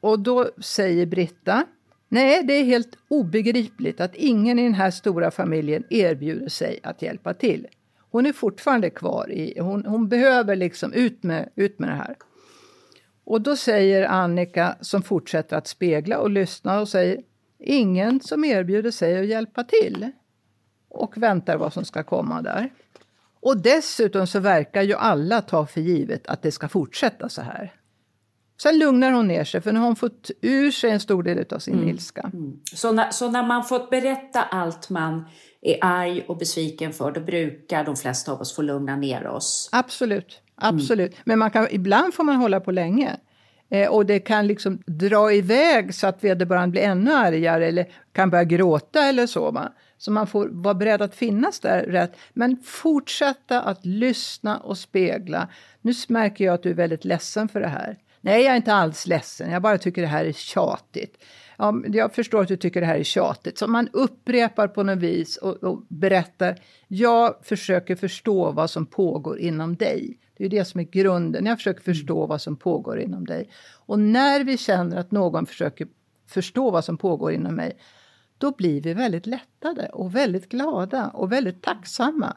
Och 0.01 0.21
då 0.21 0.51
säger 0.61 1.07
Britta, 1.07 1.67
nej 2.09 2.43
det 2.45 2.53
är 2.53 2.65
helt 2.65 2.99
obegripligt 3.09 4.01
att 4.01 4.15
ingen 4.15 4.59
i 4.59 4.63
den 4.63 4.75
här 4.75 4.91
stora 4.91 5.31
familjen 5.31 5.85
erbjuder 5.91 6.49
sig 6.49 6.81
att 6.83 7.03
hjälpa 7.03 7.35
till. 7.35 7.67
Hon 8.11 8.27
är 8.27 8.33
fortfarande 8.33 8.91
kvar 8.91 9.33
i, 9.33 9.61
hon, 9.61 9.85
hon 9.87 10.09
behöver 10.09 10.57
liksom 10.57 10.93
ut 10.93 11.23
med, 11.23 11.49
ut 11.55 11.79
med 11.79 11.89
det 11.89 11.95
här. 11.95 12.17
Och 13.25 13.41
då 13.41 13.57
säger 13.57 14.09
Annika, 14.09 14.77
som 14.81 15.03
fortsätter 15.03 15.57
att 15.57 15.67
spegla 15.67 16.19
och 16.19 16.31
lyssna 16.31 16.81
och 16.81 16.89
säger, 16.89 17.23
ingen 17.59 18.21
som 18.21 18.45
erbjuder 18.45 18.91
sig 18.91 19.21
att 19.21 19.27
hjälpa 19.27 19.65
till 19.65 20.13
och 20.97 21.17
väntar 21.17 21.57
vad 21.57 21.73
som 21.73 21.85
ska 21.85 22.03
komma 22.03 22.43
där. 22.43 22.71
Och 23.41 23.57
dessutom 23.63 24.27
så 24.27 24.41
verkar 24.41 24.83
ju 24.83 24.95
alla 24.95 25.41
ta 25.43 25.67
för 25.67 25.81
givet 25.81 26.27
att 26.27 26.43
det 26.43 26.53
ska 26.53 26.69
fortsätta 26.69 27.29
så 27.29 27.43
här. 27.43 27.73
Sen 28.63 28.79
lugnar 28.79 29.13
hon 29.13 29.29
ner 29.29 29.45
sig 29.45 29.61
för 29.61 29.73
nu 29.73 29.79
har 29.79 29.87
hon 29.87 29.97
fått 29.97 30.31
ur 30.41 30.71
sig 30.71 30.91
en 30.91 31.01
stor 31.01 31.23
del 31.23 31.45
av 31.51 31.59
sin 31.59 31.75
mm. 31.75 31.89
ilska. 31.89 32.31
Mm. 32.35 32.61
Så, 32.75 32.93
när, 32.93 33.11
så 33.11 33.31
när 33.31 33.43
man 33.43 33.65
fått 33.65 33.91
berätta 33.91 34.43
allt 34.43 34.91
man 34.91 35.25
är 35.63 35.79
arg 35.81 36.25
och 36.29 36.37
besviken 36.37 36.93
för, 36.93 37.13
då 37.13 37.21
brukar 37.21 37.85
de 37.85 37.97
flesta 37.97 38.33
av 38.33 38.41
oss 38.41 38.57
få 38.57 38.63
lugna 38.63 38.97
ner 38.97 39.27
oss? 39.27 39.69
Absolut, 39.73 40.41
absolut. 40.55 41.13
Mm. 41.13 41.23
Men 41.25 41.39
man 41.39 41.51
kan, 41.51 41.67
ibland 41.71 42.15
får 42.15 42.25
man 42.25 42.37
hålla 42.37 42.61
på 42.61 42.71
länge. 42.71 43.17
Eh, 43.71 43.89
och 43.89 44.07
det 44.07 44.19
kan 44.19 44.47
liksom 44.47 44.83
dra 44.87 45.33
iväg 45.33 45.95
så 45.95 46.07
att 46.07 46.25
vederbörande 46.25 46.71
blir 46.71 46.83
ännu 46.83 47.13
argare 47.13 47.67
eller 47.67 47.87
kan 48.13 48.31
börja 48.31 48.45
gråta 48.45 49.03
eller 49.03 49.27
så. 49.27 49.51
Va? 49.51 49.73
Så 49.99 50.11
man 50.11 50.27
får 50.27 50.49
vara 50.53 50.75
beredd 50.75 51.03
att 51.03 51.15
finnas 51.15 51.61
där 51.61 51.83
rätt. 51.83 52.17
Men 52.33 52.57
fortsätta 52.65 53.63
att 53.63 53.87
lyssna 53.87 54.59
och 54.59 54.79
spegla. 54.79 55.49
Nu 55.81 55.93
märker 56.09 56.45
jag 56.45 56.55
att 56.55 56.63
du 56.63 56.71
är 56.71 56.75
väldigt 56.75 57.05
ledsen 57.05 57.49
för 57.49 57.61
det 57.61 57.69
här. 57.69 57.99
Nej, 58.21 58.43
jag 58.43 58.53
är 58.53 58.57
inte 58.57 58.75
alls 58.75 59.07
ledsen. 59.07 59.51
Jag 59.51 59.63
bara 59.63 59.79
tycker 59.79 60.03
det 60.03 60.09
här 60.09 60.25
är 60.25 60.33
tjatigt. 60.33 61.25
Ja, 61.59 61.75
jag 61.87 62.15
förstår 62.15 62.43
att 62.43 62.49
du 62.49 62.57
tycker 62.57 62.81
det 62.81 62.87
här 62.87 62.99
är 62.99 63.05
tjatigt. 63.05 63.59
Så 63.59 63.67
man 63.67 63.89
upprepar 63.93 64.69
på 64.69 64.83
något 64.83 64.99
vis 64.99 65.37
och, 65.37 65.65
och 65.65 65.83
berättar. 65.89 66.59
Jag 66.89 67.35
försöker 67.43 67.97
förstå 67.97 68.51
vad 68.51 68.71
som 68.71 68.87
pågår 68.87 69.39
inom 69.39 69.77
dig. 69.77 70.19
Det 70.37 70.45
är 70.45 70.49
det 70.49 70.65
som 70.65 70.81
är 70.81 70.85
grunden. 70.85 71.47
Jag 71.47 71.59
försöker 71.59 71.83
förstå 71.83 72.27
vad 72.27 72.43
som 72.43 72.57
pågår 72.57 73.01
inom 73.01 73.27
dig. 73.27 73.51
Och 73.87 73.99
när 73.99 74.45
vi 74.45 74.59
känner 74.59 74.97
att 74.97 75.11
någon 75.11 75.47
försöker 75.47 75.89
förstå 76.27 76.71
vad 76.71 76.85
som 76.85 76.99
pågår 76.99 77.33
inom 77.33 77.55
mig, 77.55 77.77
då 78.39 78.53
blir 78.53 78.80
vi 78.80 78.95
väldigt 78.95 79.26
lättade 79.26 79.89
och 79.89 80.14
väldigt 80.14 80.49
glada 80.49 81.09
och 81.09 81.32
väldigt 81.32 81.62
tacksamma. 81.62 82.37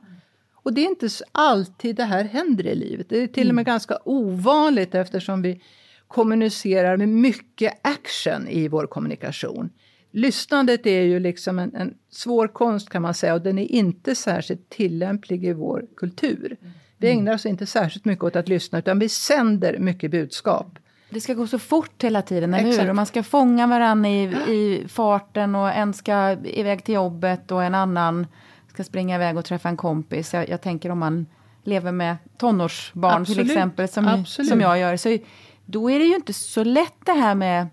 Och 0.53 0.73
det 0.73 0.81
är 0.81 0.89
inte 0.89 1.09
alltid 1.31 1.95
det 1.95 2.03
här 2.03 2.23
händer 2.23 2.67
i 2.67 2.75
livet. 2.75 3.09
Det 3.09 3.17
är 3.17 3.27
till 3.27 3.49
och 3.49 3.55
med 3.55 3.63
mm. 3.63 3.73
ganska 3.73 3.97
ovanligt 4.05 4.95
eftersom 4.95 5.41
vi 5.41 5.61
kommunicerar 6.07 6.97
med 6.97 7.09
mycket 7.09 7.79
action 7.81 8.47
i 8.47 8.67
vår 8.67 8.87
kommunikation. 8.87 9.69
Lyssnandet 10.11 10.85
är 10.85 11.01
ju 11.01 11.19
liksom 11.19 11.59
en, 11.59 11.75
en 11.75 11.93
svår 12.09 12.47
konst 12.47 12.89
kan 12.89 13.01
man 13.01 13.13
säga 13.13 13.33
och 13.33 13.41
den 13.41 13.59
är 13.59 13.71
inte 13.71 14.15
särskilt 14.15 14.69
tillämplig 14.69 15.45
i 15.45 15.53
vår 15.53 15.85
kultur. 15.95 16.57
Vi 16.97 17.09
ägnar 17.09 17.33
oss 17.33 17.45
inte 17.45 17.65
särskilt 17.65 18.05
mycket 18.05 18.23
åt 18.23 18.35
att 18.35 18.47
lyssna 18.47 18.79
utan 18.79 18.99
vi 18.99 19.09
sänder 19.09 19.79
mycket 19.79 20.11
budskap. 20.11 20.79
Det 21.09 21.21
ska 21.21 21.33
gå 21.33 21.47
så 21.47 21.59
fort 21.59 22.03
hela 22.03 22.21
tiden, 22.21 22.53
eller 22.53 22.81
hur? 22.81 22.89
Och 22.89 22.95
man 22.95 23.05
ska 23.05 23.23
fånga 23.23 23.67
varandra 23.67 24.09
i, 24.09 24.23
i 24.47 24.87
farten 24.87 25.55
och 25.55 25.71
en 25.71 25.93
ska 25.93 26.31
iväg 26.43 26.83
till 26.83 26.95
jobbet 26.95 27.51
och 27.51 27.63
en 27.63 27.75
annan 27.75 28.27
ska 28.67 28.83
springa 28.83 29.15
iväg 29.15 29.37
och 29.37 29.45
träffa 29.45 29.69
en 29.69 29.77
kompis. 29.77 30.33
Jag, 30.33 30.49
jag 30.49 30.61
tänker 30.61 30.89
om 30.89 30.99
man 30.99 31.25
lever 31.63 31.91
med 31.91 32.17
tonårsbarn 32.37 33.21
Absolut. 33.21 33.47
till 33.47 33.51
exempel, 33.51 33.87
som, 33.87 34.25
som 34.25 34.61
jag 34.61 34.79
gör. 34.79 34.97
Så 34.97 35.17
då 35.65 35.91
är 35.91 35.99
det 35.99 36.05
ju 36.05 36.15
inte 36.15 36.33
så 36.33 36.63
lätt 36.63 37.05
det 37.05 37.11
här 37.11 37.35
med, 37.35 37.67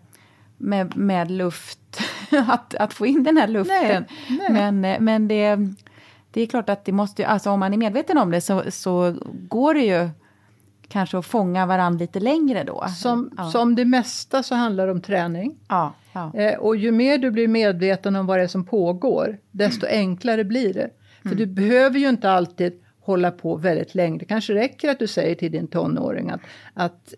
med, 0.56 0.96
med 0.96 1.30
luft, 1.30 2.00
att, 2.48 2.74
att 2.74 2.94
få 2.94 3.06
in 3.06 3.22
den 3.22 3.36
här 3.36 3.48
luften. 3.48 4.04
Nej, 4.28 4.38
nej. 4.48 4.72
Men, 4.72 5.04
men 5.04 5.28
det, 5.28 5.58
det 6.30 6.42
är 6.42 6.46
klart 6.46 6.68
att 6.68 6.84
det 6.84 6.92
måste, 6.92 7.26
alltså 7.26 7.50
om 7.50 7.60
man 7.60 7.72
är 7.72 7.76
medveten 7.76 8.18
om 8.18 8.30
det 8.30 8.40
så, 8.40 8.62
så 8.70 9.14
går 9.48 9.74
det 9.74 9.84
ju 9.84 10.10
kanske 10.88 11.18
att 11.18 11.26
fånga 11.26 11.66
varandra 11.66 11.98
lite 11.98 12.20
längre 12.20 12.64
då. 12.64 12.84
Som, 12.96 13.30
ja. 13.36 13.50
som 13.50 13.74
det 13.74 13.84
mesta 13.84 14.42
så 14.42 14.54
handlar 14.54 14.86
det 14.86 14.92
om 14.92 15.00
träning. 15.00 15.56
Ja, 15.68 15.94
ja. 16.12 16.34
Eh, 16.34 16.58
och 16.58 16.76
ju 16.76 16.92
mer 16.92 17.18
du 17.18 17.30
blir 17.30 17.48
medveten 17.48 18.16
om 18.16 18.26
vad 18.26 18.38
det 18.38 18.42
är 18.42 18.48
som 18.48 18.64
pågår, 18.64 19.38
desto 19.50 19.86
mm. 19.86 19.98
enklare 19.98 20.44
blir 20.44 20.74
det. 20.74 20.90
För 21.22 21.28
mm. 21.28 21.38
du 21.38 21.46
behöver 21.46 21.98
ju 21.98 22.08
inte 22.08 22.30
alltid 22.30 22.72
hålla 23.00 23.30
på 23.30 23.56
väldigt 23.56 23.94
länge. 23.94 24.18
Det 24.18 24.24
kanske 24.24 24.54
räcker 24.54 24.90
att 24.90 24.98
du 24.98 25.06
säger 25.06 25.34
till 25.34 25.52
din 25.52 25.66
tonåring 25.66 26.30
att, 26.30 26.40
att 26.74 27.14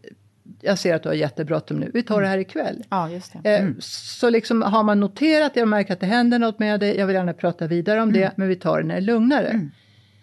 jag 0.60 0.78
ser 0.78 0.94
att 0.94 1.02
du 1.02 1.08
har 1.08 1.16
jättebråttom 1.16 1.76
nu, 1.76 1.90
vi 1.94 2.02
tar 2.02 2.14
mm. 2.14 2.22
det 2.22 2.28
här 2.28 2.38
ikväll. 2.38 2.84
Ja, 2.90 3.10
just. 3.10 3.34
Eh, 3.34 3.40
mm. 3.44 3.76
Så 3.80 4.30
liksom 4.30 4.62
har 4.62 4.82
man 4.82 5.00
noterat, 5.00 5.52
jag 5.56 5.68
märker 5.68 5.92
att 5.92 6.00
det 6.00 6.06
händer 6.06 6.38
något 6.38 6.58
med 6.58 6.80
dig, 6.80 6.96
jag 6.96 7.06
vill 7.06 7.16
gärna 7.16 7.32
prata 7.32 7.66
vidare 7.66 8.02
om 8.02 8.08
mm. 8.08 8.20
det, 8.20 8.32
men 8.36 8.48
vi 8.48 8.56
tar 8.56 8.78
det 8.78 8.86
när 8.86 8.94
det 8.94 9.00
är 9.00 9.02
lugnare. 9.02 9.68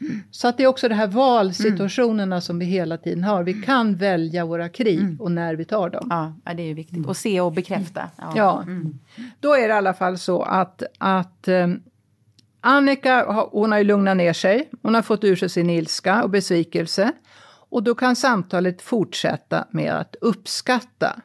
Mm. 0.02 0.22
Så 0.32 0.48
att 0.48 0.58
det 0.58 0.64
är 0.64 0.68
också 0.68 0.90
de 0.90 0.96
här 0.96 1.08
valsituationerna 1.08 2.42
som 2.42 2.60
vi 2.60 2.66
hela 2.66 2.98
tiden 2.98 3.24
har. 3.24 3.44
Vi 3.44 3.54
kan 3.54 3.96
välja 3.96 4.46
våra 4.46 4.70
krig 4.70 5.00
mm. 5.00 5.22
och 5.22 5.32
när 5.32 5.56
vi 5.56 5.66
tar 5.66 5.90
dem. 5.90 6.08
Ja, 6.10 6.54
det 6.54 6.64
är 6.64 6.68
ju 6.68 6.74
viktigt. 6.74 7.06
Och 7.06 7.18
se 7.18 7.42
och 7.42 7.54
bekräfta. 7.54 8.10
Ja, 8.18 8.34
ja. 8.36 8.62
Mm. 8.62 9.00
då 9.40 9.54
är 9.54 9.62
det 9.62 9.74
i 9.74 9.78
alla 9.78 9.94
fall 9.94 10.18
så 10.18 10.42
att, 10.42 10.84
att 10.98 11.48
um, 11.48 11.82
Annika 12.62 13.26
hon 13.52 13.72
har 13.72 13.80
ju 13.80 13.84
lugnat 13.84 14.18
ner 14.18 14.34
sig. 14.34 14.70
Hon 14.82 14.96
har 14.96 15.02
fått 15.02 15.24
ur 15.24 15.36
sig 15.36 15.50
sin 15.50 15.70
ilska 15.70 16.24
och 16.24 16.30
besvikelse. 16.30 17.12
Och 17.70 17.84
då 17.84 17.96
kan 17.96 18.16
samtalet 18.16 18.82
fortsätta 18.82 19.68
med 19.72 19.92
att 19.94 20.16
uppskatta. 20.22 21.22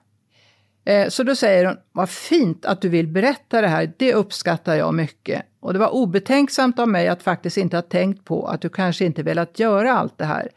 Eh, 0.84 1.08
så 1.08 1.22
då 1.22 1.34
säger 1.34 1.66
hon, 1.66 1.76
vad 1.92 2.10
fint 2.10 2.66
att 2.66 2.80
du 2.80 2.88
vill 2.88 3.08
berätta 3.08 3.60
det 3.60 3.68
här, 3.68 3.92
det 3.96 4.14
uppskattar 4.14 4.74
jag 4.74 4.94
mycket. 4.94 5.42
Och 5.60 5.72
det 5.72 5.78
var 5.78 5.94
obetänksamt 5.94 6.78
av 6.78 6.88
mig 6.88 7.08
att 7.08 7.22
faktiskt 7.22 7.56
inte 7.56 7.76
ha 7.76 7.82
tänkt 7.82 8.24
på 8.24 8.46
att 8.46 8.60
du 8.60 8.68
kanske 8.68 9.04
inte 9.04 9.22
velat 9.22 9.58
göra 9.58 9.92
allt 9.92 10.18
det 10.18 10.24
här. 10.24 10.48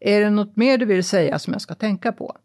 Är 0.00 0.20
det 0.20 0.30
något 0.30 0.56
mer 0.56 0.78
du 0.78 0.84
vill 0.84 1.04
säga 1.04 1.38
som 1.38 1.52
jag 1.52 1.62
ska 1.62 1.74
tänka 1.74 2.12
på? 2.12 2.36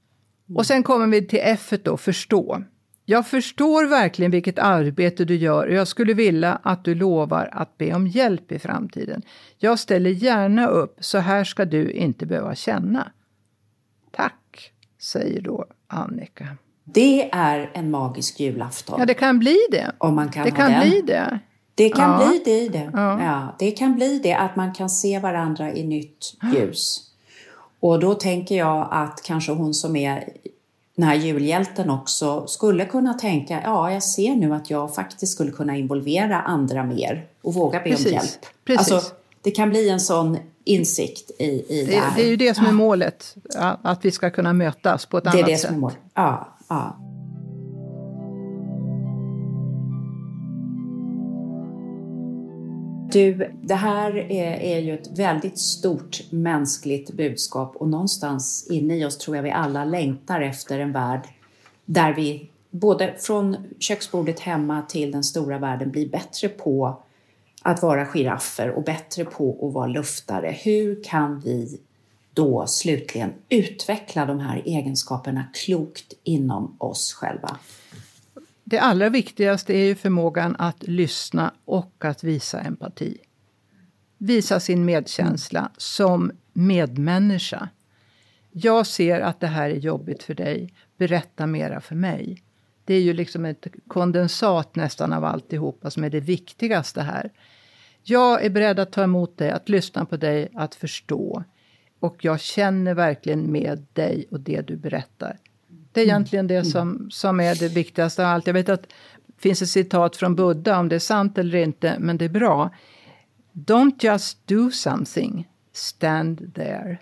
Och 0.56 0.66
sen 0.66 0.84
kommer 0.84 1.08
vi 1.08 1.28
till 1.28 1.40
F 1.44 1.74
då, 1.84 1.98
förstå. 1.98 2.64
Jag 3.06 3.28
förstår 3.28 3.86
verkligen 3.86 4.32
vilket 4.32 4.60
arbete 4.60 5.26
du 5.26 5.36
gör 5.36 5.68
och 5.68 5.74
jag 5.74 5.88
skulle 5.88 6.14
vilja 6.14 6.60
att 6.64 6.86
du 6.86 6.96
lovar 6.96 7.50
att 7.52 7.78
be 7.78 7.94
om 7.94 8.08
hjälp 8.08 8.52
i 8.52 8.60
framtiden. 8.60 9.22
Jag 9.58 9.80
ställer 9.80 10.10
gärna 10.10 10.68
upp, 10.68 10.98
så 11.00 11.18
här 11.18 11.44
ska 11.44 11.66
du 11.66 11.92
inte 11.92 12.26
behöva 12.26 12.56
känna. 12.56 13.12
Tack, 14.12 14.72
säger 15.00 15.42
då 15.42 15.66
Annika. 15.88 16.58
Det 16.84 17.30
är 17.32 17.72
en 17.74 17.92
magisk 17.92 18.40
julafton. 18.40 19.00
Ja, 19.00 19.06
det 19.06 19.14
kan 19.14 19.40
bli 19.40 19.58
det. 19.72 19.92
Om 19.98 20.16
man 20.16 20.32
kan 20.32 20.46
det 20.46 20.52
kan 20.52 20.72
den. 20.72 20.82
bli 20.82 21.02
det. 21.02 21.40
Det 21.76 21.90
kan 21.90 22.22
ja. 22.22 22.28
bli 22.28 22.42
det, 22.46 22.70
det. 22.70 22.90
Ja. 22.94 23.24
ja. 23.24 23.56
det 23.60 23.72
kan 23.72 23.96
bli 23.96 24.20
det 24.24 24.34
att 24.34 24.56
man 24.56 24.74
kan 24.74 24.90
se 24.90 25.20
varandra 25.20 25.74
i 25.74 25.84
nytt 25.84 26.34
ljus. 26.54 27.10
Och 27.80 28.00
då 28.00 28.16
tänker 28.16 28.58
jag 28.58 28.88
att 28.92 29.22
kanske 29.24 29.52
hon 29.52 29.74
som 29.74 29.96
är 29.96 30.30
den 30.96 31.06
här 31.06 31.16
julhjälten 31.16 31.90
också 31.90 32.48
skulle 32.48 32.86
kunna 32.86 33.14
tänka, 33.14 33.62
ja, 33.64 33.92
jag 33.92 34.04
ser 34.04 34.36
nu 34.36 34.54
att 34.54 34.70
jag 34.70 34.96
faktiskt 34.96 35.32
skulle 35.32 35.52
kunna 35.52 35.78
involvera 35.78 36.42
andra 36.42 36.84
mer 36.84 37.26
och 37.42 37.54
våga 37.54 37.80
be 37.80 37.90
Precis. 37.90 38.06
om 38.06 38.12
hjälp. 38.12 38.46
Precis. 38.66 38.92
Alltså, 38.92 39.14
det 39.42 39.52
kan 39.52 39.70
bli 39.70 39.90
en 39.90 40.00
sån 40.00 40.38
insikt 40.64 41.32
i, 41.40 41.44
i 41.44 41.86
det, 41.86 41.96
det, 41.96 42.14
det 42.16 42.22
är 42.22 42.28
ju 42.28 42.36
det 42.36 42.54
som 42.54 42.66
är 42.66 42.72
målet, 42.72 43.36
att 43.82 44.06
vi 44.06 44.12
ska 44.12 44.30
kunna 44.30 44.54
mötas 44.54 45.06
på 45.06 45.18
ett 45.18 45.28
annat 45.28 45.36
sätt. 45.36 45.46
Det 45.46 45.52
är 45.52 45.56
det 45.56 45.62
som 45.62 45.76
är 45.76 45.80
målet, 45.80 45.98
ja 46.14 46.53
ja. 46.74 47.00
Du, 53.12 53.52
det 53.62 53.76
här 53.76 54.18
är, 54.32 54.60
är, 54.60 54.80
ju 54.80 54.94
ett 54.94 55.20
väldigt 55.20 55.60
stort 55.60 56.32
mänskligt 56.32 57.14
budskap 57.14 57.76
och 57.76 57.90
någonstans 57.90 58.68
inne 58.70 58.98
i 58.98 59.06
oss 59.06 59.18
tror 59.18 59.36
jag 59.36 59.44
vi 59.44 59.52
alla 59.52 59.86
längtar 59.86 60.42
efter 60.42 60.80
en 60.80 60.92
värld 60.92 61.28
där 61.86 62.14
vi 62.14 62.50
både 62.70 63.16
från 63.18 63.58
köksbordet 63.80 64.40
hemma 64.40 64.82
till 64.82 65.12
den 65.12 65.24
stora 65.24 65.58
världen 65.58 65.92
blir 65.92 66.10
bättre 66.10 66.50
på 66.50 67.04
att 67.62 67.82
vara 67.82 68.06
giraffer 68.06 68.70
och 68.70 68.84
bättre 68.84 69.26
på 69.26 69.68
att 69.68 69.74
vara 69.74 69.88
luftare. 69.88 70.56
Hur 70.64 71.04
kan 71.04 71.40
vi 71.40 71.80
då 72.34 72.68
slutligen 72.68 73.34
utveckla 73.50 74.26
de 74.26 74.40
här 74.40 74.62
egenskaperna 74.66 75.46
klokt 75.54 76.14
inom 76.24 76.76
oss 76.80 77.14
själva? 77.14 77.58
Det 78.64 78.80
allra 78.80 79.10
viktigaste 79.10 79.74
är 79.74 79.86
ju 79.86 79.96
förmågan 79.96 80.56
att 80.60 80.84
lyssna 80.84 81.54
och 81.66 82.06
att 82.06 82.24
visa 82.24 82.62
empati. 82.62 83.18
Visa 84.18 84.60
sin 84.60 84.86
medkänsla 84.86 85.60
mm. 85.60 85.72
som 85.78 86.32
medmänniska. 86.54 87.70
Jag 88.52 88.88
ser 88.88 89.22
att 89.22 89.40
det 89.40 89.48
här 89.48 89.70
är 89.70 89.76
jobbigt 89.76 90.24
för 90.24 90.34
dig. 90.34 90.74
Berätta 90.98 91.48
mera 91.48 91.82
för 91.82 91.96
mig. 91.96 92.44
Det 92.86 92.94
är 92.94 93.02
ju 93.02 93.14
liksom 93.14 93.46
ett 93.46 93.68
kondensat 93.88 94.76
nästan 94.76 95.14
av 95.14 95.26
alltihopa 95.26 95.92
som 95.92 96.04
är 96.04 96.10
det 96.10 96.20
viktigaste 96.20 97.02
här. 97.02 97.32
Jag 98.04 98.46
är 98.46 98.50
beredd 98.50 98.80
att 98.80 98.92
ta 98.92 99.04
emot 99.04 99.38
dig, 99.38 99.52
att 99.52 99.70
lyssna 99.70 100.06
på 100.06 100.18
dig, 100.18 100.52
att 100.54 100.76
förstå. 100.76 101.44
Och 102.04 102.26
jag 102.26 102.40
känner 102.40 102.94
verkligen 102.94 103.52
med 103.52 103.86
dig 103.94 104.26
och 104.32 104.40
det 104.40 104.62
du 104.62 104.76
berättar. 104.76 105.38
Det 105.92 106.02
är 106.02 106.06
egentligen 106.06 106.48
det 106.48 106.56
mm. 106.56 106.66
som, 106.66 107.12
som 107.12 107.40
är 107.40 107.56
det 107.56 107.68
viktigaste 107.68 108.24
av 108.24 108.34
allt. 108.34 108.48
Jag 108.48 108.54
vet 108.54 108.70
att 108.70 108.82
det 109.28 109.42
finns 109.42 109.62
ett 109.62 109.70
citat 109.70 110.16
från 110.16 110.36
Buddha, 110.36 110.80
om 110.80 110.90
det 110.90 110.96
är 110.96 111.00
sant 111.00 111.38
eller 111.38 111.58
inte, 111.58 111.96
men 112.00 112.18
det 112.18 112.26
är 112.26 112.30
bra. 112.30 112.70
Don't 113.54 114.06
just 114.06 114.48
do 114.48 114.72
something, 114.72 115.48
stand 115.74 116.56
there. 116.56 116.98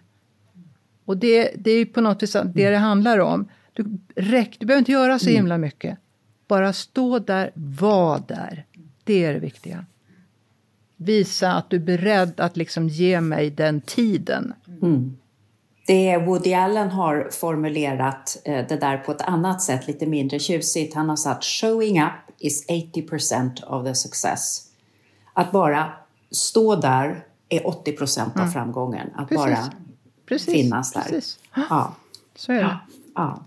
Och 1.05 1.17
det, 1.17 1.51
det 1.55 1.71
är 1.71 1.85
på 1.85 2.01
något 2.01 2.23
vis 2.23 2.31
det 2.31 2.69
det 2.69 2.77
handlar 2.77 3.19
om. 3.19 3.49
Du, 3.73 3.97
räck, 4.15 4.55
du 4.59 4.65
behöver 4.65 4.79
inte 4.79 4.91
göra 4.91 5.19
så 5.19 5.29
mm. 5.29 5.35
himla 5.35 5.57
mycket. 5.57 5.97
Bara 6.47 6.73
stå 6.73 7.19
där, 7.19 7.51
var 7.53 8.21
där. 8.27 8.65
Det 9.03 9.23
är 9.25 9.33
det 9.33 9.39
viktiga. 9.39 9.85
Visa 11.03 11.51
att 11.51 11.69
du 11.69 11.75
är 11.75 11.79
beredd 11.79 12.39
att 12.39 12.57
liksom 12.57 12.87
ge 12.87 13.21
mig 13.21 13.49
den 13.49 13.81
tiden. 13.81 14.53
Mm. 14.81 15.17
Det 15.87 16.17
Woody 16.17 16.53
Allen 16.53 16.89
har 16.89 17.29
formulerat 17.31 18.41
eh, 18.45 18.67
det 18.67 18.75
där 18.75 18.97
på 18.97 19.11
ett 19.11 19.21
annat 19.21 19.61
sätt, 19.61 19.87
lite 19.87 20.05
mindre 20.05 20.39
tjusigt. 20.39 20.95
Han 20.95 21.09
har 21.09 21.15
sagt 21.15 21.43
“showing 21.43 22.01
up 22.01 22.11
is 22.37 22.67
80% 22.67 23.63
of 23.63 23.85
the 23.85 23.95
success”. 23.95 24.67
Att 25.33 25.51
bara 25.51 25.91
stå 26.31 26.75
där 26.75 27.25
är 27.49 27.67
80 27.67 27.91
procent 27.91 28.35
av 28.35 28.41
mm. 28.41 28.51
framgången. 28.51 29.07
Att 29.15 29.29
precis. 29.29 29.45
bara 29.45 29.71
precis. 30.25 30.53
finnas 30.53 30.93
där. 30.93 31.01
Precis. 31.01 31.39
Ja. 31.69 31.95
Så 32.35 32.51
är 32.51 32.55
det. 32.55 32.77
Ja. 33.15 33.43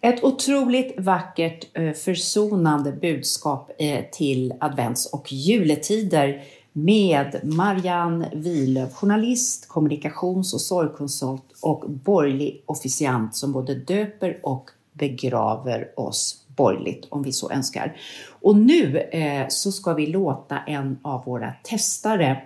Ett 0.00 0.24
otroligt 0.24 0.94
vackert 0.98 1.66
eh, 1.72 1.92
försonande 1.92 2.92
budskap 2.92 3.70
eh, 3.78 4.04
till 4.12 4.54
advents 4.60 5.06
och 5.06 5.32
juletider 5.32 6.42
med 6.76 7.40
Marianne 7.42 8.30
Wilöf, 8.34 8.94
journalist, 8.94 9.68
kommunikations 9.68 10.54
och 10.54 10.60
sorgkonsult 10.60 11.44
och 11.60 11.90
borgerlig 11.90 12.62
officiant 12.66 13.36
som 13.36 13.52
både 13.52 13.74
döper 13.74 14.40
och 14.42 14.70
begraver 14.92 16.00
oss 16.00 16.44
borgerligt 16.56 17.06
om 17.08 17.22
vi 17.22 17.32
så 17.32 17.50
önskar. 17.50 17.96
Och 18.28 18.56
nu 18.56 18.98
eh, 18.98 19.46
så 19.48 19.72
ska 19.72 19.94
vi 19.94 20.06
låta 20.06 20.58
en 20.58 20.98
av 21.02 21.24
våra 21.24 21.52
testare 21.62 22.42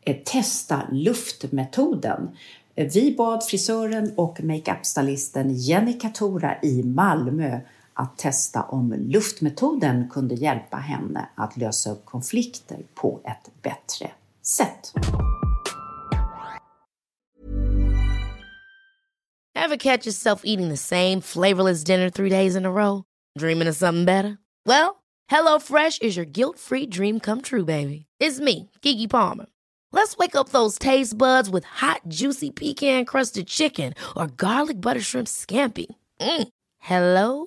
eh, 0.00 0.16
testa 0.24 0.82
luftmetoden. 0.92 2.28
Eh, 2.74 2.88
vi 2.94 3.14
bad 3.18 3.44
frisören 3.44 4.12
och 4.16 4.44
makeupstylisten 4.44 5.54
Jenny 5.54 5.92
Katora 5.98 6.56
i 6.62 6.82
Malmö 6.82 7.60
att 7.96 8.18
testa 8.18 8.62
om 8.62 8.92
luftmetoden 8.92 10.08
kunde 10.08 10.34
hjälpa 10.34 10.76
henne 10.76 11.28
att 11.34 11.56
lösa 11.56 11.90
upp 11.90 12.06
konflikter 12.06 12.78
på 12.94 13.20
ett 13.24 13.62
bättre 13.62 14.10
sätt. 14.42 14.92
Have 19.54 19.78
catch 19.78 20.06
yourself 20.06 20.42
eating 20.44 20.68
the 20.68 20.76
same 20.76 21.20
flavorless 21.20 21.84
dinner 21.84 22.10
three 22.10 22.30
days 22.30 22.56
in 22.56 22.66
a 22.66 22.70
row? 22.70 23.02
Dreaming 23.38 23.68
of 23.68 23.76
something 23.76 24.04
better? 24.04 24.38
Well, 24.66 25.02
hello 25.28 25.58
fresh 25.58 25.98
is 26.02 26.16
your 26.16 26.26
guilt 26.26 26.58
free 26.58 26.86
dream 26.86 27.20
come 27.20 27.42
true 27.42 27.64
baby. 27.64 28.06
It's 28.20 28.38
me, 28.38 28.70
Gigi 28.82 29.08
Palmer. 29.08 29.46
Let's 29.92 30.16
wake 30.18 30.36
up 30.36 30.50
those 30.50 30.78
taste 30.78 31.16
buds 31.16 31.50
with 31.50 31.64
hot 31.64 32.02
juicy 32.06 32.50
pecan 32.50 33.06
crusted 33.06 33.46
chicken 33.46 33.94
or 34.14 34.26
garlic 34.26 34.80
butter 34.80 35.00
shrimp 35.00 35.26
scampi. 35.26 35.86
Mm. 36.20 36.48
Hello 36.78 37.46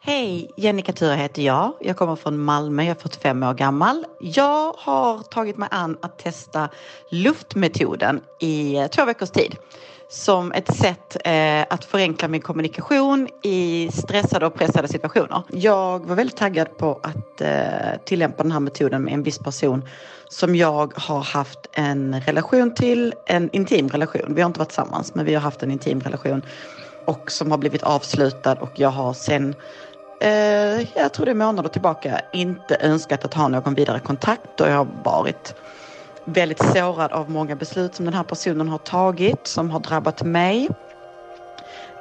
Hej, 0.00 0.50
Jennica 0.56 0.92
Ture 0.92 1.14
heter 1.14 1.42
jag. 1.42 1.72
Jag 1.80 1.96
kommer 1.96 2.16
från 2.16 2.38
Malmö, 2.38 2.82
jag 2.82 2.90
är 2.90 3.00
45 3.00 3.42
år 3.42 3.54
gammal. 3.54 4.06
Jag 4.20 4.74
har 4.78 5.18
tagit 5.18 5.56
mig 5.56 5.68
an 5.72 5.98
att 6.02 6.18
testa 6.18 6.68
luftmetoden 7.10 8.20
i 8.40 8.88
två 8.90 9.04
veckors 9.04 9.30
tid 9.30 9.56
som 10.08 10.52
ett 10.52 10.76
sätt 10.76 11.16
eh, 11.24 11.62
att 11.70 11.84
förenkla 11.84 12.28
min 12.28 12.40
kommunikation 12.40 13.28
i 13.42 13.88
stressade 13.92 14.46
och 14.46 14.54
pressade 14.54 14.88
situationer. 14.88 15.42
Jag 15.52 16.06
var 16.06 16.16
väldigt 16.16 16.36
taggad 16.36 16.76
på 16.78 17.00
att 17.02 17.40
eh, 17.40 18.00
tillämpa 18.04 18.42
den 18.42 18.52
här 18.52 18.60
metoden 18.60 19.02
med 19.02 19.14
en 19.14 19.22
viss 19.22 19.38
person 19.38 19.84
som 20.28 20.56
jag 20.56 20.92
har 20.96 21.20
haft 21.20 21.66
en 21.72 22.20
relation 22.20 22.74
till, 22.74 23.14
en 23.26 23.50
intim 23.52 23.88
relation. 23.88 24.34
Vi 24.34 24.40
har 24.40 24.46
inte 24.46 24.58
varit 24.58 24.68
tillsammans 24.68 25.14
men 25.14 25.24
vi 25.24 25.34
har 25.34 25.42
haft 25.42 25.62
en 25.62 25.70
intim 25.70 26.00
relation 26.00 26.42
och 27.08 27.30
som 27.30 27.50
har 27.50 27.58
blivit 27.58 27.82
avslutad 27.82 28.54
och 28.54 28.70
jag 28.74 28.88
har 28.88 29.12
sen 29.12 29.54
eh, 30.20 30.98
jag 30.98 31.12
tror 31.12 31.26
det 31.26 31.32
är 31.32 31.34
månader 31.34 31.68
tillbaka, 31.68 32.20
inte 32.32 32.76
önskat 32.80 33.24
att 33.24 33.34
ha 33.34 33.48
någon 33.48 33.74
vidare 33.74 34.00
kontakt 34.00 34.60
och 34.60 34.68
jag 34.68 34.76
har 34.76 34.88
varit 35.02 35.54
väldigt 36.24 36.62
sårad 36.62 37.12
av 37.12 37.30
många 37.30 37.56
beslut 37.56 37.94
som 37.94 38.04
den 38.04 38.14
här 38.14 38.24
personen 38.24 38.68
har 38.68 38.78
tagit 38.78 39.46
som 39.46 39.70
har 39.70 39.80
drabbat 39.80 40.22
mig. 40.22 40.68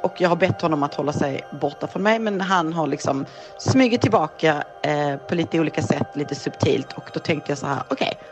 Och 0.02 0.22
jag 0.22 0.30
har 0.30 0.36
bett 0.36 0.62
honom 0.62 0.84
att 0.84 0.94
hålla 0.94 1.14
sig 1.14 1.48
borta 1.50 1.88
från 1.88 2.04
mig 2.04 2.20
men 2.20 2.42
han 2.42 2.74
har 2.74 2.88
liksom 2.88 3.26
smugit 3.58 4.02
tillbaka 4.02 4.64
eh, 4.82 5.18
på 5.18 5.36
lite 5.36 5.60
olika 5.60 5.82
sätt, 5.82 6.16
lite 6.16 6.36
subtilt 6.36 6.94
och 6.94 7.10
då 7.14 7.20
tänkte 7.20 7.52
jag 7.52 7.58
så 7.58 7.68
här, 7.68 7.84
okej. 7.88 8.08
Okay. 8.08 8.28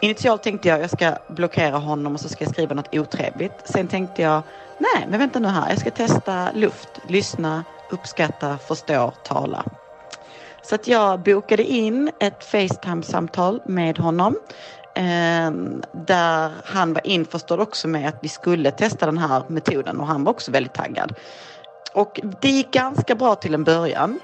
Initialt 0.00 0.42
tänkte 0.42 0.68
jag 0.68 0.80
jag 0.80 0.90
ska 0.90 1.14
blockera 1.28 1.78
honom 1.78 2.14
och 2.14 2.20
så 2.20 2.28
ska 2.28 2.44
jag 2.44 2.52
skriva 2.52 2.74
något 2.74 2.94
otrevligt. 2.94 3.62
Sen 3.64 3.88
tänkte 3.88 4.22
jag, 4.22 4.42
nej 4.78 5.06
men 5.08 5.18
vänta 5.18 5.38
nu 5.38 5.48
här, 5.48 5.70
jag 5.70 5.78
ska 5.78 5.90
testa 5.90 6.52
luft, 6.52 6.98
lyssna, 7.02 7.64
uppskatta, 7.92 8.58
förstå, 8.58 9.12
tala. 9.24 9.64
Så 10.62 10.74
att 10.74 10.88
jag 10.88 11.20
bokade 11.20 11.64
in 11.64 12.10
ett 12.20 12.44
Facetime-samtal 12.44 13.60
med 13.66 13.98
honom 13.98 14.36
eh, 14.94 15.50
där 15.92 16.50
han 16.64 16.92
var 16.92 17.06
införstådd 17.06 17.60
också 17.60 17.88
med 17.88 18.08
att 18.08 18.18
vi 18.20 18.28
skulle 18.28 18.70
testa 18.70 19.06
den 19.06 19.18
här 19.18 19.42
metoden 19.48 20.00
och 20.00 20.06
han 20.06 20.24
var 20.24 20.32
också 20.32 20.50
väldigt 20.50 20.74
taggad. 20.74 21.14
Och 21.94 22.20
det 22.40 22.48
gick 22.48 22.70
ganska 22.70 23.14
bra 23.14 23.34
till 23.34 23.54
en 23.54 23.64
början 23.64 24.20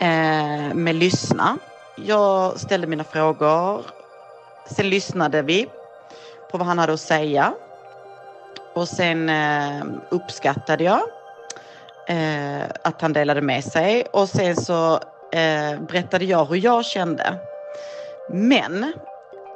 eh, 0.00 0.74
med 0.74 0.94
lyssna. 0.94 1.58
Jag 1.96 2.60
ställde 2.60 2.86
mina 2.86 3.04
frågor. 3.04 3.84
Sen 4.70 4.90
lyssnade 4.90 5.42
vi 5.42 5.66
på 6.50 6.58
vad 6.58 6.66
han 6.66 6.78
hade 6.78 6.92
att 6.92 7.00
säga. 7.00 7.54
Och 8.74 8.88
sen 8.88 9.28
eh, 9.28 9.84
uppskattade 10.10 10.84
jag 10.84 11.00
eh, 12.08 12.62
att 12.82 13.02
han 13.02 13.12
delade 13.12 13.40
med 13.40 13.64
sig 13.64 14.04
och 14.12 14.28
sen 14.28 14.56
så 14.56 14.94
eh, 15.32 15.80
berättade 15.88 16.24
jag 16.24 16.44
hur 16.44 16.56
jag 16.56 16.84
kände. 16.84 17.34
Men 18.32 18.92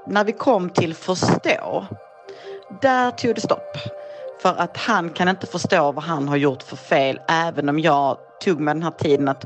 när 0.07 0.25
vi 0.25 0.33
kom 0.33 0.71
till 0.71 0.95
förstå, 0.95 1.87
där 2.83 3.11
tog 3.11 3.35
det 3.35 3.41
stopp. 3.41 3.77
För 4.43 4.55
att 4.59 4.77
han 4.77 5.11
kan 5.11 5.29
inte 5.29 5.47
förstå 5.47 5.93
vad 5.93 6.05
han 6.05 6.29
har 6.29 6.37
gjort 6.37 6.63
för 6.63 6.77
fel 6.77 7.21
även 7.29 7.69
om 7.69 7.79
jag 7.79 8.19
tog 8.45 8.61
mig 8.61 8.75
den 8.75 8.83
här 8.83 8.91
tiden 8.91 9.29
att 9.29 9.45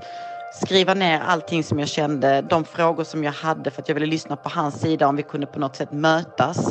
skriva 0.63 0.95
ner 0.95 1.21
allting 1.21 1.65
som 1.65 1.79
jag 1.79 1.89
kände, 1.89 2.43
de 2.43 2.65
frågor 2.65 3.05
som 3.05 3.25
jag 3.25 3.33
hade 3.33 3.71
för 3.71 3.83
att 3.83 3.89
jag 3.89 3.95
ville 3.95 4.07
lyssna 4.07 4.37
på 4.37 4.49
hans 4.49 4.81
sida 4.81 5.09
om 5.09 5.17
vi 5.17 5.23
kunde 5.23 5.47
på 5.47 5.59
något 5.59 5.77
sätt 5.77 5.93
mötas 5.93 6.71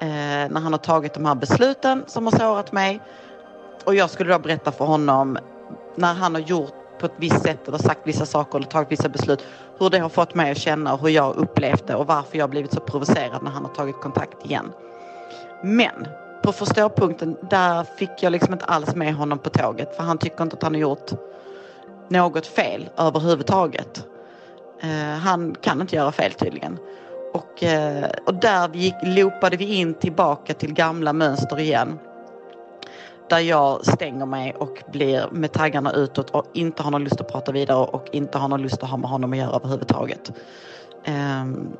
eh, 0.00 0.48
när 0.50 0.60
han 0.60 0.72
har 0.72 0.78
tagit 0.78 1.14
de 1.14 1.24
här 1.24 1.34
besluten 1.34 2.04
som 2.06 2.26
har 2.26 2.38
sårat 2.38 2.72
mig. 2.72 3.00
Och 3.84 3.94
jag 3.94 4.10
skulle 4.10 4.32
då 4.32 4.38
berätta 4.38 4.72
för 4.72 4.84
honom 4.84 5.38
när 5.98 6.14
han 6.14 6.34
har 6.34 6.42
gjort 6.42 6.74
på 7.00 7.06
ett 7.06 7.12
visst 7.16 7.42
sätt 7.42 7.68
eller 7.68 7.78
sagt 7.78 8.00
vissa 8.04 8.26
saker 8.26 8.58
eller 8.58 8.68
tagit 8.68 8.92
vissa 8.92 9.08
beslut. 9.08 9.44
Hur 9.78 9.90
det 9.90 9.98
har 9.98 10.08
fått 10.08 10.34
mig 10.34 10.50
att 10.50 10.58
känna 10.58 10.94
och 10.94 11.00
hur 11.00 11.08
jag 11.08 11.36
upplevt 11.36 11.86
det 11.86 11.94
och 11.94 12.06
varför 12.06 12.38
jag 12.38 12.50
blivit 12.50 12.72
så 12.72 12.80
provocerad 12.80 13.42
när 13.42 13.50
han 13.50 13.64
har 13.64 13.72
tagit 13.72 14.00
kontakt 14.00 14.44
igen. 14.44 14.72
Men 15.62 16.08
på 16.42 16.52
förståpunkten 16.52 17.36
där 17.50 17.84
fick 17.84 18.10
jag 18.20 18.32
liksom 18.32 18.52
inte 18.52 18.64
alls 18.64 18.94
med 18.94 19.14
honom 19.14 19.38
på 19.38 19.50
tåget 19.50 19.96
för 19.96 20.02
han 20.02 20.18
tycker 20.18 20.42
inte 20.42 20.56
att 20.56 20.62
han 20.62 20.74
har 20.74 20.80
gjort 20.80 21.10
något 22.08 22.46
fel 22.46 22.88
överhuvudtaget. 22.96 24.06
Eh, 24.82 25.18
han 25.18 25.56
kan 25.60 25.80
inte 25.80 25.96
göra 25.96 26.12
fel 26.12 26.32
tydligen. 26.32 26.78
Och, 27.34 27.64
eh, 27.64 28.10
och 28.26 28.34
där 28.34 28.70
gick, 28.74 28.94
loopade 29.02 29.56
vi 29.56 29.74
in 29.74 29.94
tillbaka 29.94 30.54
till 30.54 30.74
gamla 30.74 31.12
mönster 31.12 31.60
igen 31.60 31.98
där 33.28 33.38
jag 33.38 33.86
stänger 33.86 34.26
mig 34.26 34.54
och 34.58 34.82
blir 34.92 35.28
med 35.30 35.52
taggarna 35.52 35.92
utåt 35.92 36.30
och 36.30 36.46
inte 36.52 36.82
har 36.82 36.90
någon 36.90 37.04
lust 37.04 37.20
att 37.20 37.32
prata 37.32 37.52
vidare 37.52 37.86
och 37.86 38.08
inte 38.12 38.38
har 38.38 38.48
någon 38.48 38.62
lust 38.62 38.82
att 38.82 38.90
ha 38.90 38.96
med 38.96 39.10
honom 39.10 39.32
att 39.32 39.38
göra 39.38 39.56
överhuvudtaget. 39.56 40.32
Um, 41.06 41.76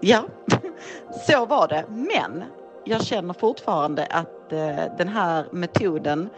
ja, 0.00 0.22
så 1.26 1.46
var 1.46 1.68
det. 1.68 1.84
Men 1.88 2.44
jag 2.84 3.04
känner 3.04 3.34
fortfarande 3.34 4.06
att 4.06 4.52
uh, 4.52 4.96
den 4.98 5.08
här 5.08 5.44
metoden 5.52 6.30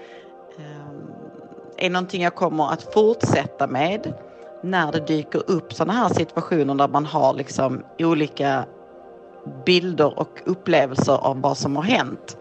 um, 0.56 1.10
är 1.76 1.90
någonting 1.90 2.22
jag 2.22 2.34
kommer 2.34 2.72
att 2.72 2.94
fortsätta 2.94 3.66
med 3.66 4.14
när 4.62 4.92
det 4.92 5.06
dyker 5.06 5.50
upp 5.50 5.72
sådana 5.72 5.92
här 5.92 6.08
situationer 6.08 6.74
där 6.74 6.88
man 6.88 7.06
har 7.06 7.34
liksom 7.34 7.84
olika 7.98 8.64
bilder 9.66 10.18
och 10.18 10.42
upplevelser 10.44 11.26
av 11.26 11.40
vad 11.40 11.58
som 11.58 11.76
har 11.76 11.82
hänt 11.82 12.36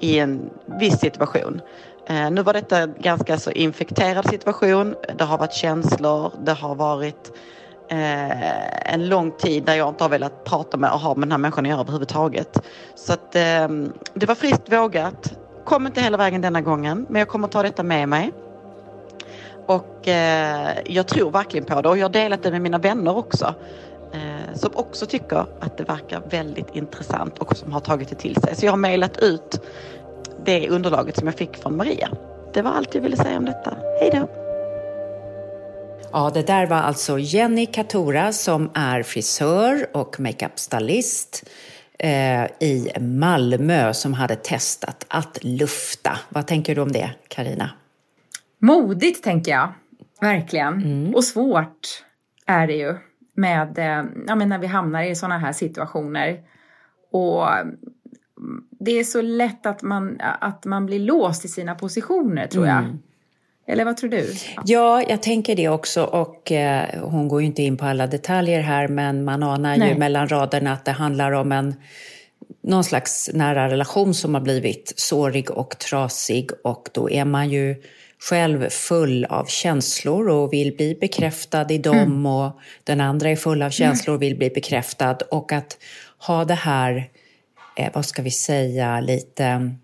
i 0.00 0.18
en 0.18 0.50
viss 0.80 0.98
situation. 1.00 1.60
Eh, 2.06 2.30
nu 2.30 2.42
var 2.42 2.52
detta 2.52 2.78
en 2.78 2.94
ganska 2.98 3.38
så 3.38 3.50
infekterad 3.50 4.28
situation. 4.28 4.94
Det 5.18 5.24
har 5.24 5.38
varit 5.38 5.52
känslor, 5.52 6.32
det 6.44 6.52
har 6.52 6.74
varit 6.74 7.32
eh, 7.88 8.92
en 8.92 9.08
lång 9.08 9.30
tid 9.30 9.64
där 9.64 9.74
jag 9.74 9.88
inte 9.88 10.04
har 10.04 10.08
velat 10.08 10.44
prata 10.44 10.76
med 10.76 10.92
och 10.92 11.00
ha 11.00 11.14
med 11.14 11.22
den 11.22 11.32
här 11.32 11.38
människan 11.38 11.64
att 11.64 11.70
göra 11.70 11.80
överhuvudtaget. 11.80 12.66
Så 12.94 13.12
att 13.12 13.36
eh, 13.36 13.68
det 14.14 14.26
var 14.26 14.34
friskt 14.34 14.72
vågat. 14.72 15.32
Kom 15.64 15.86
inte 15.86 16.00
hela 16.00 16.16
vägen 16.16 16.40
denna 16.40 16.60
gången, 16.60 17.06
men 17.08 17.18
jag 17.18 17.28
kommer 17.28 17.48
ta 17.48 17.62
detta 17.62 17.82
med 17.82 18.08
mig. 18.08 18.32
Och 19.66 20.08
eh, 20.08 20.78
jag 20.86 21.08
tror 21.08 21.30
verkligen 21.30 21.64
på 21.64 21.82
det 21.82 21.88
och 21.88 21.98
jag 21.98 22.04
har 22.04 22.12
delat 22.12 22.42
det 22.42 22.50
med 22.50 22.60
mina 22.60 22.78
vänner 22.78 23.16
också. 23.16 23.54
Eh, 24.12 24.54
som 24.54 24.70
också 24.74 25.06
tycker 25.06 25.46
att 25.60 25.78
det 25.78 25.84
verkar 25.84 26.22
väldigt 26.30 26.76
intressant 26.76 27.38
och 27.38 27.56
som 27.56 27.72
har 27.72 27.80
tagit 27.80 28.08
det 28.08 28.14
till 28.14 28.36
sig. 28.36 28.56
Så 28.56 28.66
jag 28.66 28.72
har 28.72 28.76
mejlat 28.76 29.18
ut 29.22 29.60
det 30.44 30.68
underlaget 30.68 31.16
som 31.16 31.26
jag 31.26 31.36
fick 31.36 31.56
från 31.56 31.76
Maria. 31.76 32.08
Det 32.54 32.62
var 32.62 32.70
allt 32.70 32.94
jag 32.94 33.02
ville 33.02 33.16
säga 33.16 33.38
om 33.38 33.44
detta. 33.44 33.76
Hej 34.00 34.10
då! 34.12 34.28
Ja, 36.12 36.30
det 36.34 36.46
där 36.46 36.66
var 36.66 36.76
alltså 36.76 37.18
Jenny 37.18 37.66
Katora 37.66 38.32
som 38.32 38.70
är 38.74 39.02
frisör 39.02 39.86
och 39.92 40.20
makeupstylist 40.20 41.48
eh, 41.98 42.44
i 42.44 42.92
Malmö 43.00 43.94
som 43.94 44.14
hade 44.14 44.36
testat 44.36 45.06
att 45.08 45.38
lufta. 45.44 46.18
Vad 46.28 46.46
tänker 46.46 46.74
du 46.74 46.80
om 46.80 46.92
det, 46.92 47.10
Karina? 47.28 47.70
Modigt, 48.58 49.24
tänker 49.24 49.52
jag. 49.52 49.72
Verkligen. 50.20 50.74
Mm. 50.74 51.14
Och 51.14 51.24
svårt 51.24 52.04
är 52.46 52.66
det 52.66 52.74
ju 52.74 52.96
med, 53.34 53.78
eh, 53.78 54.04
ja, 54.26 54.34
men 54.34 54.48
när 54.48 54.58
vi 54.58 54.66
hamnar 54.66 55.02
i 55.02 55.14
sådana 55.14 55.38
här 55.38 55.52
situationer. 55.52 56.40
Och 57.12 57.46
det 58.70 58.90
är 58.98 59.04
så 59.04 59.22
lätt 59.22 59.66
att 59.66 59.82
man, 59.82 60.20
att 60.20 60.64
man 60.64 60.86
blir 60.86 60.98
låst 60.98 61.44
i 61.44 61.48
sina 61.48 61.74
positioner, 61.74 62.46
tror 62.46 62.66
jag. 62.66 62.78
Mm. 62.78 62.98
Eller 63.66 63.84
vad 63.84 63.96
tror 63.96 64.10
du? 64.10 64.32
Ja, 64.64 65.02
jag 65.08 65.22
tänker 65.22 65.56
det 65.56 65.68
också. 65.68 66.04
Och 66.04 66.52
eh, 66.52 67.00
hon 67.02 67.28
går 67.28 67.40
ju 67.40 67.46
inte 67.46 67.62
in 67.62 67.76
på 67.76 67.84
alla 67.84 68.06
detaljer 68.06 68.60
här, 68.60 68.88
men 68.88 69.24
man 69.24 69.42
anar 69.42 69.76
Nej. 69.76 69.92
ju 69.92 69.98
mellan 69.98 70.28
raderna 70.28 70.72
att 70.72 70.84
det 70.84 70.92
handlar 70.92 71.32
om 71.32 71.52
en 71.52 71.74
någon 72.62 72.84
slags 72.84 73.30
nära 73.32 73.68
relation 73.68 74.14
som 74.14 74.34
har 74.34 74.40
blivit 74.40 74.92
sårig 74.96 75.50
och 75.50 75.78
trasig 75.78 76.50
och 76.64 76.88
då 76.92 77.10
är 77.10 77.24
man 77.24 77.50
ju 77.50 77.82
själv 78.18 78.68
full 78.68 79.24
av 79.24 79.44
känslor 79.44 80.28
och 80.28 80.52
vill 80.52 80.76
bli 80.76 80.98
bekräftad 81.00 81.72
i 81.72 81.78
dem 81.78 81.96
mm. 81.96 82.26
och 82.26 82.60
den 82.84 83.00
andra 83.00 83.30
är 83.30 83.36
full 83.36 83.62
av 83.62 83.70
känslor 83.70 84.14
och 84.14 84.22
vill 84.22 84.36
bli 84.36 84.50
bekräftad 84.50 85.16
och 85.30 85.52
att 85.52 85.78
ha 86.26 86.44
det 86.44 86.54
här, 86.54 87.10
eh, 87.76 87.90
vad 87.94 88.06
ska 88.06 88.22
vi 88.22 88.30
säga, 88.30 89.00
lite 89.00 89.74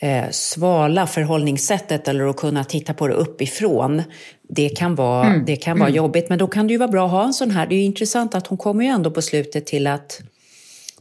eh, 0.00 0.30
svala 0.30 1.06
förhållningssättet 1.06 2.08
eller 2.08 2.30
att 2.30 2.36
kunna 2.36 2.64
titta 2.64 2.94
på 2.94 3.08
det 3.08 3.14
uppifrån, 3.14 4.02
det 4.48 4.68
kan 4.68 4.94
vara, 4.94 5.26
mm. 5.26 5.44
det 5.44 5.56
kan 5.56 5.78
vara 5.78 5.88
mm. 5.88 5.96
jobbigt. 5.96 6.28
Men 6.28 6.38
då 6.38 6.46
kan 6.46 6.66
det 6.66 6.72
ju 6.72 6.78
vara 6.78 6.90
bra 6.90 7.04
att 7.06 7.10
ha 7.10 7.24
en 7.24 7.34
sån 7.34 7.50
här. 7.50 7.66
Det 7.66 7.74
är 7.74 7.78
ju 7.78 7.84
intressant 7.84 8.34
att 8.34 8.46
hon 8.46 8.58
kommer 8.58 8.84
ju 8.84 8.90
ändå 8.90 9.10
på 9.10 9.22
slutet 9.22 9.66
till 9.66 9.86
att 9.86 10.20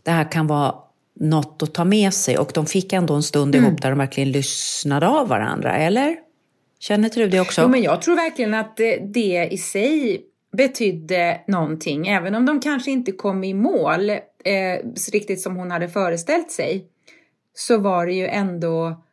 det 0.07 0.11
här 0.13 0.31
kan 0.31 0.47
vara 0.47 0.75
något 1.13 1.63
att 1.63 1.73
ta 1.73 1.85
med 1.85 2.13
sig 2.13 2.37
och 2.37 2.51
de 2.53 2.65
fick 2.65 2.93
ändå 2.93 3.13
en 3.13 3.23
stund 3.23 3.55
mm. 3.55 3.67
ihop 3.67 3.81
där 3.81 3.89
de 3.89 3.99
verkligen 3.99 4.31
lyssnade 4.31 5.07
av 5.07 5.27
varandra, 5.27 5.77
eller? 5.77 6.15
Känner 6.79 7.05
inte 7.05 7.19
du 7.19 7.27
det 7.27 7.39
också? 7.39 7.61
Jo, 7.61 7.67
men 7.67 7.81
jag 7.81 8.01
tror 8.01 8.15
verkligen 8.15 8.53
att 8.53 8.77
det, 8.77 8.97
det 8.97 9.47
i 9.51 9.57
sig 9.57 10.21
betydde 10.57 11.41
någonting, 11.47 12.07
även 12.07 12.35
om 12.35 12.45
de 12.45 12.59
kanske 12.59 12.91
inte 12.91 13.11
kom 13.11 13.43
i 13.43 13.53
mål 13.53 14.09
eh, 14.09 14.19
riktigt 15.13 15.41
som 15.41 15.55
hon 15.55 15.71
hade 15.71 15.89
föreställt 15.89 16.51
sig 16.51 16.85
så 17.53 17.77
var 17.77 18.05
det 18.05 18.13
ju 18.13 18.27
ändå 18.27 19.03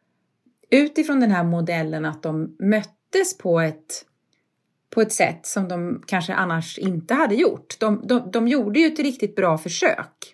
utifrån 0.71 1.21
den 1.21 1.31
här 1.31 1.45
modellen 1.45 2.05
att 2.05 2.23
de 2.23 2.57
möttes 2.59 3.39
på 3.39 3.61
ett, 3.61 4.05
på 4.95 5.01
ett 5.01 5.13
sätt 5.13 5.47
som 5.47 5.69
de 5.69 6.03
kanske 6.07 6.35
annars 6.35 6.79
inte 6.79 7.15
hade 7.15 7.35
gjort. 7.35 7.81
De, 7.81 8.03
de, 8.07 8.31
de 8.31 8.49
gjorde 8.49 8.81
ju 8.81 8.87
ett 8.87 8.99
riktigt 8.99 9.37
bra 9.37 9.59
försök 9.59 10.34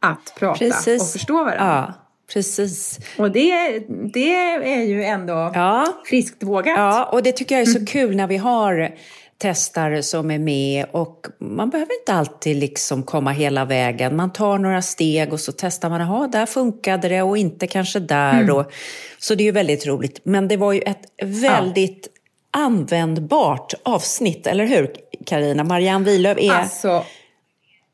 att 0.00 0.34
prata 0.38 0.58
precis. 0.58 1.02
och 1.02 1.08
förstå 1.08 1.34
varandra. 1.34 1.84
Ja, 1.88 1.94
precis. 2.32 2.98
Och 3.18 3.30
det, 3.30 3.78
det 4.12 4.34
är 4.34 4.82
ju 4.82 5.04
ändå 5.04 5.52
ja. 5.54 5.86
friskt 6.04 6.42
vågat. 6.42 6.78
Ja, 6.78 7.04
och 7.04 7.22
det 7.22 7.32
tycker 7.32 7.54
jag 7.54 7.62
är 7.62 7.66
så 7.66 7.78
mm. 7.78 7.86
kul 7.86 8.16
när 8.16 8.26
vi 8.26 8.36
har 8.36 8.94
testare 9.38 10.02
som 10.02 10.30
är 10.30 10.38
med 10.38 10.86
och 10.92 11.26
man 11.38 11.70
behöver 11.70 12.00
inte 12.00 12.12
alltid 12.12 12.56
liksom 12.56 13.02
komma 13.02 13.30
hela 13.30 13.64
vägen. 13.64 14.16
Man 14.16 14.32
tar 14.32 14.58
några 14.58 14.82
steg 14.82 15.32
och 15.32 15.40
så 15.40 15.52
testar 15.52 15.90
man, 15.90 16.00
jaha, 16.00 16.26
där 16.26 16.46
funkade 16.46 17.08
det 17.08 17.22
och 17.22 17.38
inte 17.38 17.66
kanske 17.66 18.00
där. 18.00 18.40
Mm. 18.40 18.56
Och, 18.56 18.72
så 19.18 19.34
det 19.34 19.42
är 19.42 19.44
ju 19.44 19.52
väldigt 19.52 19.86
roligt. 19.86 20.20
Men 20.22 20.48
det 20.48 20.56
var 20.56 20.72
ju 20.72 20.80
ett 20.80 21.02
väldigt 21.22 22.08
ja. 22.52 22.60
användbart 22.60 23.74
avsnitt, 23.82 24.46
eller 24.46 24.66
hur 24.66 24.94
Karina? 25.26 25.64
Marianne 25.64 26.04
Wilöv 26.04 26.38
är 26.38 26.52
alltså, 26.52 27.04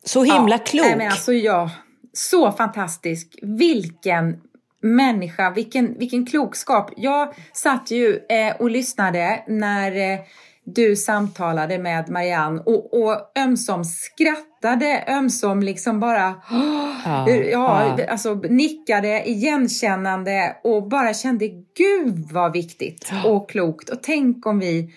så 0.05 0.25
himla 0.25 0.57
ja, 0.57 0.65
klok. 0.65 0.87
Nej, 0.87 0.97
men 0.97 1.11
alltså, 1.11 1.33
ja, 1.33 1.71
så 2.13 2.53
fantastisk. 2.53 3.39
Vilken 3.43 4.41
människa, 4.83 5.51
vilken, 5.51 5.99
vilken 5.99 6.27
klokskap. 6.27 6.91
Jag 6.97 7.35
satt 7.53 7.91
ju 7.91 8.21
eh, 8.29 8.57
och 8.59 8.71
lyssnade 8.71 9.43
när 9.47 10.13
eh, 10.13 10.21
du 10.65 10.97
samtalade 10.97 11.79
med 11.79 12.11
Marianne 12.11 12.63
och, 12.67 13.03
och 13.03 13.33
ömsom 13.39 13.85
skrattade, 13.85 15.05
ömsom 15.09 15.63
liksom 15.63 16.01
bara 16.01 16.35
ja, 16.51 16.97
ja, 17.27 17.31
ja. 17.31 17.99
Alltså, 18.09 18.35
nickade 18.35 19.29
igenkännande 19.29 20.57
och 20.65 20.89
bara 20.89 21.15
kände 21.15 21.49
gud 21.77 22.29
vad 22.33 22.53
viktigt 22.53 23.13
och 23.25 23.51
klokt. 23.51 23.91
Och 23.91 24.03
tänk 24.03 24.47
om 24.47 24.59
vi 24.59 24.95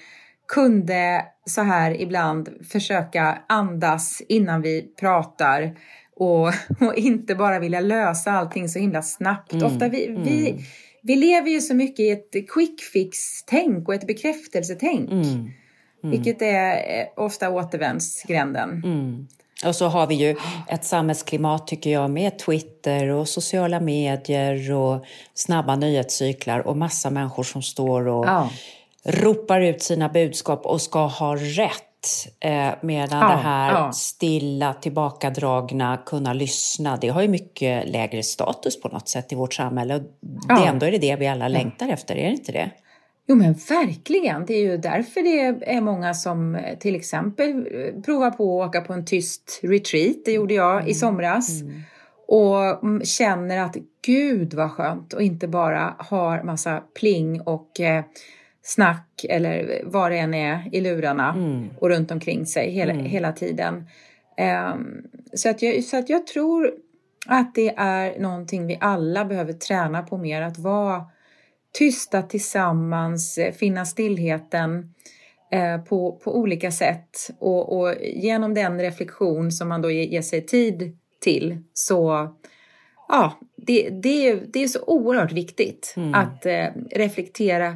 kunde 0.47 1.25
så 1.45 1.61
här 1.61 2.01
ibland 2.01 2.49
försöka 2.71 3.37
andas 3.47 4.21
innan 4.27 4.61
vi 4.61 4.93
pratar 4.99 5.75
och, 6.15 6.47
och 6.81 6.95
inte 6.95 7.35
bara 7.35 7.59
vilja 7.59 7.79
lösa 7.79 8.31
allting 8.31 8.69
så 8.69 8.79
himla 8.79 9.01
snabbt. 9.01 9.53
Mm, 9.53 9.65
Ofta 9.65 9.87
vi, 9.87 10.07
mm. 10.07 10.23
vi, 10.23 10.65
vi 11.01 11.15
lever 11.15 11.49
ju 11.49 11.61
så 11.61 11.73
mycket 11.73 11.99
i 11.99 12.09
ett 12.09 12.49
quick 12.49 12.81
fix-tänk 12.81 13.87
och 13.87 13.93
ett 13.93 14.07
bekräftelsetänk. 14.07 15.11
Mm, 15.11 15.23
mm. 15.23 15.51
Vilket 16.01 16.41
är 16.41 16.79
ofta 17.15 17.49
återvändsgränden. 17.49 18.81
Mm. 18.85 19.27
Och 19.65 19.75
så 19.75 19.87
har 19.87 20.07
vi 20.07 20.15
ju 20.15 20.35
ett 20.67 20.85
samhällsklimat, 20.85 21.67
tycker 21.67 21.89
jag, 21.89 22.09
med 22.09 22.39
Twitter 22.39 23.09
och 23.09 23.27
sociala 23.27 23.79
medier 23.79 24.73
och 24.73 25.05
snabba 25.33 25.75
nyhetscyklar 25.75 26.67
och 26.67 26.77
massa 26.77 27.09
människor 27.09 27.43
som 27.43 27.61
står 27.61 28.07
och 28.07 28.25
ja. 28.25 28.49
ropar 29.03 29.61
ut 29.61 29.81
sina 29.81 30.09
budskap 30.09 30.65
och 30.65 30.81
ska 30.81 31.05
ha 31.07 31.35
rätt 31.35 31.84
eh, 32.39 32.69
medan 32.81 33.21
ja, 33.21 33.27
det 33.27 33.41
här 33.41 33.73
ja. 33.73 33.91
stilla, 33.91 34.73
tillbakadragna, 34.73 35.97
kunna 36.05 36.33
lyssna, 36.33 36.97
det 36.97 37.09
har 37.09 37.21
ju 37.21 37.27
mycket 37.27 37.89
lägre 37.89 38.23
status 38.23 38.81
på 38.81 38.87
något 38.87 39.09
sätt 39.09 39.31
i 39.31 39.35
vårt 39.35 39.53
samhälle. 39.53 39.95
Och 39.95 40.01
ja. 40.49 40.55
det 40.55 40.67
ändå 40.67 40.85
är 40.85 40.91
det 40.91 40.97
det 40.97 41.15
vi 41.15 41.27
alla 41.27 41.47
längtar 41.47 41.89
efter, 41.89 42.15
är 42.15 42.27
det 42.27 42.35
inte 42.35 42.51
det? 42.51 42.71
Jo 43.27 43.35
men 43.35 43.53
verkligen, 43.53 44.45
det 44.45 44.53
är 44.53 44.61
ju 44.61 44.77
därför 44.77 45.21
det 45.21 45.69
är 45.73 45.81
många 45.81 46.13
som 46.13 46.55
eh, 46.55 46.77
till 46.77 46.95
exempel 46.95 47.51
eh, 47.51 48.01
provar 48.01 48.31
på 48.31 48.63
att 48.63 48.69
åka 48.69 48.81
på 48.81 48.93
en 48.93 49.05
tyst 49.05 49.59
retreat, 49.63 50.15
det 50.25 50.31
gjorde 50.31 50.53
jag 50.53 50.77
mm. 50.77 50.87
i 50.87 50.93
somras. 50.93 51.61
Mm. 51.61 51.81
Och 52.27 53.05
känner 53.05 53.57
att 53.57 53.75
gud 54.05 54.53
vad 54.53 54.71
skönt 54.71 55.13
och 55.13 55.21
inte 55.21 55.47
bara 55.47 55.95
har 55.97 56.43
massa 56.43 56.83
pling 56.99 57.41
och 57.41 57.79
eh, 57.79 58.03
snack 58.67 59.25
eller 59.29 59.81
vad 59.85 60.11
det 60.11 60.17
än 60.17 60.33
är 60.33 60.69
i 60.71 60.81
lurarna 60.81 61.33
mm. 61.33 61.69
och 61.79 61.89
runt 61.89 62.11
omkring 62.11 62.45
sig 62.45 62.71
hela, 62.71 62.93
mm. 62.93 63.05
hela 63.05 63.31
tiden. 63.31 63.87
Um, 64.73 65.03
så, 65.33 65.49
att 65.49 65.61
jag, 65.61 65.83
så 65.83 65.97
att 65.97 66.09
jag 66.09 66.27
tror 66.27 66.73
att 67.27 67.55
det 67.55 67.73
är 67.77 68.19
någonting 68.19 68.67
vi 68.67 68.77
alla 68.81 69.25
behöver 69.25 69.53
träna 69.53 70.01
på 70.01 70.17
mer, 70.17 70.41
att 70.41 70.57
vara 70.57 71.05
tysta 71.77 72.21
tillsammans, 72.21 73.39
finna 73.59 73.85
stillheten 73.85 74.93
eh, 75.51 75.77
på, 75.81 76.11
på 76.11 76.37
olika 76.37 76.71
sätt 76.71 77.29
och, 77.39 77.79
och 77.79 77.95
genom 78.01 78.53
den 78.53 78.81
reflektion 78.81 79.51
som 79.51 79.69
man 79.69 79.81
då 79.81 79.91
ger, 79.91 80.03
ger 80.03 80.21
sig 80.21 80.45
tid 80.45 80.97
till 81.19 81.57
så 81.73 82.29
ja, 83.07 83.39
det, 83.55 83.89
det, 83.89 84.35
det 84.53 84.63
är 84.63 84.67
så 84.67 84.79
oerhört 84.87 85.31
viktigt 85.31 85.93
mm. 85.97 86.13
att 86.13 86.45
eh, 86.45 86.67
reflektera 86.91 87.75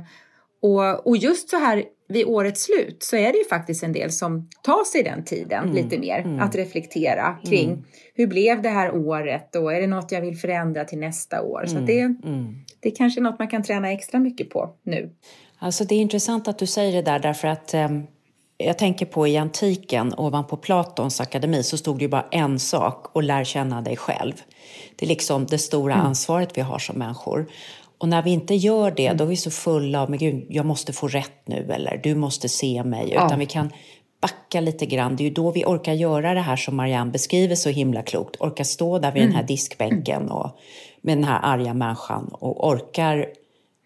och, 0.61 1.07
och 1.07 1.17
just 1.17 1.49
så 1.49 1.57
här 1.57 1.83
vid 2.07 2.25
årets 2.25 2.63
slut 2.63 3.03
så 3.03 3.15
är 3.15 3.31
det 3.31 3.37
ju 3.37 3.45
faktiskt 3.45 3.83
en 3.83 3.93
del 3.93 4.11
som 4.11 4.49
tar 4.63 4.83
sig 4.83 5.03
den 5.03 5.25
tiden 5.25 5.63
mm. 5.63 5.75
lite 5.75 5.99
mer 5.99 6.19
mm. 6.19 6.39
att 6.39 6.55
reflektera 6.55 7.37
kring 7.43 7.69
mm. 7.69 7.83
hur 8.13 8.27
blev 8.27 8.61
det 8.61 8.69
här 8.69 8.95
året 8.95 9.55
och 9.55 9.73
är 9.73 9.81
det 9.81 9.87
något 9.87 10.11
jag 10.11 10.21
vill 10.21 10.37
förändra 10.37 10.85
till 10.85 10.99
nästa 10.99 11.41
år? 11.41 11.65
Så 11.65 11.75
det, 11.75 11.99
mm. 11.99 12.21
Mm. 12.23 12.55
det 12.79 12.89
är 12.89 12.95
kanske 12.95 13.21
något 13.21 13.39
man 13.39 13.47
kan 13.47 13.63
träna 13.63 13.91
extra 13.91 14.19
mycket 14.19 14.49
på 14.49 14.75
nu. 14.83 15.09
Alltså 15.59 15.83
det 15.83 15.95
är 15.95 15.99
intressant 15.99 16.47
att 16.47 16.59
du 16.59 16.67
säger 16.67 16.93
det 16.93 17.01
där 17.01 17.19
därför 17.19 17.47
att 17.47 17.73
um 17.73 18.07
jag 18.63 18.77
tänker 18.77 19.05
på 19.05 19.27
i 19.27 19.37
antiken, 19.37 20.13
ovanpå 20.17 20.57
Platons 20.57 21.21
akademi, 21.21 21.63
så 21.63 21.77
stod 21.77 21.97
det 21.97 22.01
ju 22.01 22.09
bara 22.09 22.25
en 22.31 22.59
sak, 22.59 23.15
och 23.15 23.23
lär 23.23 23.43
känna 23.43 23.81
dig 23.81 23.97
själv. 23.97 24.33
Det 24.95 25.05
är 25.05 25.07
liksom 25.07 25.45
det 25.45 25.57
stora 25.57 25.93
mm. 25.93 26.05
ansvaret 26.05 26.57
vi 26.57 26.61
har 26.61 26.79
som 26.79 26.99
människor. 26.99 27.45
Och 27.99 28.09
när 28.09 28.21
vi 28.21 28.29
inte 28.29 28.55
gör 28.55 28.91
det, 28.91 29.13
då 29.13 29.23
är 29.23 29.27
vi 29.27 29.35
så 29.35 29.51
fulla 29.51 30.01
av, 30.01 30.09
men 30.09 30.19
gud, 30.19 30.45
jag 30.49 30.65
måste 30.65 30.93
få 30.93 31.07
rätt 31.07 31.41
nu, 31.47 31.71
eller 31.71 31.99
du 32.03 32.15
måste 32.15 32.49
se 32.49 32.83
mig. 32.83 33.11
Ja. 33.13 33.25
Utan 33.25 33.39
vi 33.39 33.45
kan 33.45 33.69
backa 34.21 34.61
lite 34.61 34.85
grann. 34.85 35.15
Det 35.15 35.23
är 35.23 35.25
ju 35.25 35.33
då 35.33 35.51
vi 35.51 35.65
orkar 35.65 35.93
göra 35.93 36.33
det 36.33 36.41
här 36.41 36.55
som 36.55 36.75
Marianne 36.75 37.11
beskriver 37.11 37.55
så 37.55 37.69
himla 37.69 38.01
klokt. 38.01 38.35
Orkar 38.39 38.63
stå 38.63 38.99
där 38.99 39.11
vid 39.11 39.21
mm. 39.21 39.31
den 39.31 39.41
här 39.41 39.47
diskbänken 39.47 40.29
och 40.31 40.59
med 41.01 41.17
den 41.17 41.23
här 41.23 41.39
arga 41.43 41.73
människan 41.73 42.29
och 42.31 42.67
orkar 42.67 43.27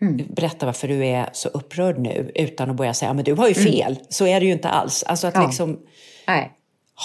mm. 0.01 0.25
berätta 0.29 0.65
varför 0.65 0.87
du 0.87 1.05
är 1.05 1.29
så 1.33 1.49
upprörd 1.49 1.99
nu 1.99 2.31
utan 2.35 2.69
att 2.69 2.75
börja 2.75 2.93
säga 2.93 3.13
men 3.13 3.23
du 3.23 3.33
har 3.33 3.47
ju 3.47 3.53
mm. 3.53 3.71
fel. 3.71 3.91
Mm. 3.91 4.05
Så 4.09 4.27
är 4.27 4.39
det 4.39 4.45
ju 4.45 4.51
inte 4.51 4.69
alls. 4.69 5.03
Alltså 5.03 5.27
att 5.27 5.35
ja. 5.35 5.45
liksom 5.45 5.79
Nej. 6.27 6.51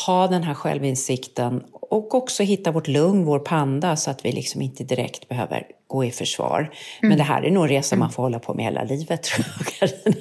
ha 0.06 0.28
den 0.28 0.42
här 0.42 0.54
självinsikten 0.54 1.64
och 1.91 2.14
också 2.14 2.43
hitta 2.43 2.70
vårt 2.70 2.89
lugn, 2.89 3.24
vår 3.24 3.39
panda, 3.39 3.97
så 3.97 4.11
att 4.11 4.24
vi 4.24 4.32
liksom 4.32 4.62
inte 4.62 4.84
direkt 4.84 5.28
behöver 5.28 5.66
gå 5.86 6.05
i 6.05 6.11
försvar. 6.11 6.59
Mm. 6.59 7.09
Men 7.09 7.18
det 7.18 7.24
här 7.24 7.43
är 7.43 7.51
nog 7.51 7.62
en 7.62 7.68
resa 7.68 7.97
man 7.97 8.11
får 8.11 8.22
hålla 8.22 8.39
på 8.39 8.55
med 8.55 8.64
hela 8.64 8.84
livet, 8.84 9.22
tror 9.22 9.47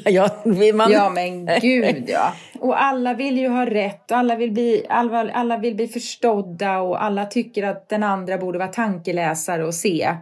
jag, 0.06 0.14
ja, 0.14 0.30
man... 0.74 0.92
ja, 0.92 1.10
men 1.10 1.46
gud 1.62 2.04
ja. 2.08 2.34
Och 2.60 2.84
alla 2.84 3.14
vill 3.14 3.38
ju 3.38 3.48
ha 3.48 3.66
rätt 3.66 4.12
och 4.12 4.18
alla 4.18 4.36
vill, 4.36 4.52
bli, 4.52 4.86
alla, 4.90 5.32
alla 5.32 5.58
vill 5.58 5.76
bli 5.76 5.88
förstådda 5.88 6.80
och 6.80 7.04
alla 7.04 7.26
tycker 7.26 7.64
att 7.64 7.90
den 7.90 8.04
andra 8.04 8.38
borde 8.38 8.60
vara 8.60 8.68
tankeläsare 8.68 9.66
och 9.66 9.76
se 9.76 10.16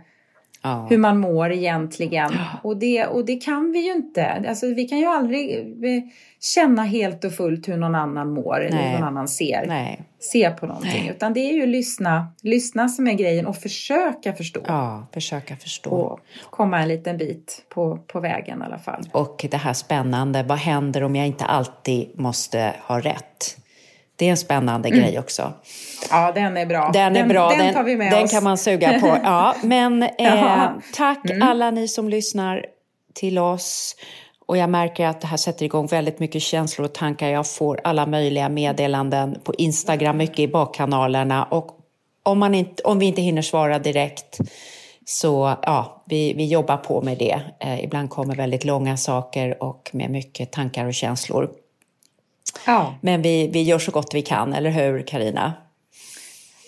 ja. 0.66 0.88
hur 0.90 0.98
man 0.98 1.18
mår 1.18 1.52
egentligen. 1.52 2.32
Ja. 2.34 2.60
Och, 2.64 2.78
det, 2.78 3.06
och 3.06 3.26
det 3.26 3.36
kan 3.36 3.72
vi 3.72 3.80
ju 3.80 3.94
inte. 3.94 4.46
Alltså, 4.50 4.68
vi 4.68 4.88
kan 4.88 5.00
ju 5.00 5.06
aldrig 5.06 5.58
eh, 5.60 6.04
känna 6.40 6.84
helt 6.84 7.24
och 7.24 7.34
fullt 7.34 7.68
hur 7.68 7.78
någon 7.78 7.96
annan 7.96 8.34
mår 8.34 8.60
Nej. 8.60 8.68
eller 8.68 8.92
någon 8.94 9.08
annan 9.08 9.28
ser, 9.28 9.66
Nej. 9.68 10.02
ser 10.32 10.52
på 10.52 10.66
någonting. 10.66 11.02
Nej. 11.02 11.12
Utan 11.16 11.34
det 11.34 11.40
är 11.40 11.54
ju 11.54 11.66
lyssna, 11.66 12.28
lyssna 12.42 12.90
som 12.90 13.08
är 13.08 13.14
grejen 13.14 13.46
och 13.46 13.58
försöka 13.58 14.34
förstå. 14.34 14.62
Ja, 14.68 15.08
försöka 15.14 15.56
förstå. 15.56 15.92
Och 15.92 16.20
komma 16.50 16.82
en 16.82 16.88
liten 16.88 17.18
bit 17.18 17.66
på, 17.70 17.98
på 18.08 18.20
vägen 18.20 18.62
i 18.62 18.66
alla 18.66 18.80
fall. 18.80 19.10
Och 19.12 19.46
det 19.52 19.58
här 19.58 19.74
spännande, 19.74 20.44
vad 20.44 20.58
händer 20.58 21.04
om 21.04 21.16
jag 21.16 21.28
inte 21.28 21.46
alltid 21.46 22.20
måste 22.20 22.74
ha 22.82 23.00
rätt? 23.00 23.58
Det 24.16 24.26
är 24.26 24.30
en 24.30 24.38
spännande 24.38 24.90
mm. 24.90 25.00
grej 25.00 25.20
också. 25.20 25.54
Ja, 26.10 26.32
den 26.32 26.58
är 26.58 26.66
bra. 26.66 26.90
Den, 26.94 27.16
är 27.16 27.26
bra. 27.26 27.50
Den, 27.50 27.74
tar 27.74 27.84
vi 27.84 27.96
med 27.96 28.12
den 28.12 28.24
oss. 28.24 28.32
kan 28.32 28.44
man 28.44 28.58
suga 28.58 29.00
på. 29.00 29.08
Ja, 29.24 29.56
men 29.64 30.04
eh, 30.04 30.68
tack 30.94 31.30
mm. 31.30 31.48
alla 31.48 31.72
ni 31.72 31.88
som 31.88 32.10
lyssnar 32.10 32.66
till 33.14 33.40
oss. 33.40 33.96
Och 34.46 34.58
jag 34.58 34.70
märker 34.70 35.08
att 35.08 35.22
det 35.22 35.28
här 35.28 35.38
sätter 35.38 35.66
igång 35.66 35.88
väldigt 35.88 36.20
mycket 36.20 36.42
känslor 36.42 36.86
och 36.86 36.94
tankar. 36.94 37.30
Jag 37.30 37.48
får 37.48 37.80
alla 37.84 38.06
möjliga 38.06 38.50
meddelanden 38.50 39.40
på 39.44 39.54
Instagram, 39.54 40.18
mycket 40.18 40.40
i 40.40 40.48
bakkanalerna. 40.48 41.44
Och 41.44 41.80
om, 42.24 42.40
man 42.40 42.56
inte, 42.56 42.84
om 42.84 43.00
vi 43.00 43.06
inte 43.06 43.22
hinner 43.22 43.42
svara 43.42 43.80
direkt 43.80 44.40
så 45.06 45.56
ja, 45.62 46.04
vi, 46.06 46.34
vi 46.34 46.46
jobbar 46.46 46.78
på 46.78 47.02
med 47.02 47.18
det. 47.18 47.42
Eh, 47.60 47.84
ibland 47.84 48.10
kommer 48.10 48.36
väldigt 48.36 48.66
långa 48.66 48.98
saker 48.98 49.64
och 49.64 49.90
med 49.94 50.10
mycket 50.10 50.52
tankar 50.52 50.86
och 50.86 50.94
känslor. 50.94 51.50
Ja. 52.66 52.96
Men 53.02 53.22
vi, 53.22 53.48
vi 53.48 53.64
gör 53.64 53.80
så 53.80 53.92
gott 53.92 54.14
vi 54.14 54.22
kan, 54.22 54.54
eller 54.54 54.70
hur 54.70 55.08
Karina? 55.08 55.54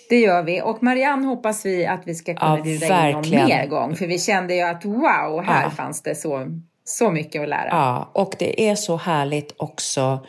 Det 0.08 0.20
gör 0.20 0.42
vi. 0.42 0.62
Och 0.62 0.82
Marianne 0.82 1.26
hoppas 1.26 1.66
vi 1.66 1.86
att 1.86 2.02
vi 2.04 2.14
ska 2.14 2.34
kunna 2.34 2.56
ja, 2.56 2.62
bjuda 2.62 3.08
in 3.08 3.14
någon 3.14 3.30
mer 3.30 3.66
gång. 3.66 3.96
För 3.96 4.06
vi 4.06 4.18
kände 4.18 4.54
ju 4.54 4.62
att 4.62 4.84
wow, 4.84 5.42
här 5.44 5.62
ja. 5.62 5.70
fanns 5.70 6.02
det 6.02 6.14
så, 6.14 6.46
så 6.84 7.10
mycket 7.10 7.42
att 7.42 7.48
lära. 7.48 7.68
Ja, 7.70 8.10
och 8.14 8.34
det 8.38 8.68
är 8.68 8.74
så 8.74 8.96
härligt 8.96 9.54
också. 9.56 10.26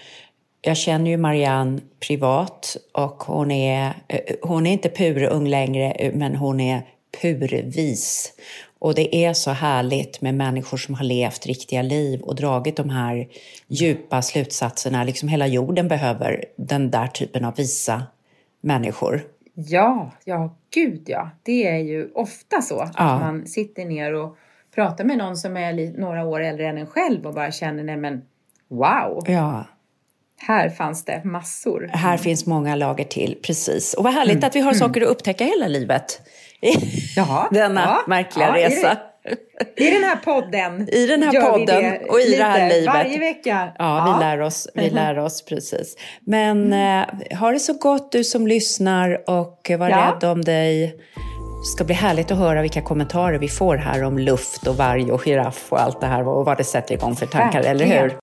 Jag 0.62 0.78
känner 0.78 1.12
ju 1.12 1.18
Marianne 1.18 1.80
privat 2.07 2.78
och 2.93 3.24
hon 3.24 3.51
är, 3.51 3.93
eh, 4.07 4.20
hon 4.41 4.66
är 4.66 4.72
inte 4.72 4.89
purung 4.89 5.47
längre, 5.47 6.12
men 6.14 6.36
hon 6.36 6.60
är 6.60 6.82
purvis. 7.22 8.34
Och 8.80 8.95
det 8.95 9.16
är 9.16 9.34
så 9.34 9.51
härligt 9.51 10.22
med 10.22 10.36
människor 10.36 10.78
som 10.78 10.95
har 10.95 11.03
levt 11.03 11.45
riktiga 11.45 11.82
liv 11.82 12.22
och 12.22 12.36
dragit 12.36 12.76
de 12.76 12.89
här 12.89 13.28
djupa 13.68 14.22
slutsatserna. 14.22 15.03
Liksom 15.03 15.30
hela 15.30 15.47
jorden 15.47 15.88
behöver 15.88 16.45
den 16.55 16.91
där 16.91 17.07
typen 17.07 17.45
av 17.45 17.55
visa 17.55 18.03
människor. 18.62 19.22
Ja, 19.53 20.12
ja, 20.26 20.55
gud 20.74 21.03
ja. 21.05 21.30
Det 21.43 21.68
är 21.68 21.78
ju 21.78 22.12
ofta 22.16 22.62
så 22.62 22.80
att 22.80 22.93
ja. 22.97 23.20
man 23.20 23.45
sitter 23.47 23.86
ner 23.86 24.14
och 24.14 24.38
pratar 24.76 25.03
med 25.03 25.18
någon 25.18 25.38
som 25.38 25.57
är 25.57 25.99
några 25.99 26.26
år 26.26 26.39
äldre 26.39 26.68
än 26.68 26.78
en 26.78 26.88
själv 26.88 27.26
och 27.26 27.34
bara 27.34 27.51
känner, 27.51 27.84
nej 27.84 27.97
men 27.97 28.22
wow. 28.68 29.24
Ja. 29.28 29.66
Här 30.38 30.70
fanns 30.70 31.05
det 31.05 31.22
massor. 31.24 31.89
Här 31.93 32.18
finns 32.18 32.45
många 32.45 32.76
lager 32.76 33.03
till, 33.03 33.38
precis. 33.43 33.93
Och 33.93 34.03
vad 34.03 34.14
härligt 34.14 34.36
mm. 34.36 34.47
att 34.47 34.55
vi 34.55 34.60
har 34.60 34.72
mm. 34.72 34.80
saker 34.80 35.01
att 35.01 35.07
upptäcka 35.07 35.45
hela 35.45 35.68
livet. 35.68 36.22
Jaha, 37.16 37.47
Denna 37.51 37.82
ja, 37.82 38.03
märkliga 38.07 38.47
ja, 38.47 38.68
resa. 38.68 38.97
I 39.78 39.91
den 39.91 40.03
här 40.03 40.16
podden 40.16 40.89
I 40.93 41.07
den 41.07 41.24
här 41.24 41.51
podden 41.51 42.10
och 42.10 42.20
i 42.20 42.36
det 42.38 42.43
här 42.43 42.70
livet. 42.70 42.93
Varje 42.93 43.20
vecka. 43.20 43.74
Ja, 43.78 44.07
ja. 44.07 44.14
vi 44.14 44.26
lär 44.26 44.41
oss, 44.41 44.68
vi 44.74 44.89
lär 44.89 45.20
oss 45.20 45.45
precis. 45.45 45.95
Men 46.22 46.74
mm. 46.74 47.10
eh, 47.32 47.39
ha 47.39 47.51
det 47.51 47.60
så 47.60 47.74
gott 47.74 48.12
du 48.12 48.24
som 48.24 48.47
lyssnar 48.47 49.30
och 49.30 49.72
var 49.80 49.89
ja. 49.89 50.18
rädd 50.22 50.32
om 50.32 50.41
dig. 50.41 50.95
Det 51.62 51.66
ska 51.66 51.84
bli 51.84 51.95
härligt 51.95 52.32
att 52.32 52.38
höra 52.38 52.62
vilka 52.62 52.82
kommentarer 52.82 53.38
vi 53.38 53.47
får 53.47 53.78
här 53.78 54.03
om 54.03 54.20
luft 54.20 54.68
och 54.68 54.76
varg 54.76 55.12
och 55.12 55.22
giraff 55.22 55.68
och 55.70 55.82
allt 55.82 56.01
det 56.01 56.07
här 56.07 56.28
och 56.28 56.45
vad 56.45 56.57
det 56.57 56.64
sätter 56.64 56.93
igång 56.93 57.16
för 57.16 57.26
tankar, 57.26 57.62
eller 57.62 57.86
hur? 57.86 58.20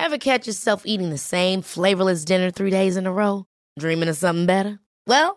Have 0.00 0.18
catch 0.18 0.46
yourself 0.46 0.82
eating 0.84 1.10
the 1.10 1.18
same 1.18 1.62
flavorless 1.62 2.24
dinner 2.24 2.50
three 2.50 2.70
days 2.70 2.96
in 2.96 3.06
a 3.06 3.10
row? 3.10 3.44
Dreaming 3.80 4.10
of 4.10 4.16
something 4.16 4.46
better? 4.46 4.78
Well, 5.06 5.36